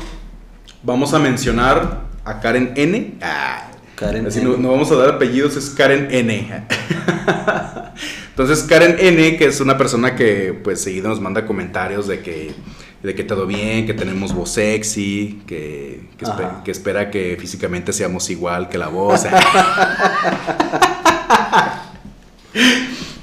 vamos 0.82 1.14
a 1.14 1.18
mencionar 1.18 2.02
a 2.24 2.40
Karen 2.40 2.72
N. 2.76 3.14
Ah, 3.22 3.70
Karen 3.96 4.26
Así 4.26 4.40
N. 4.40 4.50
no, 4.50 4.56
no 4.56 4.70
vamos 4.70 4.90
a 4.90 4.96
dar 4.96 5.08
apellidos, 5.10 5.56
es 5.56 5.70
Karen 5.70 6.08
N. 6.10 6.64
Entonces 8.30 8.62
Karen 8.64 8.96
N, 8.98 9.36
que 9.36 9.44
es 9.46 9.60
una 9.60 9.76
persona 9.76 10.14
que 10.16 10.58
pues 10.64 10.80
seguido 10.80 11.08
nos 11.08 11.20
manda 11.20 11.46
comentarios 11.46 12.08
de 12.08 12.20
que, 12.20 12.52
de 13.02 13.14
que 13.14 13.24
todo 13.24 13.46
bien, 13.46 13.86
que 13.86 13.94
tenemos 13.94 14.32
voz 14.34 14.50
sexy, 14.50 15.40
que, 15.46 16.02
que, 16.18 16.24
espe- 16.24 16.44
Ajá. 16.44 16.62
que 16.64 16.70
espera 16.70 17.10
que 17.10 17.36
físicamente 17.40 17.92
seamos 17.92 18.30
igual 18.30 18.68
que 18.68 18.78
la 18.78 18.88
voz. 18.88 19.22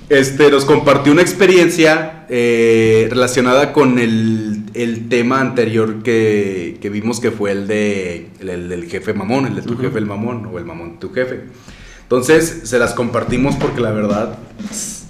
Este, 0.10 0.50
nos 0.50 0.66
compartió 0.66 1.12
una 1.12 1.22
experiencia 1.22 2.26
eh, 2.30 3.08
relacionada 3.12 3.74
con 3.74 4.00
el, 4.00 4.64
el 4.74 5.08
tema 5.08 5.40
anterior 5.40 6.02
que, 6.02 6.80
que 6.82 6.90
vimos 6.90 7.20
que 7.20 7.30
fue 7.30 7.52
el, 7.52 7.68
de, 7.68 8.28
el, 8.40 8.50
el 8.50 8.70
del 8.70 8.90
jefe 8.90 9.14
mamón, 9.14 9.46
el 9.46 9.56
de 9.56 9.62
tu 9.62 9.78
jefe 9.78 10.00
el 10.00 10.08
mamón 10.08 10.48
o 10.52 10.58
el 10.58 10.66
mamón 10.66 11.00
tu 11.00 11.14
jefe. 11.14 11.42
Entonces 12.02 12.62
se 12.64 12.80
las 12.80 12.94
compartimos 12.96 13.56
porque 13.56 13.82
la 13.82 13.92
verdad, 13.92 14.36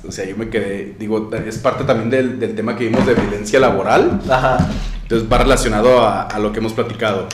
o 0.09 0.11
sea, 0.11 0.25
yo 0.25 0.35
me 0.35 0.49
quedé, 0.49 0.95
digo, 0.97 1.29
es 1.45 1.59
parte 1.59 1.83
también 1.83 2.09
del, 2.09 2.39
del 2.39 2.55
tema 2.55 2.75
que 2.75 2.85
vimos 2.85 3.05
de 3.05 3.13
violencia 3.13 3.59
laboral. 3.59 4.19
Ajá. 4.27 4.67
Entonces 5.03 5.31
va 5.31 5.37
relacionado 5.37 6.01
a, 6.01 6.23
a 6.23 6.39
lo 6.39 6.51
que 6.51 6.57
hemos 6.57 6.73
platicado. 6.73 7.27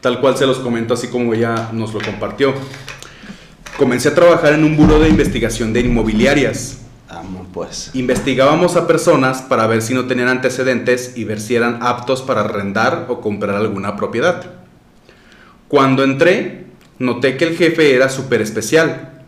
Tal 0.00 0.18
cual 0.18 0.34
se 0.38 0.46
los 0.46 0.60
comento 0.60 0.94
así 0.94 1.08
como 1.08 1.34
ella 1.34 1.68
nos 1.72 1.92
lo 1.92 2.00
compartió. 2.00 2.54
Comencé 3.76 4.08
a 4.08 4.14
trabajar 4.14 4.54
en 4.54 4.64
un 4.64 4.78
buro 4.78 4.98
de 4.98 5.10
investigación 5.10 5.74
de 5.74 5.80
inmobiliarias. 5.80 6.78
Vamos, 7.10 7.48
pues. 7.52 7.90
Investigábamos 7.92 8.76
a 8.76 8.86
personas 8.86 9.42
para 9.42 9.66
ver 9.66 9.82
si 9.82 9.92
no 9.92 10.06
tenían 10.06 10.28
antecedentes 10.28 11.12
y 11.16 11.24
ver 11.24 11.38
si 11.38 11.54
eran 11.54 11.80
aptos 11.82 12.22
para 12.22 12.40
arrendar 12.40 13.06
o 13.10 13.20
comprar 13.20 13.56
alguna 13.56 13.96
propiedad. 13.96 14.42
Cuando 15.68 16.02
entré, 16.02 16.64
noté 16.98 17.36
que 17.36 17.44
el 17.44 17.58
jefe 17.58 17.94
era 17.94 18.08
súper 18.08 18.40
especial. 18.40 19.19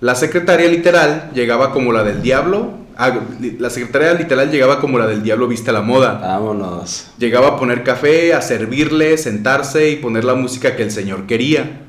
La 0.00 0.14
secretaria 0.14 0.66
literal 0.68 1.30
llegaba 1.34 1.72
como 1.72 1.92
la 1.92 2.02
del 2.02 2.22
diablo. 2.22 2.78
ah, 2.96 3.20
la 3.58 3.68
secretaria 3.68 4.14
literal 4.14 4.50
llegaba 4.50 4.80
como 4.80 4.98
la 4.98 5.06
del 5.06 5.22
diablo 5.22 5.46
viste 5.46 5.70
a 5.70 5.72
la 5.74 5.82
moda. 5.82 6.18
Vámonos. 6.20 7.10
Llegaba 7.18 7.48
a 7.48 7.56
poner 7.58 7.84
café, 7.84 8.32
a 8.32 8.40
servirle, 8.40 9.18
sentarse 9.18 9.90
y 9.90 9.96
poner 9.96 10.24
la 10.24 10.34
música 10.34 10.74
que 10.74 10.82
el 10.82 10.90
señor 10.90 11.26
quería. 11.26 11.82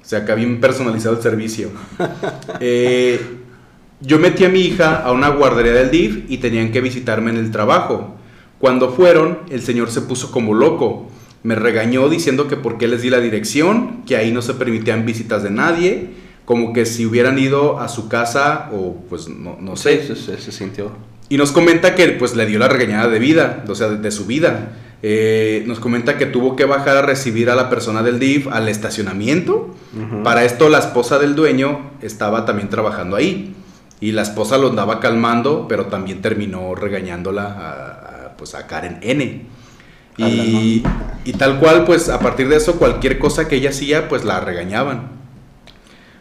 O 0.00 0.04
sea, 0.04 0.24
que 0.24 0.34
bien 0.34 0.60
personalizado 0.60 1.16
el 1.16 1.22
servicio. 1.22 1.70
Eh, 2.62 3.18
yo 4.00 4.18
metí 4.18 4.44
a 4.44 4.48
mi 4.48 4.60
hija 4.60 4.96
a 5.02 5.12
una 5.12 5.28
guardería 5.28 5.72
del 5.72 5.90
DIF 5.90 6.24
y 6.28 6.38
tenían 6.38 6.72
que 6.72 6.80
visitarme 6.80 7.30
en 7.30 7.36
el 7.36 7.50
trabajo. 7.50 8.16
Cuando 8.58 8.90
fueron, 8.92 9.40
el 9.50 9.62
señor 9.62 9.90
se 9.90 10.02
puso 10.02 10.30
como 10.30 10.54
loco. 10.54 11.10
Me 11.42 11.54
regañó 11.54 12.08
diciendo 12.08 12.48
que 12.48 12.56
por 12.56 12.78
qué 12.78 12.86
les 12.88 13.02
di 13.02 13.10
la 13.10 13.20
dirección, 13.20 14.02
que 14.06 14.16
ahí 14.16 14.32
no 14.32 14.42
se 14.42 14.54
permitían 14.54 15.06
visitas 15.06 15.42
de 15.42 15.50
nadie, 15.50 16.10
como 16.44 16.72
que 16.72 16.86
si 16.86 17.06
hubieran 17.06 17.38
ido 17.38 17.78
a 17.80 17.88
su 17.88 18.08
casa 18.08 18.70
o 18.72 18.96
pues 19.08 19.28
no, 19.28 19.56
no 19.60 19.76
sé. 19.76 20.00
Sí, 20.02 20.08
se, 20.08 20.16
se- 20.16 20.38
se 20.40 20.52
sintió. 20.52 20.90
Y 21.28 21.36
nos 21.36 21.52
comenta 21.52 21.94
que 21.94 22.08
pues 22.08 22.34
le 22.34 22.44
dio 22.46 22.58
la 22.58 22.68
regañada 22.68 23.08
de 23.08 23.18
vida, 23.20 23.64
o 23.68 23.74
sea, 23.74 23.88
de, 23.88 23.98
de 23.98 24.10
su 24.10 24.26
vida. 24.26 24.72
Eh, 25.02 25.62
nos 25.66 25.78
comenta 25.80 26.18
que 26.18 26.26
tuvo 26.26 26.56
que 26.56 26.64
bajar 26.66 26.96
a 26.96 27.02
recibir 27.02 27.48
a 27.50 27.54
la 27.54 27.70
persona 27.70 28.02
del 28.02 28.18
DIF 28.18 28.48
al 28.48 28.68
estacionamiento. 28.68 29.74
Para 30.24 30.44
esto 30.44 30.68
la 30.68 30.78
esposa 30.78 31.18
del 31.18 31.34
dueño 31.34 31.90
estaba 32.02 32.44
también 32.44 32.68
trabajando 32.68 33.16
ahí. 33.16 33.54
Y 34.00 34.12
la 34.12 34.22
esposa 34.22 34.56
lo 34.58 34.68
andaba 34.70 34.98
calmando, 34.98 35.66
pero 35.68 35.86
también 35.86 36.20
terminó 36.22 36.74
regañándola 36.74 37.44
a, 37.44 38.26
a, 38.26 38.36
pues 38.36 38.54
a 38.54 38.66
Karen 38.66 38.98
N. 39.02 39.46
Y, 40.16 40.82
y 41.24 41.32
tal 41.34 41.58
cual, 41.60 41.84
pues 41.84 42.08
a 42.08 42.18
partir 42.20 42.48
de 42.48 42.56
eso, 42.56 42.74
cualquier 42.76 43.18
cosa 43.18 43.46
que 43.48 43.56
ella 43.56 43.70
hacía, 43.70 44.08
pues 44.08 44.24
la 44.24 44.40
regañaban. 44.40 45.19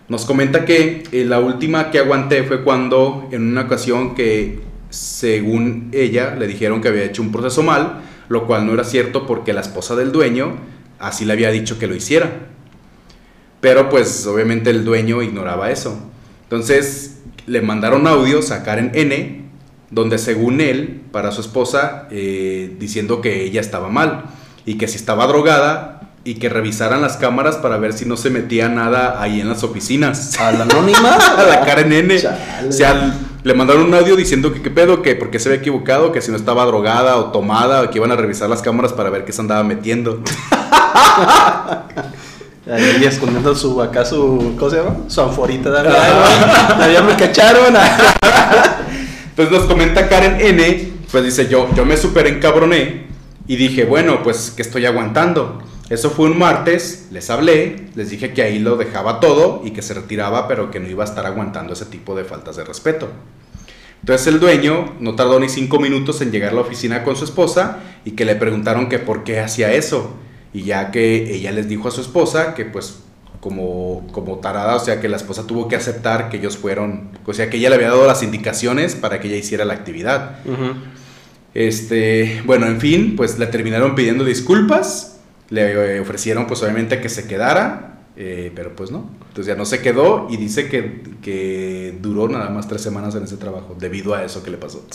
Nos 0.09 0.25
comenta 0.25 0.65
que 0.65 1.03
eh, 1.11 1.23
la 1.23 1.39
última 1.39 1.91
que 1.91 1.99
aguanté 1.99 2.43
fue 2.43 2.63
cuando 2.63 3.29
en 3.31 3.43
una 3.43 3.61
ocasión 3.61 4.15
que 4.15 4.59
según 4.89 5.89
ella 5.91 6.35
le 6.35 6.47
dijeron 6.47 6.81
que 6.81 6.87
había 6.87 7.03
hecho 7.03 7.21
un 7.21 7.31
proceso 7.31 7.61
mal, 7.61 8.01
lo 8.27 8.47
cual 8.47 8.65
no 8.65 8.73
era 8.73 8.83
cierto 8.83 9.27
porque 9.27 9.53
la 9.53 9.61
esposa 9.61 9.95
del 9.95 10.11
dueño 10.11 10.57
así 10.97 11.25
le 11.25 11.33
había 11.33 11.51
dicho 11.51 11.77
que 11.77 11.85
lo 11.85 11.95
hiciera. 11.95 12.47
Pero 13.61 13.89
pues 13.89 14.25
obviamente 14.25 14.71
el 14.71 14.83
dueño 14.83 15.21
ignoraba 15.21 15.69
eso. 15.69 15.99
Entonces 16.43 17.19
le 17.45 17.61
mandaron 17.61 18.07
audios 18.07 18.49
a 18.49 18.63
Karen 18.63 18.91
N, 18.95 19.43
donde 19.91 20.17
según 20.17 20.59
él, 20.59 21.01
para 21.11 21.31
su 21.31 21.41
esposa, 21.41 22.07
eh, 22.09 22.75
diciendo 22.79 23.21
que 23.21 23.43
ella 23.43 23.61
estaba 23.61 23.89
mal 23.89 24.25
y 24.65 24.75
que 24.75 24.87
si 24.87 24.95
estaba 24.95 25.27
drogada 25.27 25.98
y 26.23 26.35
que 26.35 26.49
revisaran 26.49 27.01
las 27.01 27.17
cámaras 27.17 27.57
para 27.57 27.77
ver 27.77 27.93
si 27.93 28.05
no 28.05 28.17
se 28.17 28.29
metía 28.29 28.69
nada 28.69 29.21
ahí 29.21 29.41
en 29.41 29.49
las 29.49 29.63
oficinas. 29.63 30.37
¿A 30.39 30.51
la 30.51 30.63
anónima? 30.63 31.15
A 31.37 31.43
la 31.43 31.61
Karen 31.61 31.91
N. 31.91 32.19
Chale. 32.19 32.67
O 32.67 32.71
sea, 32.71 33.15
le 33.43 33.53
mandaron 33.53 33.83
un 33.83 33.93
audio 33.93 34.15
diciendo 34.15 34.51
que 34.53 34.61
qué 34.61 34.69
pedo, 34.69 35.01
que 35.01 35.15
porque 35.15 35.39
se 35.39 35.49
había 35.49 35.59
equivocado, 35.59 36.11
que 36.11 36.21
si 36.21 36.29
no 36.29 36.37
estaba 36.37 36.65
drogada 36.65 37.17
o 37.17 37.31
tomada, 37.31 37.81
o 37.81 37.89
que 37.89 37.97
iban 37.97 38.11
a 38.11 38.15
revisar 38.15 38.49
las 38.49 38.61
cámaras 38.61 38.93
para 38.93 39.09
ver 39.09 39.23
qué 39.25 39.31
se 39.31 39.41
andaba 39.41 39.63
metiendo. 39.63 40.21
Ahí 42.71 43.03
escondiendo 43.03 43.55
su, 43.55 43.81
acá 43.81 44.05
su, 44.05 44.55
¿cómo 44.59 44.69
se 44.69 44.77
llama? 44.77 44.97
Su 45.07 45.21
anforita 45.21 45.71
de 45.71 45.89
Ya 46.93 47.01
me 47.01 47.15
cacharon. 47.15 47.73
Entonces 49.29 49.57
nos 49.57 49.67
comenta 49.67 50.07
Karen 50.07 50.37
N, 50.39 50.91
pues 51.11 51.23
dice 51.23 51.47
yo, 51.47 51.67
yo 51.73 51.85
me 51.85 51.97
super 51.97 52.27
encabroné 52.27 53.07
y 53.47 53.55
dije, 53.55 53.85
bueno, 53.85 54.21
pues 54.21 54.51
que 54.55 54.61
estoy 54.61 54.85
aguantando. 54.85 55.63
Eso 55.89 56.11
fue 56.11 56.29
un 56.29 56.37
martes, 56.37 57.07
les 57.11 57.29
hablé, 57.29 57.87
les 57.95 58.11
dije 58.11 58.33
que 58.33 58.43
ahí 58.43 58.59
lo 58.59 58.77
dejaba 58.77 59.19
todo 59.19 59.61
y 59.65 59.71
que 59.71 59.81
se 59.81 59.95
retiraba, 59.95 60.47
pero 60.47 60.69
que 60.69 60.79
no 60.79 60.87
iba 60.87 61.03
a 61.03 61.07
estar 61.07 61.25
aguantando 61.25 61.73
ese 61.73 61.85
tipo 61.85 62.15
de 62.15 62.25
faltas 62.25 62.55
de 62.57 62.63
respeto. 62.63 63.09
Entonces 64.01 64.27
el 64.27 64.39
dueño 64.39 64.93
no 64.99 65.15
tardó 65.15 65.39
ni 65.39 65.49
cinco 65.49 65.79
minutos 65.79 66.21
en 66.21 66.31
llegar 66.31 66.51
a 66.51 66.55
la 66.55 66.61
oficina 66.61 67.03
con 67.03 67.15
su 67.15 67.25
esposa 67.25 67.79
y 68.05 68.11
que 68.11 68.25
le 68.25 68.35
preguntaron 68.35 68.87
que 68.87 68.99
por 68.99 69.23
qué 69.23 69.39
hacía 69.39 69.73
eso. 69.73 70.15
Y 70.53 70.63
ya 70.63 70.91
que 70.91 71.33
ella 71.33 71.51
les 71.51 71.67
dijo 71.67 71.87
a 71.87 71.91
su 71.91 72.01
esposa 72.01 72.53
que 72.53 72.65
pues 72.65 72.99
como, 73.39 74.07
como 74.11 74.37
tarada, 74.39 74.75
o 74.75 74.79
sea 74.79 74.99
que 74.99 75.07
la 75.07 75.17
esposa 75.17 75.47
tuvo 75.47 75.67
que 75.67 75.75
aceptar 75.75 76.29
que 76.29 76.37
ellos 76.37 76.57
fueron, 76.57 77.09
o 77.25 77.33
sea 77.33 77.49
que 77.49 77.57
ella 77.57 77.69
le 77.69 77.75
había 77.75 77.89
dado 77.89 78.05
las 78.05 78.23
indicaciones 78.23 78.95
para 78.95 79.19
que 79.19 79.27
ella 79.27 79.37
hiciera 79.37 79.65
la 79.65 79.73
actividad. 79.73 80.39
Este, 81.53 82.41
bueno, 82.45 82.67
en 82.67 82.79
fin, 82.79 83.15
pues 83.15 83.39
le 83.39 83.47
terminaron 83.47 83.95
pidiendo 83.95 84.23
disculpas, 84.23 85.18
le 85.49 85.95
eh, 85.95 85.99
ofrecieron 85.99 86.47
pues 86.47 86.61
obviamente 86.61 87.01
que 87.01 87.09
se 87.09 87.27
quedara, 87.27 87.99
eh, 88.15 88.51
pero 88.55 88.75
pues 88.75 88.91
no, 88.91 89.09
entonces 89.29 89.45
ya 89.47 89.55
no 89.55 89.65
se 89.65 89.81
quedó 89.81 90.27
y 90.29 90.37
dice 90.37 90.67
que, 90.67 91.03
que 91.21 91.97
duró 92.01 92.27
nada 92.27 92.49
más 92.49 92.67
tres 92.67 92.81
semanas 92.81 93.15
en 93.15 93.23
ese 93.23 93.37
trabajo 93.37 93.75
debido 93.79 94.13
a 94.13 94.23
eso 94.23 94.43
que 94.43 94.51
le 94.51 94.57
pasó. 94.57 94.85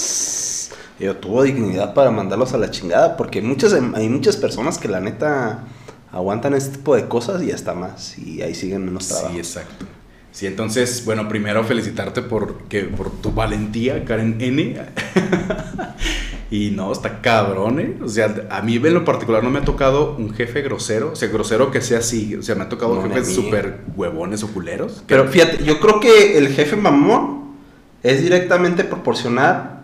Yo 1.00 1.16
tuvo 1.16 1.42
dignidad 1.42 1.92
para 1.94 2.10
mandarlos 2.10 2.54
a 2.54 2.58
la 2.58 2.70
chingada, 2.70 3.16
porque 3.16 3.42
muchas, 3.42 3.72
hay 3.72 4.08
muchas 4.08 4.36
personas 4.36 4.78
que 4.78 4.88
la 4.88 5.00
neta 5.00 5.64
aguantan 6.12 6.54
este 6.54 6.76
tipo 6.76 6.94
de 6.94 7.08
cosas 7.08 7.42
y 7.42 7.50
hasta 7.50 7.74
más, 7.74 8.16
y 8.18 8.42
ahí 8.42 8.54
siguen 8.54 8.84
menos 8.84 9.08
trabajo. 9.08 9.32
Sí, 9.32 9.38
exacto. 9.38 9.86
Sí, 10.30 10.46
entonces, 10.46 11.04
bueno, 11.04 11.28
primero 11.28 11.64
felicitarte 11.64 12.22
por, 12.22 12.64
que, 12.64 12.82
por 12.82 13.10
tu 13.20 13.32
valentía, 13.32 14.04
Karen 14.04 14.36
N. 14.40 14.76
y 16.54 16.70
no, 16.70 16.92
está 16.92 17.20
cabrón, 17.20 17.80
¿eh? 17.80 17.96
O 18.00 18.06
sea, 18.08 18.32
a 18.48 18.62
mí 18.62 18.76
en 18.76 18.94
lo 18.94 19.04
particular 19.04 19.42
no 19.42 19.50
me 19.50 19.58
ha 19.58 19.64
tocado 19.64 20.14
un 20.16 20.32
jefe 20.32 20.62
grosero, 20.62 21.10
o 21.10 21.16
sea, 21.16 21.28
grosero 21.28 21.72
que 21.72 21.80
sea 21.80 21.98
así, 21.98 22.36
o 22.36 22.42
sea, 22.44 22.54
me 22.54 22.62
ha 22.62 22.68
tocado 22.68 22.94
No, 22.94 23.02
jefes 23.02 23.34
súper 23.34 23.80
huevones 23.96 24.44
o 24.44 24.52
culeros. 24.52 25.02
Pero 25.08 25.26
fíjate, 25.26 25.64
yo 25.64 25.80
creo 25.80 25.98
que 25.98 26.38
el 26.38 26.46
jefe 26.50 26.76
mamón 26.76 27.56
es 28.04 28.22
directamente 28.22 28.84
proporcional 28.84 29.80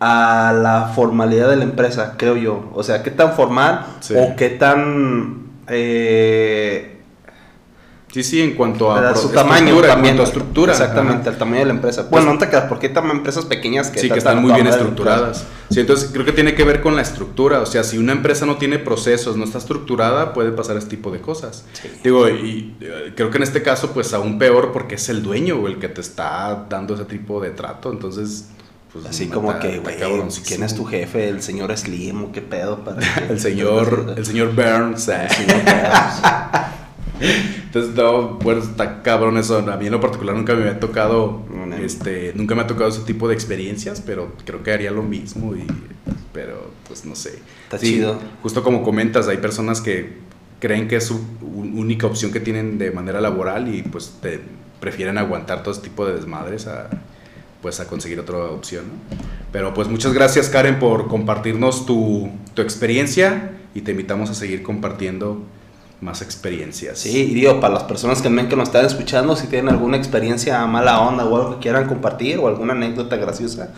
a 0.00 0.52
la 0.60 0.90
formalidad 0.92 1.50
de 1.50 1.56
la 1.56 1.64
empresa, 1.64 2.16
creo 2.18 2.36
yo. 2.36 2.72
O 2.74 2.82
sea, 2.82 3.04
qué 3.04 3.12
tan 3.12 3.34
formal 3.34 3.86
Sí. 4.00 4.14
o 4.16 4.34
qué 4.34 4.48
tan... 4.50 5.52
eh, 5.68 7.00
Sí, 8.12 8.22
sí, 8.22 8.42
en 8.42 8.54
cuanto 8.54 8.92
a 8.92 9.16
su 9.16 9.30
tamaño 9.30 9.80
también. 9.80 10.20
a 10.20 10.22
estructura. 10.24 10.72
Exactamente, 10.72 11.30
el 11.30 11.38
tamaño 11.38 11.60
de 11.60 11.64
la 11.66 11.72
empresa. 11.72 12.06
Bueno, 12.10 12.32
no 12.34 12.38
te 12.38 12.48
creas, 12.48 12.64
porque 12.68 12.92
hay 12.94 13.10
empresas 13.10 13.46
pequeñas 13.46 13.90
que 13.90 14.00
Sí, 14.00 14.10
que 14.10 14.18
están 14.18 14.42
muy 14.42 14.52
bien 14.52 14.66
estructuradas. 14.66 15.44
Sí, 15.70 15.80
entonces 15.80 16.10
creo 16.12 16.26
que 16.26 16.32
tiene 16.32 16.54
que 16.54 16.64
ver 16.64 16.82
con 16.82 16.94
la 16.94 17.00
estructura. 17.00 17.60
O 17.60 17.66
sea, 17.66 17.82
si 17.82 17.96
una 17.96 18.12
empresa 18.12 18.44
no 18.44 18.56
tiene 18.56 18.78
procesos, 18.78 19.38
no 19.38 19.44
está 19.44 19.56
estructurada, 19.56 20.34
puede 20.34 20.52
pasar 20.52 20.76
este 20.76 20.90
tipo 20.90 21.10
de 21.10 21.20
cosas. 21.22 21.64
Sí. 21.72 21.88
Digo, 22.04 22.28
y 22.28 22.76
eh, 22.82 23.14
creo 23.16 23.30
que 23.30 23.38
en 23.38 23.42
este 23.44 23.62
caso, 23.62 23.92
pues 23.92 24.12
aún 24.12 24.38
peor 24.38 24.72
porque 24.72 24.96
es 24.96 25.08
el 25.08 25.22
dueño 25.22 25.56
o 25.56 25.66
el 25.66 25.78
que 25.78 25.88
te 25.88 26.02
está 26.02 26.66
dando 26.68 26.94
ese 26.94 27.06
tipo 27.06 27.40
de 27.40 27.48
trato. 27.50 27.90
Entonces, 27.90 28.48
pues. 28.92 29.06
Así 29.06 29.28
como 29.28 29.58
que, 29.58 29.76
está 29.76 30.06
güey. 30.08 30.22
¿quién 30.46 30.62
es 30.62 30.74
tu 30.74 30.84
jefe? 30.84 31.30
¿El 31.30 31.40
señor 31.42 31.74
Slim 31.74 32.24
o 32.24 32.32
qué 32.32 32.42
pedo? 32.42 32.84
Para 32.84 32.98
que- 33.26 33.32
El 33.32 33.40
señor, 33.40 34.12
el 34.18 34.26
señor 34.26 34.54
Burns. 34.54 35.08
eh. 35.08 35.26
El 35.30 35.34
señor 35.34 35.62
Burns. 35.64 36.22
Entonces, 37.64 37.94
no, 37.94 38.38
bueno, 38.38 38.62
está 38.62 39.02
cabrón 39.02 39.38
eso. 39.38 39.58
A 39.58 39.76
mí 39.76 39.86
en 39.86 39.92
lo 39.92 40.00
particular 40.00 40.34
nunca 40.34 40.54
me 40.54 40.62
había 40.62 40.80
tocado, 40.80 41.42
este, 41.80 42.32
nunca 42.34 42.54
me 42.54 42.62
ha 42.62 42.66
tocado 42.66 42.90
ese 42.90 43.02
tipo 43.02 43.28
de 43.28 43.34
experiencias, 43.34 44.00
pero 44.00 44.32
creo 44.44 44.62
que 44.62 44.72
haría 44.72 44.90
lo 44.90 45.02
mismo 45.02 45.54
y, 45.54 45.66
pero, 46.32 46.70
pues 46.86 47.04
no 47.04 47.14
sé. 47.14 47.38
Está 47.64 47.78
chido. 47.78 48.18
Justo 48.42 48.62
como 48.62 48.82
comentas, 48.82 49.28
hay 49.28 49.38
personas 49.38 49.80
que 49.80 50.18
creen 50.60 50.88
que 50.88 50.96
es 50.96 51.06
su 51.06 51.20
única 51.40 52.06
opción 52.06 52.30
que 52.30 52.40
tienen 52.40 52.78
de 52.78 52.90
manera 52.90 53.20
laboral 53.20 53.74
y 53.74 53.82
pues 53.82 54.18
te 54.20 54.40
prefieren 54.80 55.18
aguantar 55.18 55.62
todo 55.62 55.72
ese 55.72 55.82
tipo 55.82 56.06
de 56.06 56.14
desmadres 56.14 56.66
a, 56.66 56.88
pues 57.60 57.80
a 57.80 57.86
conseguir 57.86 58.20
otra 58.20 58.38
opción, 58.38 58.84
¿no? 58.86 59.16
Pero 59.52 59.74
pues 59.74 59.88
muchas 59.88 60.12
gracias 60.12 60.48
Karen 60.48 60.78
por 60.78 61.08
compartirnos 61.08 61.84
tu, 61.84 62.30
tu 62.54 62.62
experiencia 62.62 63.52
y 63.74 63.82
te 63.82 63.90
invitamos 63.90 64.30
a 64.30 64.34
seguir 64.34 64.62
compartiendo 64.62 65.42
más 66.02 66.20
experiencias. 66.20 66.98
Sí, 66.98 67.28
y 67.30 67.34
digo, 67.34 67.60
para 67.60 67.74
las 67.74 67.84
personas 67.84 68.20
que 68.20 68.28
que 68.28 68.56
nos 68.56 68.68
están 68.68 68.84
escuchando, 68.84 69.36
si 69.36 69.46
tienen 69.46 69.68
alguna 69.72 69.96
experiencia 69.96 70.66
mala 70.66 71.00
onda 71.00 71.24
o 71.24 71.36
algo 71.36 71.54
que 71.54 71.62
quieran 71.62 71.86
compartir 71.86 72.38
o 72.38 72.48
alguna 72.48 72.72
anécdota 72.72 73.16
graciosa, 73.16 73.70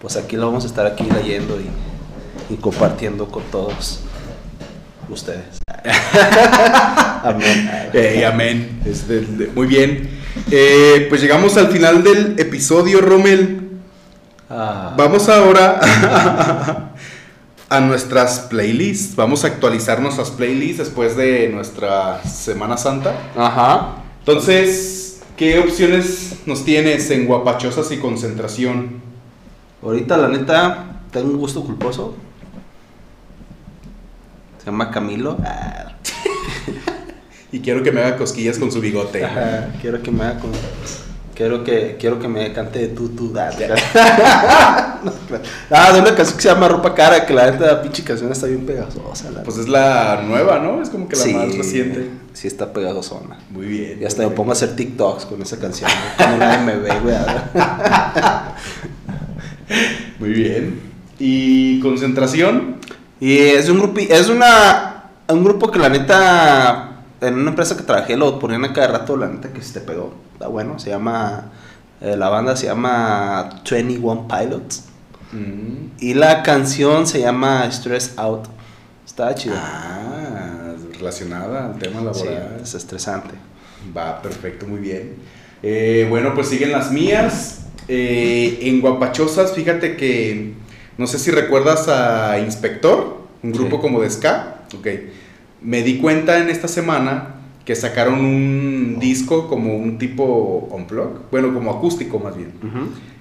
pues 0.00 0.16
aquí 0.16 0.36
lo 0.36 0.46
vamos 0.46 0.64
a 0.64 0.66
estar 0.66 0.86
aquí 0.86 1.04
leyendo 1.04 1.56
y, 1.60 2.52
y 2.52 2.56
compartiendo 2.56 3.28
con 3.28 3.44
todos 3.44 4.00
ustedes. 5.08 5.60
Amén. 7.22 7.90
Eh, 7.92 8.24
amén. 8.26 8.80
Este, 8.84 9.20
muy 9.54 9.66
bien. 9.66 10.10
Eh, 10.50 11.06
pues 11.08 11.20
llegamos 11.20 11.56
al 11.56 11.68
final 11.68 12.02
del 12.02 12.38
episodio, 12.38 13.00
Rommel. 13.00 13.68
Ah, 14.50 14.94
Vamos 14.96 15.28
ahora 15.28 15.80
a 17.68 17.80
nuestras 17.80 18.40
playlists. 18.40 19.16
Vamos 19.16 19.44
a 19.44 19.48
actualizar 19.48 20.00
nuestras 20.00 20.30
playlists 20.30 20.78
después 20.78 21.16
de 21.16 21.48
nuestra 21.48 22.22
Semana 22.24 22.76
Santa. 22.76 23.14
Ajá. 23.36 23.96
Entonces, 24.20 25.22
¿qué 25.36 25.58
opciones 25.58 26.36
nos 26.46 26.64
tienes 26.64 27.10
en 27.10 27.26
guapachosas 27.26 27.90
y 27.92 27.98
concentración? 27.98 29.00
Ahorita, 29.82 30.16
la 30.16 30.28
neta, 30.28 31.02
tengo 31.10 31.30
un 31.30 31.38
gusto 31.38 31.62
culposo. 31.64 32.14
Se 34.58 34.66
llama 34.66 34.90
Camilo. 34.90 35.36
Ah, 35.44 35.96
Y 37.52 37.60
quiero 37.60 37.82
que 37.82 37.92
me 37.92 38.02
haga 38.02 38.16
cosquillas 38.16 38.58
con 38.58 38.70
su 38.70 38.80
bigote. 38.80 39.24
Ajá, 39.24 39.72
quiero 39.80 40.02
que 40.02 40.10
me 40.10 40.24
haga 40.24 40.40
con... 40.40 40.50
Quiero 41.38 41.62
que, 41.62 41.96
quiero 42.00 42.18
que 42.18 42.26
me 42.26 42.52
cante 42.52 42.88
tú, 42.88 43.10
tú, 43.10 43.32
da. 43.32 43.50
Ah, 45.70 45.92
de 45.92 46.00
una 46.00 46.12
canción 46.16 46.36
que 46.36 46.42
se 46.42 46.48
llama 46.48 46.66
Ropa 46.66 46.92
Cara, 46.92 47.24
que 47.24 47.32
la 47.32 47.48
neta, 47.48 47.64
la 47.64 47.80
pinche 47.80 48.02
canción 48.02 48.32
está 48.32 48.48
bien 48.48 48.66
pegajosa. 48.66 49.30
La 49.30 49.44
Pues 49.44 49.58
es 49.58 49.68
la 49.68 50.20
nueva, 50.26 50.58
¿no? 50.58 50.82
Es 50.82 50.90
como 50.90 51.06
que 51.06 51.14
la 51.14 51.22
Sí, 51.22 51.34
más 51.34 51.56
reciente. 51.56 52.10
Sí, 52.32 52.48
está 52.48 52.72
pegajosona. 52.72 53.38
Muy 53.50 53.66
bien. 53.66 53.98
Y 54.02 54.04
hasta 54.04 54.24
me 54.24 54.30
pongo 54.30 54.50
a 54.50 54.54
hacer 54.54 54.74
TikToks 54.74 55.26
con 55.26 55.40
esa 55.40 55.60
canción. 55.60 55.88
¿no? 55.88 56.16
Cuando 56.16 56.38
nadie 56.38 56.64
me 56.64 56.76
ve, 56.76 56.90
güey. 57.04 57.14
Muy 60.18 60.30
bien. 60.30 60.80
¿Y 61.20 61.78
concentración? 61.78 62.78
Y 63.20 63.38
es 63.38 63.68
un 63.68 63.78
grupo, 63.78 64.00
es 64.00 64.28
una, 64.28 65.04
un 65.28 65.44
grupo 65.44 65.70
que 65.70 65.78
la 65.78 65.88
neta, 65.88 66.87
en 67.20 67.34
una 67.34 67.50
empresa 67.50 67.76
que 67.76 67.82
trabajé 67.82 68.16
lo 68.16 68.38
ponían 68.38 68.64
a 68.64 68.72
cada 68.72 68.88
rato, 68.88 69.16
la 69.16 69.28
neta 69.28 69.52
que 69.52 69.62
se 69.62 69.74
te 69.74 69.80
pegó. 69.80 70.14
Está 70.34 70.46
bueno, 70.48 70.78
se 70.78 70.90
llama, 70.90 71.50
eh, 72.00 72.16
la 72.16 72.28
banda 72.28 72.56
se 72.56 72.66
llama 72.66 73.60
21 73.70 74.28
Pilots. 74.28 74.84
Mm. 75.32 75.88
Y 76.00 76.14
la 76.14 76.42
canción 76.42 77.06
se 77.06 77.20
llama 77.20 77.70
Stress 77.70 78.14
Out. 78.16 78.46
Está 79.06 79.34
chido. 79.34 79.54
Ah, 79.58 80.74
relacionada 80.96 81.66
al 81.66 81.78
tema 81.78 82.00
sí, 82.12 82.24
laboral. 82.24 82.60
es 82.62 82.74
estresante. 82.74 83.34
Va, 83.96 84.20
perfecto, 84.22 84.66
muy 84.66 84.80
bien. 84.80 85.14
Eh, 85.62 86.06
bueno, 86.08 86.34
pues 86.34 86.48
siguen 86.48 86.72
las 86.72 86.90
mías. 86.90 87.60
Eh, 87.88 88.58
en 88.62 88.80
Guapachosas, 88.80 89.52
fíjate 89.54 89.96
que 89.96 90.54
no 90.98 91.06
sé 91.06 91.18
si 91.18 91.30
recuerdas 91.30 91.88
a 91.88 92.38
Inspector, 92.38 93.18
un 93.42 93.52
grupo 93.52 93.76
Sí. 93.76 93.82
como 93.82 94.00
de 94.00 94.10
ska. 94.10 94.62
Ok. 94.76 94.86
Me 95.62 95.82
di 95.82 95.98
cuenta 95.98 96.38
en 96.38 96.48
esta 96.50 96.68
semana 96.68 97.34
que 97.64 97.74
sacaron 97.74 98.20
un 98.24 98.96
disco 99.00 99.48
como 99.48 99.76
un 99.76 99.98
tipo 99.98 100.68
unplug, 100.72 101.30
bueno, 101.30 101.52
como 101.52 101.70
acústico 101.72 102.18
más 102.18 102.36
bien. 102.36 102.52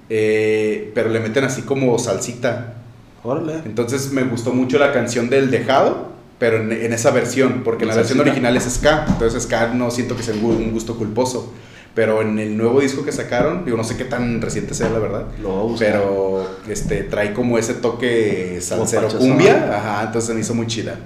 Eh, 0.09 0.91
pero 0.95 1.09
le 1.09 1.19
meten 1.19 1.43
así 1.43 1.63
como 1.63 1.97
salsita. 1.99 2.75
Órale. 3.23 3.55
Entonces 3.65 4.11
me 4.13 4.23
gustó 4.23 4.53
mucho 4.53 4.77
la 4.79 4.93
canción 4.93 5.29
del 5.29 5.51
Dejado, 5.51 6.11
pero 6.39 6.61
en, 6.61 6.71
en 6.71 6.93
esa 6.93 7.11
versión, 7.11 7.61
porque 7.63 7.83
en 7.83 7.89
la 7.89 7.93
¿En 7.95 7.99
versión 7.99 8.19
original 8.21 8.55
es 8.55 8.63
ska, 8.65 9.05
entonces 9.09 9.43
ska 9.43 9.73
no 9.73 9.91
siento 9.91 10.15
que 10.15 10.23
sea 10.23 10.33
un 10.35 10.41
gu- 10.43 10.57
un 10.57 10.71
gusto 10.71 10.95
culposo. 10.97 11.53
Pero 11.93 12.21
en 12.21 12.37
el 12.37 12.55
nuevo 12.55 12.79
disco 12.79 13.03
que 13.03 13.11
sacaron, 13.11 13.65
digo, 13.65 13.75
no 13.75 13.83
sé 13.83 13.97
qué 13.97 14.05
tan 14.05 14.39
reciente 14.39 14.75
sea 14.75 14.87
la 14.89 14.99
verdad, 14.99 15.25
Lo 15.41 15.75
pero 15.79 16.47
este, 16.69 17.01
trae 17.03 17.33
como 17.33 17.57
ese 17.57 17.73
toque 17.73 18.59
salsero 18.61 19.07
cumbia, 19.17 19.77
ajá, 19.77 20.03
entonces 20.05 20.35
me 20.35 20.41
hizo 20.41 20.53
muy 20.53 20.67
chida. 20.67 20.99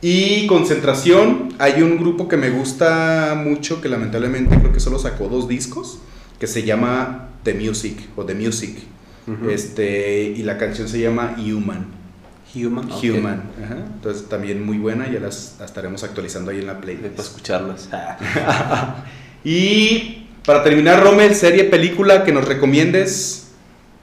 Y 0.00 0.46
concentración, 0.46 1.54
hay 1.58 1.80
un 1.82 1.96
grupo 1.98 2.28
que 2.28 2.36
me 2.36 2.50
gusta 2.50 3.40
mucho, 3.42 3.80
que 3.80 3.88
lamentablemente 3.88 4.58
creo 4.58 4.72
que 4.72 4.80
solo 4.80 4.98
sacó 4.98 5.28
dos 5.28 5.48
discos, 5.48 5.98
que 6.38 6.46
se 6.46 6.62
llama 6.64 7.28
The 7.42 7.54
Music 7.54 7.98
o 8.16 8.24
The 8.24 8.34
Music. 8.34 8.76
Este, 9.48 10.22
y 10.36 10.42
la 10.42 10.58
canción 10.58 10.86
se 10.88 11.00
llama 11.00 11.36
Human. 11.38 11.86
Human. 12.54 12.88
Human. 13.02 13.42
ajá. 13.64 13.76
Entonces 13.94 14.28
también 14.28 14.64
muy 14.64 14.76
buena, 14.78 15.10
ya 15.10 15.18
las 15.18 15.56
las 15.58 15.70
estaremos 15.70 16.04
actualizando 16.04 16.50
ahí 16.50 16.58
en 16.58 16.66
la 16.66 16.72
Eh, 16.74 16.76
Para 16.76 16.82
playlist. 16.82 17.18
escucharlas. 17.18 17.88
Y 19.44 20.26
para 20.44 20.62
terminar, 20.62 21.02
Rommel, 21.02 21.34
serie, 21.34 21.64
película 21.64 22.24
que 22.24 22.32
nos 22.32 22.46
recomiendes, 22.46 23.48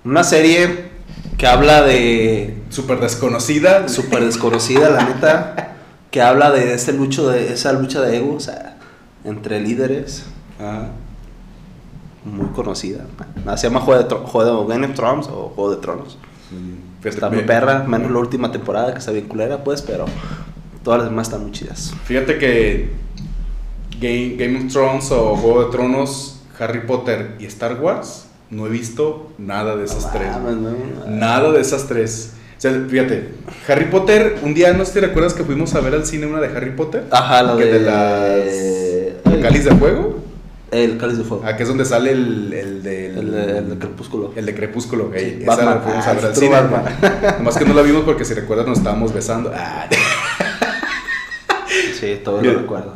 Una 0.03 0.23
serie 0.23 0.89
que 1.37 1.45
habla 1.47 1.83
de 1.83 2.55
súper 2.69 2.99
desconocida. 2.99 3.87
súper 3.87 4.23
desconocida, 4.25 4.89
la 4.89 5.03
neta, 5.05 5.70
que 6.11 6.21
habla 6.21 6.51
de 6.51 6.73
ese 6.73 6.93
lucho 6.93 7.27
de 7.29 7.51
esa 7.53 7.73
lucha 7.73 8.01
de 8.01 8.17
ego, 8.17 8.35
o 8.35 8.39
sea, 8.39 8.77
entre 9.23 9.59
líderes, 9.61 10.25
Ajá. 10.59 10.89
muy 12.25 12.47
conocida. 12.47 13.05
Nada, 13.45 13.57
se 13.57 13.67
llama 13.67 13.79
Juego 13.81 14.03
de, 14.03 14.15
Juego 14.15 14.63
de 14.65 14.73
Game 14.73 14.87
of 14.87 14.93
Thrones 14.95 15.27
o 15.27 15.51
Juego 15.55 15.71
de 15.75 15.77
Tronos. 15.81 16.17
Fíjate, 16.99 17.09
Está 17.09 17.29
muy 17.29 17.37
me- 17.39 17.43
perra, 17.43 17.83
menos 17.87 18.11
la 18.11 18.19
última 18.19 18.51
temporada 18.51 18.91
que 18.93 18.99
está 18.99 19.11
bien 19.11 19.27
culera, 19.27 19.63
pues, 19.63 19.81
pero 19.81 20.05
todas 20.83 20.99
las 21.01 21.09
demás 21.09 21.27
están 21.27 21.41
muy 21.43 21.51
chidas. 21.51 21.93
Fíjate 22.03 22.37
que 22.37 22.91
Game, 23.99 24.35
Game 24.37 24.65
of 24.65 24.71
Thrones 24.71 25.11
o 25.11 25.35
Juego 25.37 25.65
de 25.65 25.71
Tronos, 25.71 26.41
Harry 26.59 26.81
Potter 26.85 27.37
y 27.39 27.45
Star 27.45 27.79
Wars, 27.81 28.25
no 28.49 28.67
he 28.67 28.69
visto 28.69 29.31
nada 29.37 29.75
de 29.77 29.85
esas 29.85 30.03
No 30.07 30.11
tres. 30.11 30.31
mames, 30.33 30.55
no. 30.57 31.07
Nada 31.07 31.51
de 31.53 31.61
esas 31.61 31.87
tres. 31.87 32.33
O 32.61 32.63
sea, 32.69 32.71
fíjate, 32.87 33.29
Harry 33.67 33.85
Potter, 33.85 34.35
un 34.43 34.53
día, 34.53 34.71
no 34.73 34.83
te 34.83 35.01
recuerdas 35.01 35.33
que 35.33 35.43
fuimos 35.43 35.73
a 35.73 35.79
ver 35.79 35.95
al 35.95 36.05
cine 36.05 36.27
una 36.27 36.39
de 36.39 36.55
Harry 36.55 36.69
Potter. 36.75 37.05
Ajá, 37.09 37.41
la 37.41 37.57
Que 37.57 37.65
de, 37.65 37.79
de 37.79 37.81
las 39.25 39.33
Ay, 39.33 39.41
Cáliz 39.41 39.65
de 39.65 39.71
Fuego. 39.71 40.19
El 40.69 40.99
Cáliz 40.99 41.17
de 41.17 41.23
Fuego. 41.23 41.43
Ah, 41.43 41.57
que 41.57 41.63
es 41.63 41.69
donde 41.69 41.85
sale 41.85 42.11
el, 42.11 42.53
el 42.53 42.83
del. 42.83 43.17
El, 43.17 43.31
de- 43.31 43.57
el 43.57 43.69
de 43.71 43.77
Crepúsculo. 43.79 44.31
el 44.35 44.45
de 44.45 44.53
Crepúsculo. 44.55 45.11
ey, 45.15 45.37
Sí, 45.39 45.43
esa 45.43 45.65
la 45.65 45.79
fuimos 45.79 46.05
Ah, 46.05 46.11
a 46.11 46.13
ver 46.13 46.25
al 46.25 46.29
otro 46.31 46.39
cine. 46.39 46.51
Batman. 46.55 46.83
Nomás 47.39 47.57
que 47.57 47.65
no 47.65 47.73
la 47.73 47.81
vimos 47.81 48.03
porque 48.03 48.25
si 48.25 48.35
recuerdas 48.35 48.67
nos 48.67 48.77
estábamos 48.77 49.11
besando. 49.11 49.51
Ah, 49.55 49.87
Sí, 51.99 52.19
todavía 52.23 52.53
lo 52.53 52.59
recuerdo. 52.59 52.93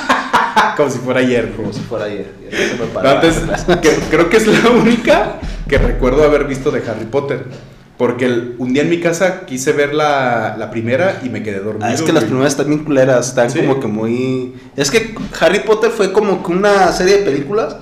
Como 0.76 0.90
si 0.90 0.98
fuera 0.98 1.20
ayer. 1.20 1.52
Como 1.56 1.72
si 1.72 1.80
fuera 1.80 2.04
ayer. 2.06 2.26
Se 2.50 2.74
me 2.76 3.10
entonces, 3.10 3.42
que- 3.80 3.96
creo 4.10 4.28
que 4.28 4.36
es 4.36 4.46
la 4.46 4.68
única 4.70 5.36
que 5.66 5.78
recuerdo 5.78 6.24
haber 6.24 6.44
visto 6.44 6.70
de 6.70 6.82
Harry 6.90 7.06
Potter. 7.06 7.44
Porque 7.98 8.26
el- 8.26 8.56
un 8.58 8.74
día 8.74 8.82
en 8.82 8.90
mi 8.90 9.00
casa 9.00 9.46
quise 9.46 9.72
ver 9.72 9.94
la, 9.94 10.56
la 10.58 10.70
primera 10.70 11.20
y 11.24 11.30
me 11.30 11.42
quedé 11.42 11.60
dormido. 11.60 11.86
Ah, 11.86 11.94
es 11.94 12.02
que 12.02 12.12
las 12.12 12.24
güey. 12.24 12.30
primeras 12.30 12.52
están 12.52 12.68
bien 12.68 12.84
culeras, 12.84 13.28
están 13.28 13.50
Sí. 13.50 13.60
como 13.60 13.80
que 13.80 13.86
muy... 13.86 14.54
Es 14.76 14.90
que 14.90 15.14
Harry 15.40 15.60
Potter 15.60 15.90
fue 15.90 16.12
como 16.12 16.42
que 16.42 16.52
una 16.52 16.92
serie 16.92 17.18
de 17.18 17.24
películas 17.24 17.76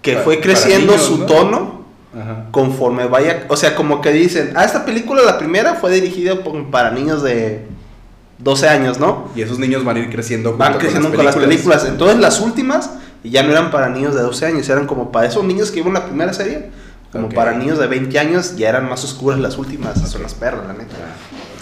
que 0.00 0.14
Pa- 0.14 0.20
fue 0.22 0.36
para 0.36 0.46
creciendo 0.46 0.92
niños, 0.92 1.06
su 1.06 1.18
¿no? 1.18 1.26
tono 1.26 1.84
Ajá. 2.18 2.46
conforme 2.52 3.06
vaya... 3.06 3.44
O 3.48 3.56
sea, 3.58 3.74
como 3.74 4.00
que 4.00 4.12
dicen, 4.12 4.52
ah, 4.56 4.64
esta 4.64 4.86
película, 4.86 5.22
la 5.22 5.36
primera, 5.36 5.74
fue 5.74 5.90
dirigida 5.92 6.42
por- 6.42 6.70
para 6.70 6.90
niños 6.90 7.22
de 7.22 7.66
12 8.38 8.66
años, 8.68 8.98
¿no? 8.98 9.28
Y 9.36 9.42
esos 9.42 9.58
niños 9.58 9.84
van 9.84 9.96
a 9.96 9.98
ir 10.00 10.10
creciendo 10.10 10.56
Van 10.56 10.78
creciendo 10.78 11.12
con 11.12 11.24
las 11.24 11.36
películas. 11.36 11.84
Entonces 11.86 12.18
las 12.18 12.40
últimas 12.40 12.92
ya 13.24 13.42
no 13.42 13.50
eran 13.50 13.70
para 13.70 13.90
niños 13.90 14.14
de 14.14 14.22
12 14.22 14.46
años, 14.46 14.66
eran 14.70 14.86
como 14.86 15.12
para 15.12 15.26
esos 15.26 15.44
niños 15.44 15.70
que 15.70 15.80
iban 15.80 15.92
la 15.92 16.06
primera 16.06 16.32
serie. 16.32 16.70
Como 17.12 17.28
para 17.30 17.52
niños 17.52 17.78
de 17.78 17.86
20 17.86 18.18
años 18.18 18.56
ya 18.56 18.68
eran 18.68 18.88
más 18.88 19.02
oscuras 19.04 19.38
las 19.40 19.56
últimas. 19.58 19.98
Son 20.10 20.22
las 20.22 20.34
perras, 20.34 20.66
la 20.66 20.72
neta. 20.74 20.94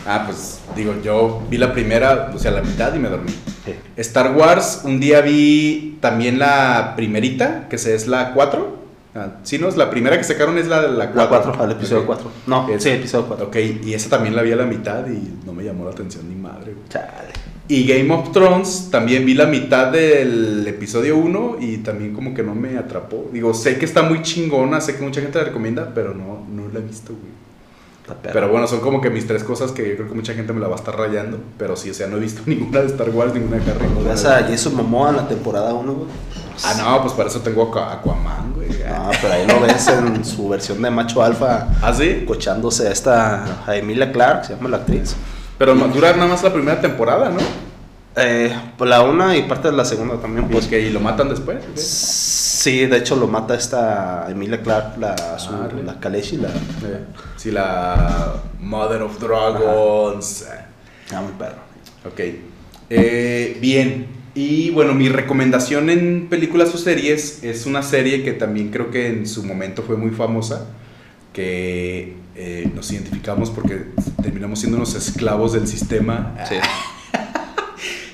Ah, 0.09 0.23
pues 0.27 0.61
digo, 0.77 0.95
yo 1.03 1.43
vi 1.51 1.59
la 1.59 1.73
primera, 1.73 2.31
o 2.35 2.39
sea, 2.39 2.51
la 2.53 2.63
mitad 2.63 2.95
y 2.95 2.99
me 2.99 3.09
dormí. 3.09 3.31
Sí. 3.65 3.75
Star 3.97 4.35
Wars, 4.37 4.83
un 4.85 5.01
día 5.01 5.21
vi 5.21 5.99
también 6.01 6.39
la 6.39 6.95
primerita, 6.97 7.69
que 7.69 7.77
es 7.77 8.07
la 8.07 8.33
4. 8.33 8.77
Ah, 9.17 9.29
sí, 9.45 9.59
no, 9.59 9.69
es 9.69 9.77
la 9.77 9.89
primera 9.91 10.17
que 10.19 10.25
sacaron 10.25 10.59
es 10.59 10.67
la 10.69 10.83
de 10.83 10.89
la 10.91 11.11
4. 11.11 11.15
La 11.17 11.29
4, 11.29 11.63
al 11.63 11.73
episodio 11.73 12.01
Ok. 12.03 12.07
4. 12.07 12.31
No, 12.47 12.69
Es- 12.69 12.83
sí, 12.83 12.91
episodio 12.91 13.27
4. 13.27 13.47
Ok, 13.47 13.57
y 13.85 13.95
esa 13.95 14.11
también 14.11 14.37
la 14.37 14.43
vi 14.43 14.53
a 14.53 14.57
la 14.57 14.65
mitad 14.67 15.07
y 15.09 15.39
no 15.45 15.53
me 15.53 15.65
llamó 15.65 15.85
la 15.87 15.91
atención 15.93 16.29
ni 16.29 16.35
madre. 16.37 16.73
güey. 16.73 16.89
Chale. 16.89 17.33
Y 17.69 17.85
Game 17.87 18.13
of 18.15 18.31
Thrones, 18.33 18.89
también 18.93 19.27
vi 19.27 19.35
la 19.35 19.47
mitad 19.47 19.91
del 19.91 20.65
episodio 20.69 21.17
1 21.17 21.57
y 21.61 21.79
también 21.79 22.15
como 22.15 22.33
que 22.33 22.43
no 22.45 22.55
me 22.55 22.79
atrapó. 22.79 23.29
Digo, 23.33 23.55
sé 23.55 23.77
que 23.79 23.85
está 23.85 24.03
muy 24.03 24.23
chingona, 24.23 24.81
sé 24.81 24.97
que 24.97 25.03
mucha 25.03 25.21
gente 25.21 25.39
la 25.39 25.45
recomienda, 25.47 25.91
pero 25.93 26.15
no, 26.15 26.47
no 26.49 26.69
la 26.73 26.79
he 26.79 26.83
visto, 26.83 27.13
güey. 27.13 27.35
Pero 28.33 28.49
bueno, 28.49 28.69
son 28.69 28.79
como 28.79 29.01
que 29.01 29.11
mis 29.11 29.27
tres 29.27 29.43
cosas 29.43 29.73
que 29.73 29.89
yo 29.89 29.97
creo 29.97 30.09
que 30.09 30.15
mucha 30.15 30.33
gente 30.33 30.53
me 30.53 30.61
la 30.61 30.69
va 30.69 30.75
a 30.77 30.79
estar 30.79 30.97
rayando. 30.97 31.41
Pero 31.59 31.75
sí, 31.75 31.91
o 31.91 31.95
sea, 31.95 32.07
no 32.07 32.19
he 32.19 32.21
visto 32.21 32.41
ninguna 32.47 32.81
de 32.83 32.87
Star 32.87 33.11
Wars, 33.11 33.35
ninguna 33.35 33.57
de 33.57 33.69
Harry 33.73 33.83
ninguna 33.89 34.11
Ves 34.11 34.23
de- 34.23 34.29
a 34.29 34.45
Jason 34.49 34.77
Momoa 34.77 35.11
en 35.11 35.17
la 35.17 35.27
temporada 35.27 35.75
1, 35.75 35.93
güey. 35.93 36.09
Ah, 36.65 36.75
no, 36.79 37.03
pues 37.03 37.15
para 37.15 37.29
eso 37.29 37.41
tengo 37.41 37.63
Aqua- 37.65 37.95
Aquaman, 37.95 38.53
güey. 38.55 38.69
No, 38.69 39.11
pero 39.21 39.35
ahí 39.35 39.45
lo 39.49 39.61
ves 39.61 39.89
en 39.89 40.25
su 40.25 40.49
versión 40.49 40.81
de 40.81 40.89
macho 40.91 41.21
alfa, 41.21 41.67
¿Ah, 41.83 41.93
sí? 41.93 42.23
cochándose 42.29 42.87
a 42.87 42.93
esta, 42.93 43.65
a 43.67 43.77
Emilia 43.77 44.13
Clark, 44.13 44.45
se 44.45 44.55
llama 44.55 44.69
la 44.69 44.77
actriz. 44.77 45.17
Pero 45.59 45.75
dura 45.75 46.13
nada 46.13 46.27
más 46.27 46.43
la 46.43 46.53
primera 46.53 46.81
temporada, 46.81 47.31
¿no? 47.31 47.39
Eh, 48.19 48.51
pues 48.79 48.89
la 48.89 49.03
una 49.03 49.37
y 49.37 49.43
parte 49.43 49.71
de 49.71 49.77
la 49.77 49.85
segunda 49.85 50.17
también, 50.17 50.49
Pues 50.49 50.67
que 50.67 50.81
y 50.81 50.91
lo 50.91 51.01
matan 51.01 51.29
después. 51.29 51.59
Sí, 51.75 52.87
de 52.87 52.97
hecho 52.97 53.15
lo 53.17 53.27
mata 53.27 53.55
esta 53.55 54.27
Emilia 54.31 54.63
Clark, 54.63 54.99
la, 54.99 55.39
su, 55.39 55.51
Ah, 55.53 55.69
la 55.85 56.01
Kaleshi, 56.01 56.39
la... 56.39 56.49
Sí, 57.37 57.51
la 57.51 58.43
Mother 58.59 59.03
of 59.03 59.21
Dragons. 59.21 60.47
Ah, 61.15 61.21
muy 61.21 61.33
perro. 61.33 61.61
Ok. 62.07 62.21
Eh, 62.91 63.59
bien. 63.61 64.07
Y 64.35 64.71
bueno, 64.71 64.95
mi 64.95 65.09
recomendación 65.09 65.91
en 65.91 66.29
películas 66.29 66.75
o 66.75 66.79
series 66.79 67.45
es 67.45 67.67
una 67.67 67.83
serie 67.83 68.25
que 68.25 68.33
también 68.33 68.71
creo 68.71 68.91
que 68.91 69.09
en 69.09 69.27
su 69.27 69.45
momento 69.45 69.83
fue 69.83 69.97
muy 69.97 70.11
famosa. 70.11 70.67
Que 71.33 72.15
eh, 72.37 72.71
nos 72.75 72.91
identificamos 72.93 73.51
porque 73.51 73.87
terminamos 74.23 74.59
siendo 74.59 74.77
unos 74.77 74.95
esclavos 74.95 75.55
del 75.55 75.67
sistema. 75.67 76.35
Sí, 76.49 76.57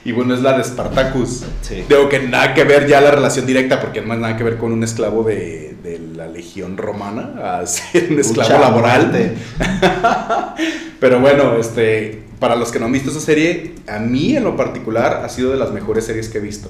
Y 0.05 0.11
bueno, 0.11 0.35
es 0.35 0.43
la 0.43 0.59
de 0.59 0.65
Spartacus. 0.65 1.45
sí. 1.61 1.85
Digo 1.89 2.09
que 2.09 2.21
nada 2.21 2.55
que 2.55 2.65
ver 2.65 2.89
ya 2.89 3.01
la 3.01 3.13
relación 3.13 3.47
directa, 3.47 3.81
porque 3.81 4.01
no 4.01 4.17
nada 4.17 4.37
que 4.37 4.43
ver 4.43 4.59
con 4.59 4.73
un 4.73 4.83
esclavo 4.83 5.23
de, 5.23 5.77
de 5.83 6.01
la 6.17 6.27
legión 6.27 6.77
romana 6.77 7.59
a 7.59 7.67
ser 7.67 8.09
un 8.11 8.19
esclavo 8.19 8.59
laboral. 8.59 9.13
Pero 11.01 11.21
bueno, 11.21 11.57
este, 11.57 12.25
para 12.41 12.57
los 12.57 12.73
que 12.73 12.81
no 12.81 12.87
han 12.87 12.93
visto 12.93 13.11
esa 13.11 13.21
serie, 13.21 13.75
a 13.87 14.01
mí 14.01 14.37
en 14.37 14.43
lo 14.43 14.57
particular 14.57 15.23
ha 15.25 15.29
sido 15.29 15.53
de 15.53 15.57
las 15.57 15.71
mejores 15.71 16.05
series 16.05 16.29
que 16.29 16.39
he 16.39 16.41
visto. 16.41 16.69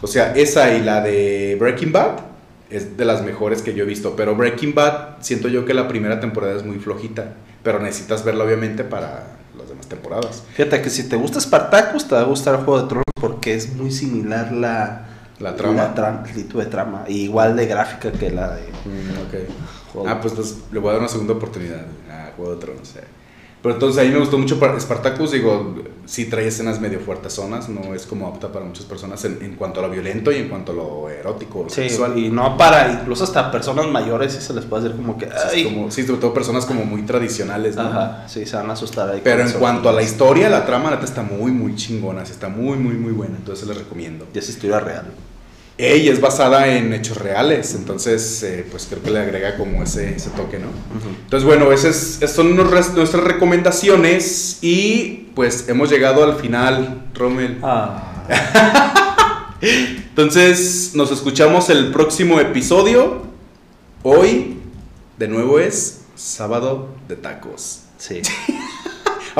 O 0.00 0.06
sea, 0.06 0.32
esa 0.36 0.72
y 0.74 0.80
la 0.80 1.00
de 1.00 1.56
Breaking 1.58 1.90
Bad 1.90 2.27
es 2.70 2.96
de 2.96 3.04
las 3.04 3.22
mejores 3.22 3.62
que 3.62 3.74
yo 3.74 3.84
he 3.84 3.86
visto. 3.86 4.14
Pero 4.16 4.34
Breaking 4.36 4.74
Bad, 4.74 5.18
siento 5.20 5.48
yo 5.48 5.64
que 5.64 5.74
la 5.74 5.88
primera 5.88 6.20
temporada 6.20 6.54
es 6.56 6.64
muy 6.64 6.78
flojita. 6.78 7.34
Pero 7.62 7.80
necesitas 7.80 8.24
verla 8.24 8.44
obviamente 8.44 8.84
para 8.84 9.36
las 9.58 9.68
demás 9.68 9.86
temporadas. 9.88 10.42
Fíjate 10.54 10.80
que 10.82 10.90
si 10.90 11.08
te 11.08 11.16
gusta 11.16 11.40
Spartacus, 11.40 12.06
te 12.06 12.14
va 12.14 12.20
a 12.22 12.24
gustar 12.24 12.56
Juego 12.64 12.82
de 12.82 12.88
Tronos 12.88 13.04
porque 13.20 13.54
es 13.54 13.74
muy 13.74 13.90
similar 13.90 14.52
la... 14.52 15.04
La 15.40 15.54
trama. 15.54 15.74
La 15.74 15.94
trama, 15.94 16.22
el 16.26 16.34
tipo 16.34 16.58
de 16.58 16.66
trama. 16.66 17.04
y 17.06 17.22
igual 17.22 17.54
de 17.56 17.66
gráfica 17.66 18.10
que 18.10 18.30
la 18.30 18.56
de... 18.56 18.62
ok. 18.62 19.48
Juego. 19.92 20.08
Ah, 20.08 20.20
pues 20.20 20.32
entonces 20.32 20.58
le 20.72 20.80
voy 20.80 20.88
a 20.90 20.92
dar 20.92 21.00
una 21.00 21.08
segunda 21.08 21.34
oportunidad 21.34 21.82
a 22.10 22.32
Juego 22.36 22.54
de 22.56 22.60
Tronos. 22.60 22.96
eh. 22.96 23.04
Pero 23.62 23.74
entonces 23.74 24.00
ahí 24.00 24.10
me 24.10 24.18
gustó 24.18 24.38
mucho 24.38 24.58
Spartacus, 24.78 25.32
digo, 25.32 25.74
sí 26.06 26.26
trae 26.26 26.46
escenas 26.46 26.80
medio 26.80 27.00
fuertes 27.00 27.32
zonas, 27.32 27.68
no 27.68 27.92
es 27.94 28.06
como 28.06 28.28
apta 28.28 28.52
para 28.52 28.64
muchas 28.64 28.84
personas 28.84 29.24
en, 29.24 29.38
en 29.42 29.56
cuanto 29.56 29.80
a 29.80 29.82
lo 29.82 29.90
violento 29.90 30.30
y 30.30 30.36
en 30.36 30.48
cuanto 30.48 30.72
a 30.72 30.74
lo 30.76 31.10
erótico, 31.10 31.64
lo 31.64 31.68
Sí, 31.68 31.82
sexual. 31.88 32.16
y 32.18 32.28
no 32.30 32.56
para, 32.56 32.92
incluso 32.92 33.24
hasta 33.24 33.50
personas 33.50 33.88
mayores 33.88 34.32
sí 34.32 34.40
se 34.40 34.54
les 34.54 34.64
puede 34.64 34.86
hacer 34.86 34.96
como 34.96 35.18
que... 35.18 35.26
Sí, 35.26 35.32
Ay. 35.52 35.64
como, 35.64 35.90
sí, 35.90 36.04
sobre 36.04 36.20
todo 36.20 36.32
personas 36.32 36.66
como 36.66 36.84
muy 36.84 37.02
tradicionales, 37.02 37.74
¿no? 37.74 37.82
Ajá, 37.82 38.24
sí, 38.28 38.46
se 38.46 38.56
van 38.56 38.70
a 38.70 38.74
asustar 38.74 39.10
ahí. 39.10 39.20
Pero 39.24 39.42
en 39.42 39.52
cuanto 39.52 39.88
a 39.88 39.92
la 39.92 40.02
historia, 40.02 40.48
la 40.48 40.64
trama 40.64 40.90
neta 40.90 41.04
está 41.04 41.22
muy, 41.22 41.50
muy 41.50 41.74
chingona, 41.74 42.24
sí, 42.24 42.32
está 42.32 42.48
muy, 42.48 42.78
muy, 42.78 42.94
muy 42.94 43.12
buena, 43.12 43.36
entonces 43.36 43.66
les 43.66 43.76
recomiendo. 43.76 44.26
Ya 44.32 44.40
es 44.40 44.48
historia 44.48 44.78
real. 44.80 45.06
Ella 45.80 46.12
es 46.12 46.20
basada 46.20 46.66
en 46.66 46.92
hechos 46.92 47.16
reales, 47.18 47.74
entonces 47.76 48.42
eh, 48.42 48.66
pues 48.68 48.86
creo 48.90 49.00
que 49.00 49.10
le 49.12 49.20
agrega 49.20 49.56
como 49.56 49.80
ese, 49.84 50.16
ese 50.16 50.30
toque, 50.30 50.58
¿no? 50.58 50.66
Entonces, 51.22 51.46
bueno, 51.46 51.70
esas 51.70 52.18
es- 52.20 52.32
son 52.32 52.56
nuestras 52.56 53.12
recomendaciones 53.22 54.58
y 54.60 55.28
pues 55.36 55.68
hemos 55.68 55.88
llegado 55.88 56.24
al 56.24 56.34
final, 56.36 57.04
Rommel. 57.14 57.58
Ah. 57.62 58.24
Entonces, 59.60 60.92
nos 60.94 61.10
escuchamos 61.12 61.70
el 61.70 61.90
próximo 61.92 62.40
episodio. 62.40 63.22
Hoy, 64.02 64.58
de 65.16 65.28
nuevo, 65.28 65.58
es 65.60 66.00
sábado 66.16 66.88
de 67.08 67.16
tacos. 67.16 67.82
Sí. 67.98 68.20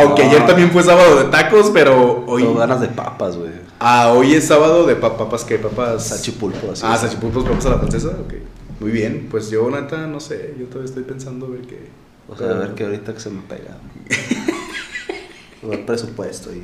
Aunque 0.01 0.25
No. 0.25 0.31
ayer 0.31 0.47
también 0.47 0.71
fue 0.71 0.83
sábado 0.83 1.19
de 1.19 1.25
tacos, 1.31 1.71
pero 1.73 2.25
hoy... 2.27 2.43
Tengo 2.45 2.59
ganas 2.59 2.81
de 2.81 2.89
papas, 2.89 3.37
güey. 3.37 3.51
Ah, 3.81 4.13
hoy 4.15 4.35
es 4.35 4.47
sábado 4.47 4.87
de 4.87 4.97
pa- 4.97 5.17
papas, 5.17 5.45
¿qué? 5.45 5.59
Papas... 5.59 6.07
Sachipulpo, 6.09 6.73
así. 6.73 6.83
Ah, 6.87 6.97
sachipulpos, 6.97 7.45
papas 7.45 7.67
a 7.67 7.71
la 7.71 7.79
francesa, 7.79 8.09
ok. 8.09 8.35
Muy 8.81 8.91
bien, 8.93 9.27
pues 9.31 9.51
yo 9.51 9.69
neta 9.71 10.07
no 10.07 10.21
sé, 10.21 10.55
yo 10.59 10.67
todavía 10.67 10.89
estoy 10.89 11.03
pensando 11.05 11.47
a 11.47 11.51
ver 11.51 11.63
qué... 11.63 11.89
O 12.29 12.37
sea, 12.37 12.51
a 12.51 12.55
ver 12.55 12.75
que 12.75 12.85
ahorita 12.85 13.13
que 13.15 13.21
se 13.21 13.31
me 13.31 13.41
pega. 13.43 13.79
el 15.73 15.81
presupuesto 15.81 16.51
y... 16.53 16.63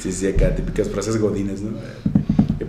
Sí, 0.00 0.12
sí, 0.12 0.26
acá 0.28 0.54
típicas 0.54 0.88
frases 0.88 1.20
godines, 1.20 1.62
¿no? 1.62 1.70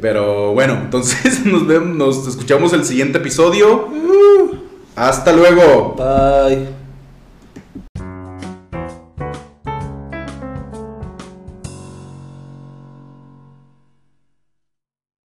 Pero 0.01 0.53
bueno, 0.53 0.73
entonces 0.83 1.45
nos 1.45 1.65
vemos, 1.67 1.95
nos 1.97 2.27
escuchamos 2.27 2.71
el 2.73 2.85
siguiente 2.85 3.17
episodio. 3.17 3.87
Hasta 4.95 5.33
luego. 5.33 5.95
Bye. 5.97 6.86